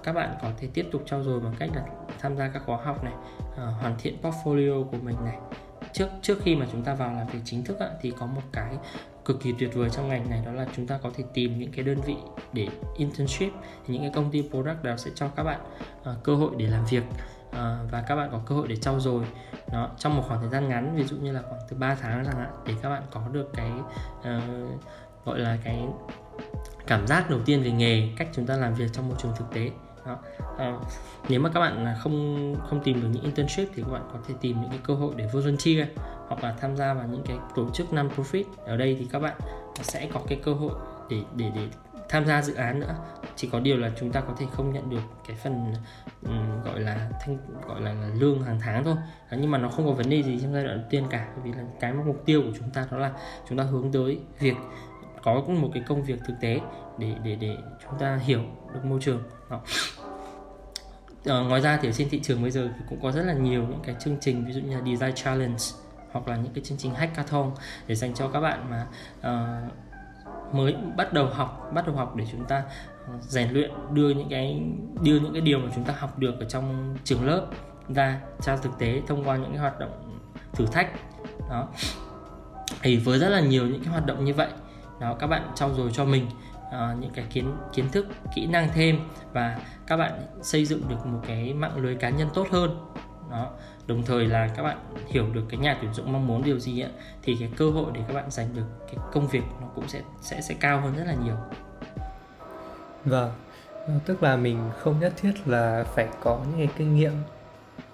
Các 0.04 0.14
bạn 0.14 0.36
có 0.42 0.52
thể 0.58 0.68
tiếp 0.74 0.86
tục 0.92 1.04
trau 1.06 1.24
dồi 1.24 1.40
bằng 1.40 1.54
cách 1.60 1.70
là 1.76 1.84
tham 2.20 2.38
gia 2.38 2.48
các 2.48 2.64
khóa 2.66 2.78
học 2.84 3.04
này 3.04 3.14
à, 3.58 3.66
hoàn 3.66 3.96
thiện 4.00 4.18
portfolio 4.22 4.84
của 4.84 4.98
mình 5.04 5.16
này 5.26 5.38
trước 5.96 6.10
trước 6.22 6.40
khi 6.44 6.56
mà 6.56 6.66
chúng 6.72 6.84
ta 6.84 6.94
vào 6.94 7.14
làm 7.14 7.28
việc 7.28 7.40
chính 7.46 7.64
thức 7.64 7.80
á, 7.80 7.90
thì 8.02 8.14
có 8.20 8.26
một 8.26 8.42
cái 8.52 8.78
cực 9.26 9.42
kỳ 9.42 9.54
tuyệt 9.60 9.74
vời 9.74 9.90
trong 9.90 10.08
ngành 10.08 10.30
này 10.30 10.42
đó 10.46 10.52
là 10.52 10.68
chúng 10.76 10.88
ta 10.88 11.00
có 11.04 11.12
thể 11.16 11.24
tìm 11.34 11.60
những 11.60 11.72
cái 11.72 11.86
đơn 11.86 12.02
vị 12.02 12.16
để 12.54 12.68
internship 12.98 13.54
những 13.88 14.02
cái 14.02 14.12
công 14.16 14.32
ty 14.32 14.50
product 14.50 14.84
đó 14.84 14.98
sẽ 14.98 15.12
cho 15.16 15.28
các 15.28 15.44
bạn 15.44 15.60
uh, 16.02 16.24
cơ 16.24 16.36
hội 16.36 16.52
để 16.58 16.68
làm 16.68 16.86
việc 16.86 17.04
uh, 17.50 17.56
và 17.92 18.04
các 18.08 18.16
bạn 18.16 18.30
có 18.32 18.42
cơ 18.46 18.56
hội 18.56 18.68
để 18.68 18.76
trau 18.76 19.00
dồi 19.00 19.26
nó 19.72 19.90
trong 19.98 20.16
một 20.16 20.24
khoảng 20.28 20.42
thời 20.42 20.50
gian 20.50 20.70
ngắn 20.70 20.96
ví 20.96 21.04
dụ 21.04 21.16
như 21.18 21.32
là 21.32 21.42
khoảng 21.42 21.62
từ 21.70 21.78
3 21.78 21.96
tháng 21.96 22.26
chẳng 22.26 22.38
hạn 22.38 22.52
để 22.68 22.74
các 22.82 22.90
bạn 22.90 23.04
có 23.12 23.22
được 23.32 23.52
cái 23.54 23.72
uh, 24.20 24.82
gọi 25.26 25.40
là 25.40 25.58
cái 25.64 25.86
cảm 26.88 27.08
giác 27.08 27.30
đầu 27.30 27.40
tiên 27.46 27.64
về 27.64 27.72
nghề 27.72 28.10
cách 28.18 28.28
chúng 28.34 28.46
ta 28.46 28.58
làm 28.58 28.74
việc 28.74 28.88
trong 28.94 29.08
môi 29.08 29.18
trường 29.22 29.32
thực 29.38 29.46
tế 29.54 29.72
đó. 30.06 30.18
À, 30.58 30.74
nếu 31.30 31.40
mà 31.40 31.50
các 31.54 31.60
bạn 31.60 31.96
không 32.00 32.56
không 32.70 32.84
tìm 32.84 33.02
được 33.02 33.08
những 33.12 33.24
internship 33.24 33.70
thì 33.76 33.84
các 33.84 33.92
bạn 33.92 34.10
có 34.14 34.20
thể 34.28 34.34
tìm 34.42 34.62
những 34.62 34.70
cái 34.70 34.80
cơ 34.84 34.94
hội 34.94 35.14
để 35.18 35.28
volunteer 35.34 35.88
hoặc 36.28 36.44
là 36.44 36.56
tham 36.62 36.78
gia 36.78 36.94
vào 36.94 37.08
những 37.08 37.24
cái 37.26 37.38
tổ 37.56 37.70
chức 37.74 37.94
non 37.94 38.10
profit 38.16 38.44
ở 38.66 38.78
đây 38.78 38.96
thì 39.00 39.08
các 39.12 39.20
bạn 39.20 39.38
sẽ 39.82 40.10
có 40.14 40.22
cái 40.28 40.40
cơ 40.44 40.54
hội 40.54 40.74
để 41.10 41.18
để 41.36 41.52
để 41.56 41.68
tham 42.10 42.26
gia 42.26 42.42
dự 42.42 42.54
án 42.54 42.80
nữa. 42.80 42.96
Chỉ 43.36 43.50
có 43.52 43.60
điều 43.60 43.78
là 43.78 43.92
chúng 44.00 44.12
ta 44.12 44.22
có 44.22 44.34
thể 44.38 44.46
không 44.52 44.74
nhận 44.74 44.90
được 44.90 45.02
cái 45.28 45.38
phần 45.44 45.74
um, 46.24 46.64
gọi 46.64 46.80
là 46.80 47.10
thanh 47.22 47.38
gọi 47.68 47.82
là, 47.82 47.94
là 47.94 48.10
lương 48.14 48.42
hàng 48.42 48.60
tháng 48.62 48.84
thôi. 48.84 48.96
À, 49.30 49.38
nhưng 49.42 49.52
mà 49.52 49.58
nó 49.58 49.70
không 49.70 49.86
có 49.86 49.92
vấn 49.92 50.10
đề 50.10 50.24
gì 50.24 50.40
trong 50.42 50.54
giai 50.54 50.64
đoạn 50.64 50.78
đầu 50.78 50.88
tiên 50.90 51.04
cả 51.10 51.28
bởi 51.36 51.44
vì 51.44 51.52
là 51.52 51.64
cái 51.80 51.94
mục 51.94 52.22
tiêu 52.26 52.42
của 52.42 52.58
chúng 52.60 52.70
ta 52.70 52.88
đó 52.92 52.98
là 52.98 53.12
chúng 53.50 53.58
ta 53.58 53.64
hướng 53.64 53.92
tới 53.92 54.20
việc 54.40 54.56
có 55.26 55.42
một 55.48 55.70
cái 55.74 55.84
công 55.88 56.04
việc 56.04 56.20
thực 56.26 56.34
tế 56.40 56.60
để 56.98 57.16
để 57.24 57.36
để 57.36 57.58
chúng 57.84 58.00
ta 58.00 58.16
hiểu 58.16 58.42
được 58.74 58.86
môi 58.86 59.00
trường. 59.02 59.24
Đó. 59.50 59.62
À, 61.26 61.40
ngoài 61.40 61.62
ra 61.62 61.80
thì 61.82 61.90
ở 61.90 61.92
trên 61.92 62.10
thị 62.10 62.20
trường 62.24 62.42
bây 62.42 62.52
giờ 62.52 62.70
thì 62.78 62.86
cũng 62.90 63.00
có 63.02 63.12
rất 63.12 63.24
là 63.24 63.34
nhiều 63.34 63.62
những 63.70 63.80
cái 63.84 63.96
chương 64.00 64.18
trình 64.22 64.46
ví 64.46 64.54
dụ 64.54 64.62
như 64.62 64.76
là 64.76 64.82
design 64.86 65.16
challenge 65.16 65.64
hoặc 66.12 66.28
là 66.28 66.36
những 66.36 66.54
cái 66.54 66.64
chương 66.64 66.78
trình 66.78 66.94
hackathon 66.94 67.52
để 67.88 67.96
dành 67.96 68.14
cho 68.14 68.28
các 68.28 68.40
bạn 68.40 68.70
mà 68.70 68.88
uh, 69.20 70.54
mới 70.56 70.76
bắt 70.98 71.14
đầu 71.14 71.26
học 71.26 71.72
bắt 71.74 71.88
đầu 71.88 71.96
học 71.96 72.16
để 72.16 72.26
chúng 72.32 72.46
ta 72.46 72.64
ờ, 73.08 73.14
rèn 73.22 73.50
luyện 73.50 73.72
đưa 73.94 74.10
những 74.10 74.30
cái 74.30 74.62
đưa 75.02 75.20
những 75.20 75.34
cái 75.34 75.42
điều 75.42 75.60
mà 75.60 75.72
chúng 75.76 75.84
ta 75.84 75.94
học 75.98 76.20
được 76.20 76.40
ở 76.40 76.46
trong 76.46 76.98
trường 77.04 77.26
lớp 77.26 77.48
ra 77.90 78.20
cho 78.42 78.58
thực 78.58 78.80
tế 78.80 79.02
thông 79.08 79.24
qua 79.24 79.38
những 79.38 79.50
cái 79.50 79.60
hoạt 79.60 79.80
động 79.80 80.20
thử 80.54 80.66
thách. 80.66 80.92
Đó. 81.50 81.68
Thì 82.82 82.98
với 82.98 83.20
rất 83.20 83.30
là 83.30 83.40
nhiều 83.40 83.68
những 83.68 83.84
cái 83.84 83.92
hoạt 83.92 84.06
động 84.06 84.26
như 84.26 84.34
vậy 84.34 84.50
đó 85.00 85.16
các 85.20 85.28
bạn 85.28 85.52
trau 85.56 85.74
dồi 85.74 85.92
cho 85.94 86.06
mình 86.06 86.28
uh, 86.68 87.00
những 87.00 87.12
cái 87.14 87.26
kiến 87.30 87.52
kiến 87.74 87.86
thức 87.92 88.08
kỹ 88.36 88.46
năng 88.46 88.70
thêm 88.74 89.00
và 89.34 89.60
các 89.88 89.98
bạn 89.98 90.12
xây 90.42 90.66
dựng 90.66 90.82
được 90.90 91.06
một 91.06 91.20
cái 91.28 91.54
mạng 91.54 91.78
lưới 91.78 91.96
cá 91.96 92.10
nhân 92.10 92.30
tốt 92.34 92.48
hơn. 92.52 92.78
Đó 93.32 93.50
đồng 93.88 94.04
thời 94.04 94.28
là 94.28 94.48
các 94.56 94.64
bạn 94.64 94.78
hiểu 95.08 95.26
được 95.34 95.44
cái 95.50 95.60
nhà 95.60 95.78
tuyển 95.82 95.94
dụng 95.94 96.14
mong 96.14 96.28
muốn 96.28 96.44
điều 96.44 96.60
gì 96.60 96.82
ấy, 96.82 96.92
thì 97.24 97.38
cái 97.40 97.50
cơ 97.58 97.70
hội 97.70 97.92
để 97.94 98.02
các 98.08 98.14
bạn 98.14 98.32
giành 98.32 98.56
được 98.56 98.66
cái 98.88 98.96
công 99.12 99.28
việc 99.28 99.44
nó 99.62 99.68
cũng 99.76 99.88
sẽ 99.88 100.02
sẽ 100.22 100.42
sẽ 100.42 100.56
cao 100.60 100.82
hơn 100.82 100.96
rất 100.96 101.04
là 101.08 101.16
nhiều. 101.24 101.36
Vâng 103.06 103.32
tức 104.06 104.24
là 104.24 104.36
mình 104.36 104.60
không 104.80 105.00
nhất 105.00 105.14
thiết 105.18 105.34
là 105.46 105.84
phải 105.96 106.08
có 106.22 106.40
những 106.48 106.58
cái 106.58 106.70
kinh 106.78 106.96
nghiệm 106.96 107.12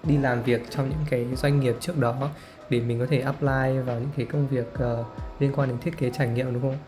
đi 0.02 0.18
làm 0.18 0.42
việc 0.42 0.70
trong 0.70 0.88
những 0.88 1.04
cái 1.10 1.26
doanh 1.34 1.60
nghiệp 1.60 1.76
trước 1.80 1.98
đó 1.98 2.14
để 2.72 2.80
mình 2.80 2.98
có 2.98 3.06
thể 3.10 3.20
apply 3.20 3.78
vào 3.84 4.00
những 4.00 4.10
cái 4.16 4.26
công 4.26 4.48
việc 4.48 4.72
uh, 4.74 5.06
liên 5.38 5.52
quan 5.56 5.68
đến 5.68 5.78
thiết 5.78 5.98
kế 5.98 6.10
trải 6.10 6.28
nghiệm 6.28 6.52
đúng 6.52 6.62
không? 6.62 6.78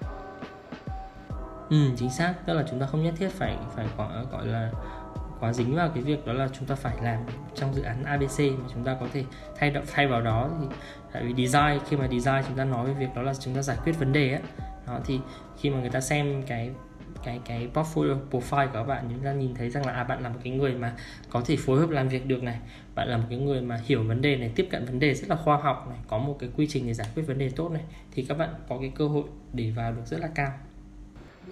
Ừ 1.71 1.77
chính 1.97 2.11
xác 2.11 2.35
tức 2.47 2.55
là 2.55 2.65
chúng 2.71 2.81
ta 2.81 2.87
không 2.87 3.03
nhất 3.03 3.15
thiết 3.19 3.29
phải 3.29 3.57
phải 3.77 3.87
gọi 3.97 4.09
gọi 4.33 4.47
là 4.47 4.71
quá 5.41 5.53
dính 5.53 5.77
vào 5.77 5.91
cái 5.95 6.03
việc 6.03 6.27
đó 6.27 6.33
là 6.33 6.49
chúng 6.59 6.69
ta 6.69 6.75
phải 6.75 6.97
làm 7.03 7.21
trong 7.55 7.75
dự 7.75 7.83
án 7.83 8.05
ABC 8.05 8.39
mà 8.39 8.69
chúng 8.75 8.85
ta 8.85 8.97
có 9.01 9.07
thể 9.13 9.25
thay 9.57 9.71
động 9.71 9.85
thay 9.93 10.07
vào 10.07 10.21
đó 10.21 10.51
thì 10.61 10.67
tại 11.13 11.25
vì 11.25 11.47
design 11.47 11.81
khi 11.89 11.97
mà 11.97 12.09
design 12.09 12.45
chúng 12.49 12.57
ta 12.57 12.65
nói 12.65 12.87
về 12.87 12.95
việc 12.95 13.09
đó 13.17 13.23
là 13.23 13.35
chúng 13.35 13.55
ta 13.55 13.63
giải 13.63 13.77
quyết 13.85 13.99
vấn 13.99 14.13
đề 14.13 14.33
á 14.33 14.41
đó 14.87 14.99
thì 15.05 15.21
khi 15.59 15.71
mà 15.71 15.81
người 15.81 15.91
ta 15.91 16.01
xem 16.01 16.43
cái 16.47 16.71
cái 17.25 17.41
cái 17.45 17.69
portfolio 17.75 18.17
profile 18.31 18.67
của 18.67 18.73
các 18.73 18.85
bạn. 18.85 19.07
Chúng 19.11 19.25
ta 19.25 19.33
nhìn 19.33 19.55
thấy 19.55 19.71
rằng 19.71 19.87
là 19.87 19.93
à 19.93 20.05
bạn 20.05 20.23
là 20.23 20.29
một 20.29 20.39
cái 20.45 20.53
người 20.53 20.75
mà 20.75 20.95
có 21.31 21.43
thể 21.47 21.57
phối 21.57 21.81
hợp 21.81 21.91
làm 21.91 22.09
việc 22.09 22.27
được 22.27 22.43
này. 22.43 22.59
Bạn 22.95 23.09
là 23.09 23.17
một 23.17 23.25
cái 23.31 23.39
người 23.39 23.61
mà 23.61 23.81
hiểu 23.85 24.03
vấn 24.03 24.23
đề 24.23 24.37
này 24.37 24.53
tiếp 24.57 24.69
cận 24.71 24.85
vấn 24.85 24.99
đề 24.99 25.15
rất 25.15 25.29
là 25.29 25.37
khoa 25.37 25.57
học 25.57 25.87
này 25.91 25.99
có 26.09 26.19
một 26.19 26.37
cái 26.41 26.49
quy 26.57 26.67
trình 26.67 26.87
để 26.87 26.95
giải 26.95 27.09
quyết 27.15 27.23
vấn 27.23 27.39
đề 27.39 27.51
tốt 27.57 27.73
này 27.73 27.83
thì 28.13 28.25
các 28.29 28.39
bạn 28.39 28.49
có 28.69 28.79
cái 28.81 28.93
cơ 28.95 29.09
hội 29.09 29.25
để 29.53 29.71
vào 29.77 29.93
được 29.93 30.03
rất 30.07 30.21
là 30.21 30.29
cao. 30.35 30.53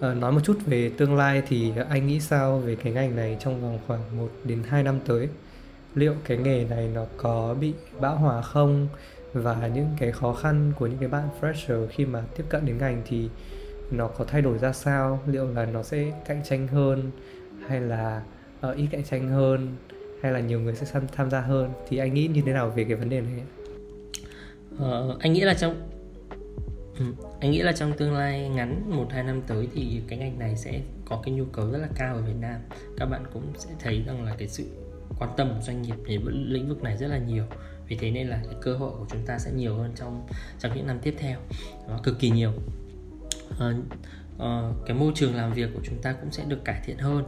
À, 0.01 0.13
nói 0.13 0.31
một 0.31 0.39
chút 0.43 0.57
về 0.65 0.91
tương 0.97 1.15
lai 1.15 1.43
thì 1.47 1.71
anh 1.89 2.07
nghĩ 2.07 2.19
sao 2.19 2.59
về 2.59 2.75
cái 2.75 2.93
ngành 2.93 3.15
này 3.15 3.37
trong 3.39 3.61
vòng 3.61 3.79
khoảng 3.87 4.17
1 4.17 4.29
đến 4.43 4.63
2 4.67 4.83
năm 4.83 4.99
tới? 5.05 5.29
Liệu 5.95 6.15
cái 6.25 6.37
nghề 6.37 6.63
này 6.63 6.89
nó 6.93 7.05
có 7.17 7.55
bị 7.59 7.73
bão 7.99 8.15
hòa 8.15 8.41
không? 8.41 8.87
Và 9.33 9.67
những 9.67 9.89
cái 9.97 10.11
khó 10.11 10.33
khăn 10.33 10.71
của 10.79 10.87
những 10.87 10.97
cái 10.97 11.09
bạn 11.09 11.29
fresher 11.41 11.87
khi 11.89 12.05
mà 12.05 12.21
tiếp 12.37 12.43
cận 12.49 12.65
đến 12.65 12.77
ngành 12.77 13.01
thì 13.05 13.29
nó 13.93 14.07
có 14.07 14.25
thay 14.25 14.41
đổi 14.41 14.57
ra 14.57 14.73
sao? 14.73 15.19
Liệu 15.27 15.47
là 15.47 15.65
nó 15.65 15.83
sẽ 15.83 16.11
cạnh 16.25 16.41
tranh 16.43 16.67
hơn 16.67 17.11
hay 17.67 17.81
là 17.81 18.23
uh, 18.67 18.75
ít 18.75 18.87
cạnh 18.91 19.03
tranh 19.03 19.29
hơn 19.29 19.75
hay 20.21 20.31
là 20.31 20.39
nhiều 20.39 20.59
người 20.59 20.75
sẽ 20.75 21.01
tham 21.15 21.29
gia 21.29 21.41
hơn? 21.41 21.71
Thì 21.89 21.97
anh 21.97 22.13
nghĩ 22.13 22.27
như 22.27 22.41
thế 22.45 22.53
nào 22.53 22.69
về 22.69 22.83
cái 22.83 22.95
vấn 22.95 23.09
đề 23.09 23.21
này 23.21 23.41
ờ, 24.79 25.17
anh 25.19 25.33
nghĩ 25.33 25.41
là 25.41 25.53
trong 25.53 25.89
ừ, 26.97 27.05
anh 27.39 27.51
nghĩ 27.51 27.61
là 27.61 27.71
trong 27.71 27.93
tương 27.97 28.13
lai 28.13 28.49
ngắn 28.49 28.83
một 28.95 29.07
hai 29.09 29.23
năm 29.23 29.41
tới 29.47 29.67
thì 29.73 30.01
cái 30.07 30.19
ngành 30.19 30.39
này 30.39 30.57
sẽ 30.57 30.81
có 31.05 31.21
cái 31.23 31.33
nhu 31.33 31.45
cầu 31.45 31.71
rất 31.71 31.77
là 31.77 31.87
cao 31.95 32.15
ở 32.15 32.21
Việt 32.21 32.35
Nam. 32.39 32.61
Các 32.97 33.05
bạn 33.05 33.23
cũng 33.33 33.53
sẽ 33.57 33.69
thấy 33.79 34.03
rằng 34.07 34.23
là 34.23 34.35
cái 34.37 34.47
sự 34.47 34.63
quan 35.19 35.29
tâm 35.37 35.49
của 35.55 35.61
doanh 35.61 35.81
nghiệp 35.81 35.95
đến 36.07 36.21
lĩnh 36.25 36.69
vực 36.69 36.83
này 36.83 36.97
rất 36.97 37.07
là 37.07 37.17
nhiều. 37.17 37.43
Vì 37.87 37.95
thế 37.95 38.11
nên 38.11 38.27
là 38.27 38.39
cái 38.45 38.55
cơ 38.61 38.75
hội 38.77 38.91
của 38.99 39.05
chúng 39.09 39.25
ta 39.25 39.39
sẽ 39.39 39.51
nhiều 39.51 39.75
hơn 39.75 39.91
trong 39.95 40.27
trong 40.59 40.75
những 40.75 40.87
năm 40.87 40.99
tiếp 41.01 41.15
theo. 41.17 41.39
Nó 41.89 41.99
cực 42.03 42.19
kỳ 42.19 42.29
nhiều 42.29 42.51
uh, 43.61 44.85
cái 44.85 44.97
môi 44.97 45.11
trường 45.15 45.35
làm 45.35 45.53
việc 45.53 45.69
của 45.73 45.81
chúng 45.83 46.01
ta 46.01 46.13
cũng 46.13 46.31
sẽ 46.31 46.43
được 46.47 46.65
cải 46.65 46.81
thiện 46.85 46.97
hơn. 46.97 47.23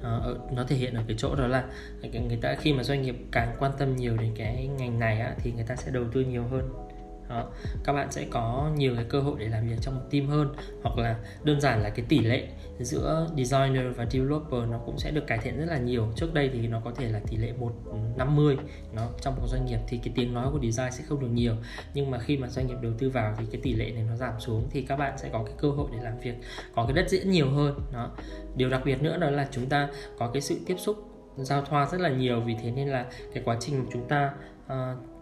Uh, 0.00 0.52
nó 0.52 0.64
thể 0.64 0.76
hiện 0.76 0.94
ở 0.94 1.02
cái 1.08 1.16
chỗ 1.18 1.34
đó 1.34 1.46
là 1.46 1.64
người 2.12 2.38
ta 2.42 2.54
khi 2.54 2.72
mà 2.72 2.82
doanh 2.82 3.02
nghiệp 3.02 3.16
càng 3.32 3.56
quan 3.58 3.72
tâm 3.78 3.96
nhiều 3.96 4.16
đến 4.16 4.32
cái 4.36 4.66
ngành 4.66 4.98
này 4.98 5.20
á, 5.20 5.34
thì 5.38 5.52
người 5.52 5.64
ta 5.64 5.76
sẽ 5.76 5.90
đầu 5.90 6.04
tư 6.12 6.20
nhiều 6.20 6.44
hơn 6.50 6.89
đó. 7.30 7.44
các 7.84 7.92
bạn 7.92 8.12
sẽ 8.12 8.26
có 8.30 8.70
nhiều 8.76 8.94
cái 8.94 9.04
cơ 9.08 9.20
hội 9.20 9.36
để 9.38 9.48
làm 9.48 9.68
việc 9.68 9.76
trong 9.80 9.94
một 9.94 10.04
team 10.10 10.26
hơn 10.26 10.54
hoặc 10.82 10.98
là 10.98 11.16
đơn 11.44 11.60
giản 11.60 11.82
là 11.82 11.90
cái 11.90 12.04
tỷ 12.08 12.18
lệ 12.18 12.48
giữa 12.78 13.28
designer 13.36 13.96
và 13.96 14.06
developer 14.10 14.68
nó 14.70 14.78
cũng 14.78 14.98
sẽ 14.98 15.10
được 15.10 15.26
cải 15.26 15.38
thiện 15.38 15.58
rất 15.58 15.64
là 15.68 15.78
nhiều. 15.78 16.08
Trước 16.16 16.34
đây 16.34 16.50
thì 16.52 16.68
nó 16.68 16.80
có 16.84 16.92
thể 16.96 17.08
là 17.08 17.20
tỷ 17.30 17.36
lệ 17.36 17.52
150 17.58 18.56
ừ, 18.56 18.62
nó 18.94 19.08
trong 19.20 19.36
một 19.36 19.46
doanh 19.48 19.66
nghiệp 19.66 19.78
thì 19.88 20.00
cái 20.04 20.12
tiếng 20.16 20.34
nói 20.34 20.48
của 20.52 20.58
design 20.62 20.92
sẽ 20.92 21.04
không 21.08 21.20
được 21.20 21.30
nhiều. 21.32 21.54
Nhưng 21.94 22.10
mà 22.10 22.18
khi 22.18 22.36
mà 22.36 22.48
doanh 22.48 22.66
nghiệp 22.66 22.76
đầu 22.82 22.92
tư 22.98 23.10
vào 23.10 23.34
thì 23.38 23.44
cái 23.52 23.60
tỷ 23.60 23.72
lệ 23.72 23.90
này 23.90 24.04
nó 24.08 24.16
giảm 24.16 24.40
xuống 24.40 24.68
thì 24.70 24.82
các 24.82 24.96
bạn 24.96 25.18
sẽ 25.18 25.28
có 25.32 25.42
cái 25.44 25.54
cơ 25.58 25.70
hội 25.70 25.88
để 25.92 25.98
làm 26.02 26.18
việc 26.18 26.34
có 26.74 26.84
cái 26.84 26.92
đất 26.92 27.08
diễn 27.08 27.30
nhiều 27.30 27.50
hơn. 27.50 27.80
Đó. 27.92 28.10
Điều 28.56 28.70
đặc 28.70 28.82
biệt 28.84 29.02
nữa 29.02 29.16
đó 29.16 29.30
là 29.30 29.48
chúng 29.50 29.66
ta 29.66 29.88
có 30.18 30.30
cái 30.32 30.42
sự 30.42 30.60
tiếp 30.66 30.76
xúc 30.78 30.96
giao 31.36 31.62
thoa 31.62 31.86
rất 31.86 32.00
là 32.00 32.08
nhiều. 32.08 32.40
Vì 32.40 32.56
thế 32.62 32.70
nên 32.70 32.88
là 32.88 33.06
cái 33.34 33.42
quá 33.46 33.56
trình 33.60 33.86
chúng 33.92 34.08
ta 34.08 34.32
uh, 34.66 34.72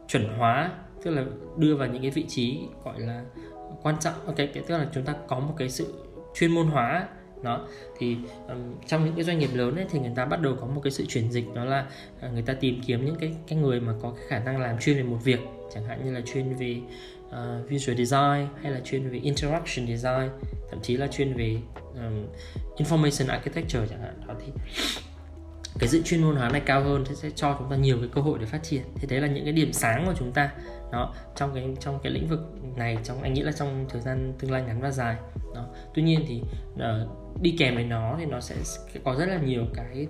chuẩn 0.08 0.38
hóa 0.38 0.72
tức 1.02 1.10
là 1.10 1.24
đưa 1.56 1.76
vào 1.76 1.88
những 1.88 2.02
cái 2.02 2.10
vị 2.10 2.24
trí 2.28 2.60
gọi 2.84 3.00
là 3.00 3.24
quan 3.82 3.96
trọng. 4.00 4.14
Ok 4.26 4.36
cái 4.36 4.48
tức 4.66 4.78
là 4.78 4.86
chúng 4.94 5.04
ta 5.04 5.14
có 5.28 5.40
một 5.40 5.54
cái 5.56 5.70
sự 5.70 5.94
chuyên 6.34 6.50
môn 6.50 6.66
hóa. 6.66 7.08
Đó 7.42 7.66
thì 7.98 8.16
um, 8.48 8.74
trong 8.86 9.04
những 9.04 9.14
cái 9.14 9.24
doanh 9.24 9.38
nghiệp 9.38 9.50
lớn 9.54 9.76
ấy, 9.76 9.86
thì 9.90 9.98
người 9.98 10.12
ta 10.16 10.24
bắt 10.24 10.40
đầu 10.40 10.56
có 10.60 10.66
một 10.66 10.80
cái 10.84 10.90
sự 10.90 11.06
chuyển 11.08 11.32
dịch. 11.32 11.54
Đó 11.54 11.64
là 11.64 11.86
uh, 12.26 12.32
người 12.32 12.42
ta 12.42 12.52
tìm 12.52 12.80
kiếm 12.86 13.04
những 13.04 13.16
cái 13.20 13.34
cái 13.48 13.58
người 13.58 13.80
mà 13.80 13.92
có 14.02 14.10
cái 14.10 14.24
khả 14.28 14.38
năng 14.38 14.60
làm 14.60 14.78
chuyên 14.78 14.96
về 14.96 15.02
một 15.02 15.18
việc. 15.24 15.40
Chẳng 15.74 15.84
hạn 15.84 16.04
như 16.04 16.12
là 16.12 16.20
chuyên 16.20 16.54
về 16.54 16.80
uh, 17.28 17.68
visual 17.68 17.98
design 17.98 18.46
hay 18.62 18.72
là 18.72 18.80
chuyên 18.84 19.10
về 19.10 19.18
interaction 19.18 19.86
design 19.86 20.30
thậm 20.70 20.80
chí 20.82 20.96
là 20.96 21.06
chuyên 21.06 21.34
về 21.34 21.56
um, 21.94 22.26
information 22.76 23.28
architecture 23.28 23.86
chẳng 23.90 24.02
hạn. 24.02 24.20
Đó 24.26 24.34
thì 24.46 24.52
cái 25.78 25.88
sự 25.88 26.02
chuyên 26.02 26.22
môn 26.22 26.36
hóa 26.36 26.48
này 26.48 26.60
cao 26.60 26.82
hơn 26.82 27.04
sẽ 27.14 27.30
cho 27.30 27.56
chúng 27.58 27.70
ta 27.70 27.76
nhiều 27.76 27.98
cái 28.00 28.08
cơ 28.14 28.20
hội 28.20 28.38
để 28.38 28.46
phát 28.46 28.62
triển. 28.62 28.82
Thì 28.94 29.06
đấy 29.06 29.20
là 29.20 29.28
những 29.28 29.44
cái 29.44 29.52
điểm 29.52 29.72
sáng 29.72 30.06
của 30.06 30.14
chúng 30.18 30.32
ta. 30.32 30.50
Đó 30.92 31.14
trong 31.36 31.54
cái 31.54 31.68
trong 31.80 31.98
cái 32.02 32.12
lĩnh 32.12 32.28
vực 32.28 32.40
này 32.76 32.98
trong 33.04 33.22
anh 33.22 33.34
nghĩ 33.34 33.42
là 33.42 33.52
trong 33.52 33.86
thời 33.88 34.00
gian 34.00 34.32
tương 34.38 34.50
lai 34.50 34.62
ngắn 34.62 34.80
và 34.80 34.90
dài. 34.90 35.16
Đó 35.54 35.66
tuy 35.94 36.02
nhiên 36.02 36.24
thì 36.28 36.42
uh, 36.74 37.42
đi 37.42 37.54
kèm 37.58 37.74
với 37.74 37.84
nó 37.84 38.14
thì 38.18 38.24
nó 38.26 38.40
sẽ 38.40 38.56
có 39.04 39.14
rất 39.14 39.26
là 39.26 39.38
nhiều 39.38 39.64
cái 39.74 40.06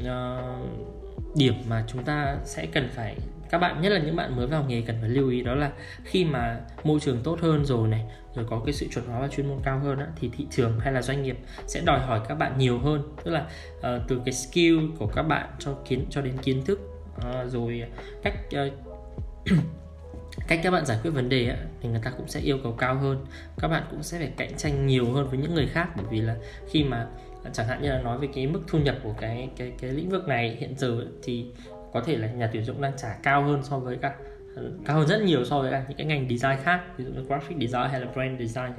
uh, 0.00 1.34
điểm 1.34 1.54
mà 1.68 1.84
chúng 1.86 2.04
ta 2.04 2.36
sẽ 2.44 2.66
cần 2.66 2.88
phải 2.92 3.16
các 3.50 3.58
bạn 3.58 3.80
nhất 3.80 3.92
là 3.92 3.98
những 3.98 4.16
bạn 4.16 4.36
mới 4.36 4.46
vào 4.46 4.64
nghề 4.68 4.80
cần 4.80 4.96
phải 5.00 5.10
lưu 5.10 5.28
ý 5.28 5.42
đó 5.42 5.54
là 5.54 5.72
khi 6.04 6.24
mà 6.24 6.60
môi 6.84 7.00
trường 7.00 7.20
tốt 7.22 7.38
hơn 7.40 7.64
rồi 7.64 7.88
này 7.88 8.04
rồi 8.34 8.44
có 8.50 8.62
cái 8.66 8.72
sự 8.72 8.86
chuẩn 8.90 9.06
hóa 9.06 9.20
và 9.20 9.28
chuyên 9.28 9.48
môn 9.48 9.58
cao 9.62 9.78
hơn 9.78 9.98
á, 9.98 10.06
thì 10.16 10.30
thị 10.36 10.46
trường 10.50 10.80
hay 10.80 10.92
là 10.92 11.02
doanh 11.02 11.22
nghiệp 11.22 11.38
sẽ 11.66 11.80
đòi 11.84 12.00
hỏi 12.00 12.20
các 12.28 12.34
bạn 12.34 12.58
nhiều 12.58 12.78
hơn. 12.78 13.02
Tức 13.24 13.30
là 13.30 13.46
uh, 13.78 13.84
từ 14.08 14.20
cái 14.24 14.32
skill 14.32 14.78
của 14.98 15.06
các 15.06 15.22
bạn 15.22 15.48
cho 15.58 15.74
kiến 15.88 16.06
cho 16.10 16.20
đến 16.20 16.36
kiến 16.42 16.64
thức 16.64 16.80
uh, 17.16 17.50
rồi 17.50 17.84
cách 18.22 18.34
uh, 18.66 18.72
cách 20.48 20.60
các 20.62 20.70
bạn 20.70 20.86
giải 20.86 20.98
quyết 21.02 21.10
vấn 21.10 21.28
đề 21.28 21.48
ấy, 21.48 21.58
thì 21.80 21.88
người 21.88 22.00
ta 22.04 22.10
cũng 22.10 22.28
sẽ 22.28 22.40
yêu 22.40 22.58
cầu 22.62 22.72
cao 22.72 22.94
hơn. 22.94 23.26
Các 23.58 23.68
bạn 23.68 23.82
cũng 23.90 24.02
sẽ 24.02 24.18
phải 24.18 24.32
cạnh 24.36 24.56
tranh 24.56 24.86
nhiều 24.86 25.12
hơn 25.12 25.28
với 25.28 25.38
những 25.38 25.54
người 25.54 25.66
khác 25.66 25.88
bởi 25.96 26.06
vì 26.10 26.20
là 26.20 26.36
khi 26.70 26.84
mà 26.84 27.06
chẳng 27.52 27.66
hạn 27.66 27.82
như 27.82 27.88
là 27.88 28.02
nói 28.02 28.18
về 28.18 28.28
cái 28.34 28.46
mức 28.46 28.60
thu 28.66 28.78
nhập 28.78 28.96
của 29.02 29.14
cái 29.20 29.48
cái 29.56 29.72
cái 29.80 29.90
lĩnh 29.90 30.10
vực 30.10 30.28
này 30.28 30.56
hiện 30.60 30.74
giờ 30.78 31.06
thì 31.22 31.46
có 31.92 32.00
thể 32.00 32.16
là 32.16 32.26
nhà 32.26 32.50
tuyển 32.52 32.64
dụng 32.64 32.80
đang 32.80 32.92
trả 32.96 33.18
cao 33.22 33.44
hơn 33.44 33.62
so 33.62 33.78
với 33.78 33.98
các 34.02 34.14
cao 34.84 34.96
hơn 34.96 35.08
rất 35.08 35.22
nhiều 35.22 35.44
so 35.44 35.60
với 35.60 35.72
những 35.88 35.98
cái 35.98 36.06
ngành 36.06 36.28
design 36.28 36.56
khác 36.62 36.80
ví 36.96 37.04
dụ 37.04 37.10
như 37.10 37.22
graphic 37.22 37.58
design 37.58 37.90
hay 37.90 38.00
là 38.00 38.06
brand 38.12 38.40
design 38.40 38.72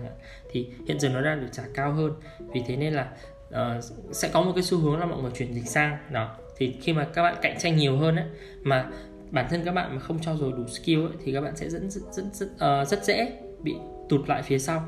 thì 0.51 0.67
hiện 0.87 0.99
giờ 0.99 1.09
nó 1.09 1.21
đang 1.21 1.41
được 1.41 1.47
trả 1.51 1.63
cao 1.73 1.91
hơn. 1.91 2.13
Vì 2.53 2.61
thế 2.67 2.75
nên 2.75 2.93
là 2.93 3.11
uh, 3.49 3.83
sẽ 4.11 4.29
có 4.33 4.41
một 4.41 4.51
cái 4.55 4.63
xu 4.63 4.77
hướng 4.77 4.99
là 4.99 5.05
mọi 5.05 5.21
người 5.21 5.31
chuyển 5.31 5.53
dịch 5.53 5.67
sang. 5.67 5.97
Đó. 6.11 6.35
Thì 6.57 6.75
khi 6.81 6.93
mà 6.93 7.07
các 7.13 7.23
bạn 7.23 7.35
cạnh 7.41 7.57
tranh 7.59 7.75
nhiều 7.75 7.97
hơn 7.97 8.15
ấy 8.15 8.25
mà 8.63 8.89
bản 9.31 9.47
thân 9.49 9.61
các 9.65 9.71
bạn 9.71 9.95
mà 9.95 9.99
không 9.99 10.19
cho 10.21 10.35
dồi 10.35 10.51
đủ 10.51 10.67
skill 10.67 11.01
ấy, 11.01 11.13
thì 11.23 11.33
các 11.33 11.41
bạn 11.41 11.55
sẽ 11.55 11.69
dẫn 11.69 11.89
rất 11.89 12.01
rất 12.11 12.23
rất, 12.33 12.81
uh, 12.81 12.87
rất 12.87 13.03
dễ 13.03 13.37
bị 13.63 13.75
tụt 14.09 14.29
lại 14.29 14.41
phía 14.41 14.59
sau. 14.59 14.85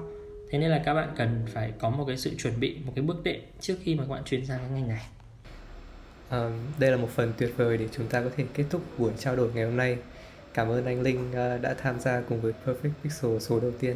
Thế 0.50 0.60
nên 0.60 0.70
là 0.70 0.82
các 0.86 0.94
bạn 0.94 1.10
cần 1.16 1.46
phải 1.48 1.74
có 1.80 1.90
một 1.90 2.06
cái 2.08 2.18
sự 2.18 2.32
chuẩn 2.38 2.60
bị 2.60 2.78
một 2.86 2.92
cái 2.96 3.04
bước 3.04 3.24
đệm 3.24 3.42
trước 3.60 3.76
khi 3.82 3.96
mà 3.96 4.04
các 4.04 4.10
bạn 4.10 4.24
chuyển 4.24 4.46
sang 4.46 4.60
cái 4.60 4.70
ngành 4.70 4.88
này 4.88 5.02
à, 6.34 6.50
đây 6.80 6.92
là 6.92 6.98
một 6.98 7.10
phần 7.10 7.34
tuyệt 7.38 7.54
vời 7.58 7.78
để 7.78 7.88
chúng 7.92 8.08
ta 8.08 8.22
có 8.22 8.30
thể 8.38 8.46
kết 8.54 8.64
thúc 8.70 8.82
buổi 8.98 9.12
trao 9.18 9.36
đổi 9.36 9.50
ngày 9.56 9.66
hôm 9.66 9.78
nay. 9.78 9.98
Cảm 10.54 10.70
ơn 10.70 10.86
anh 10.86 11.02
Linh 11.02 11.30
uh, 11.30 11.62
đã 11.62 11.76
tham 11.78 12.00
gia 12.00 12.22
cùng 12.22 12.42
với 12.42 12.54
Perfect 12.66 12.92
Pixel 13.04 13.40
số 13.40 13.60
đầu 13.60 13.72
tiên. 13.80 13.96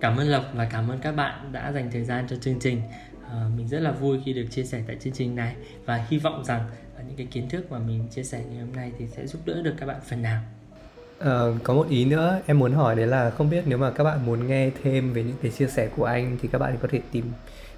Cảm 0.00 0.16
ơn 0.16 0.28
Lộc 0.28 0.44
và 0.54 0.68
cảm 0.72 0.88
ơn 0.88 0.98
các 1.02 1.12
bạn 1.12 1.52
đã 1.52 1.72
dành 1.72 1.90
thời 1.92 2.04
gian 2.04 2.26
cho 2.30 2.36
chương 2.36 2.60
trình. 2.60 2.80
À, 3.30 3.46
mình 3.56 3.68
rất 3.68 3.80
là 3.80 3.90
vui 3.90 4.18
khi 4.24 4.32
được 4.32 4.46
chia 4.50 4.64
sẻ 4.64 4.82
tại 4.86 4.96
chương 5.00 5.12
trình 5.12 5.36
này 5.36 5.54
và 5.84 6.06
hy 6.08 6.18
vọng 6.18 6.44
rằng 6.44 6.60
những 7.06 7.16
cái 7.16 7.26
kiến 7.30 7.48
thức 7.48 7.72
mà 7.72 7.78
mình 7.78 8.08
chia 8.10 8.22
sẻ 8.22 8.44
ngày 8.50 8.60
hôm 8.60 8.72
nay 8.76 8.92
thì 8.98 9.06
sẽ 9.06 9.26
giúp 9.26 9.40
đỡ 9.44 9.62
được 9.62 9.74
các 9.78 9.86
bạn 9.86 10.00
phần 10.08 10.22
nào. 10.22 10.42
À, 11.18 11.40
có 11.62 11.74
một 11.74 11.88
ý 11.88 12.04
nữa 12.04 12.40
em 12.46 12.58
muốn 12.58 12.72
hỏi 12.72 12.96
đấy 12.96 13.06
là 13.06 13.30
không 13.30 13.50
biết 13.50 13.64
nếu 13.66 13.78
mà 13.78 13.90
các 13.90 14.04
bạn 14.04 14.26
muốn 14.26 14.46
nghe 14.46 14.70
thêm 14.82 15.12
về 15.12 15.22
những 15.22 15.36
cái 15.42 15.50
chia 15.50 15.66
sẻ 15.66 15.88
của 15.96 16.04
anh 16.04 16.38
thì 16.42 16.48
các 16.52 16.58
bạn 16.58 16.76
có 16.82 16.88
thể 16.90 17.00
tìm 17.12 17.24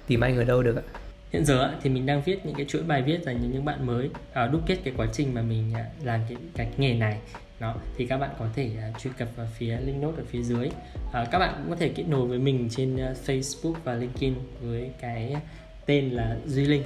tìm 0.07 0.21
anh 0.21 0.37
ở 0.37 0.43
đâu 0.43 0.63
được 0.63 0.75
ạ? 0.75 0.83
Hiện 1.31 1.45
giờ 1.45 1.73
thì 1.81 1.89
mình 1.89 2.05
đang 2.05 2.21
viết 2.21 2.45
những 2.45 2.55
cái 2.55 2.65
chuỗi 2.65 2.83
bài 2.83 3.01
viết 3.01 3.23
dành 3.23 3.39
cho 3.41 3.47
những 3.51 3.65
bạn 3.65 3.85
mới 3.85 4.09
à, 4.33 4.47
đúc 4.47 4.61
kết 4.65 4.77
cái 4.83 4.93
quá 4.97 5.07
trình 5.13 5.33
mà 5.33 5.41
mình 5.41 5.73
à, 5.73 5.85
làm 6.03 6.19
cái, 6.29 6.37
cái 6.55 6.67
nghề 6.77 6.93
này. 6.93 7.17
Đó 7.59 7.75
thì 7.97 8.05
các 8.05 8.17
bạn 8.17 8.29
có 8.39 8.47
thể 8.55 8.69
uh, 8.89 8.99
truy 9.01 9.11
cập 9.17 9.27
vào 9.35 9.47
phía 9.57 9.77
link 9.85 10.01
note 10.01 10.17
ở 10.17 10.23
phía 10.29 10.41
dưới. 10.41 10.67
Uh, 10.67 11.27
các 11.31 11.39
bạn 11.39 11.53
cũng 11.57 11.69
có 11.69 11.75
thể 11.75 11.89
kết 11.89 12.03
nối 12.07 12.27
với 12.27 12.39
mình 12.39 12.69
trên 12.71 12.95
uh, 12.95 13.17
Facebook 13.25 13.73
và 13.83 13.93
LinkedIn 13.93 14.33
với 14.61 14.91
cái 15.01 15.35
tên 15.85 16.09
là 16.09 16.37
Duy 16.45 16.65
Linh. 16.65 16.83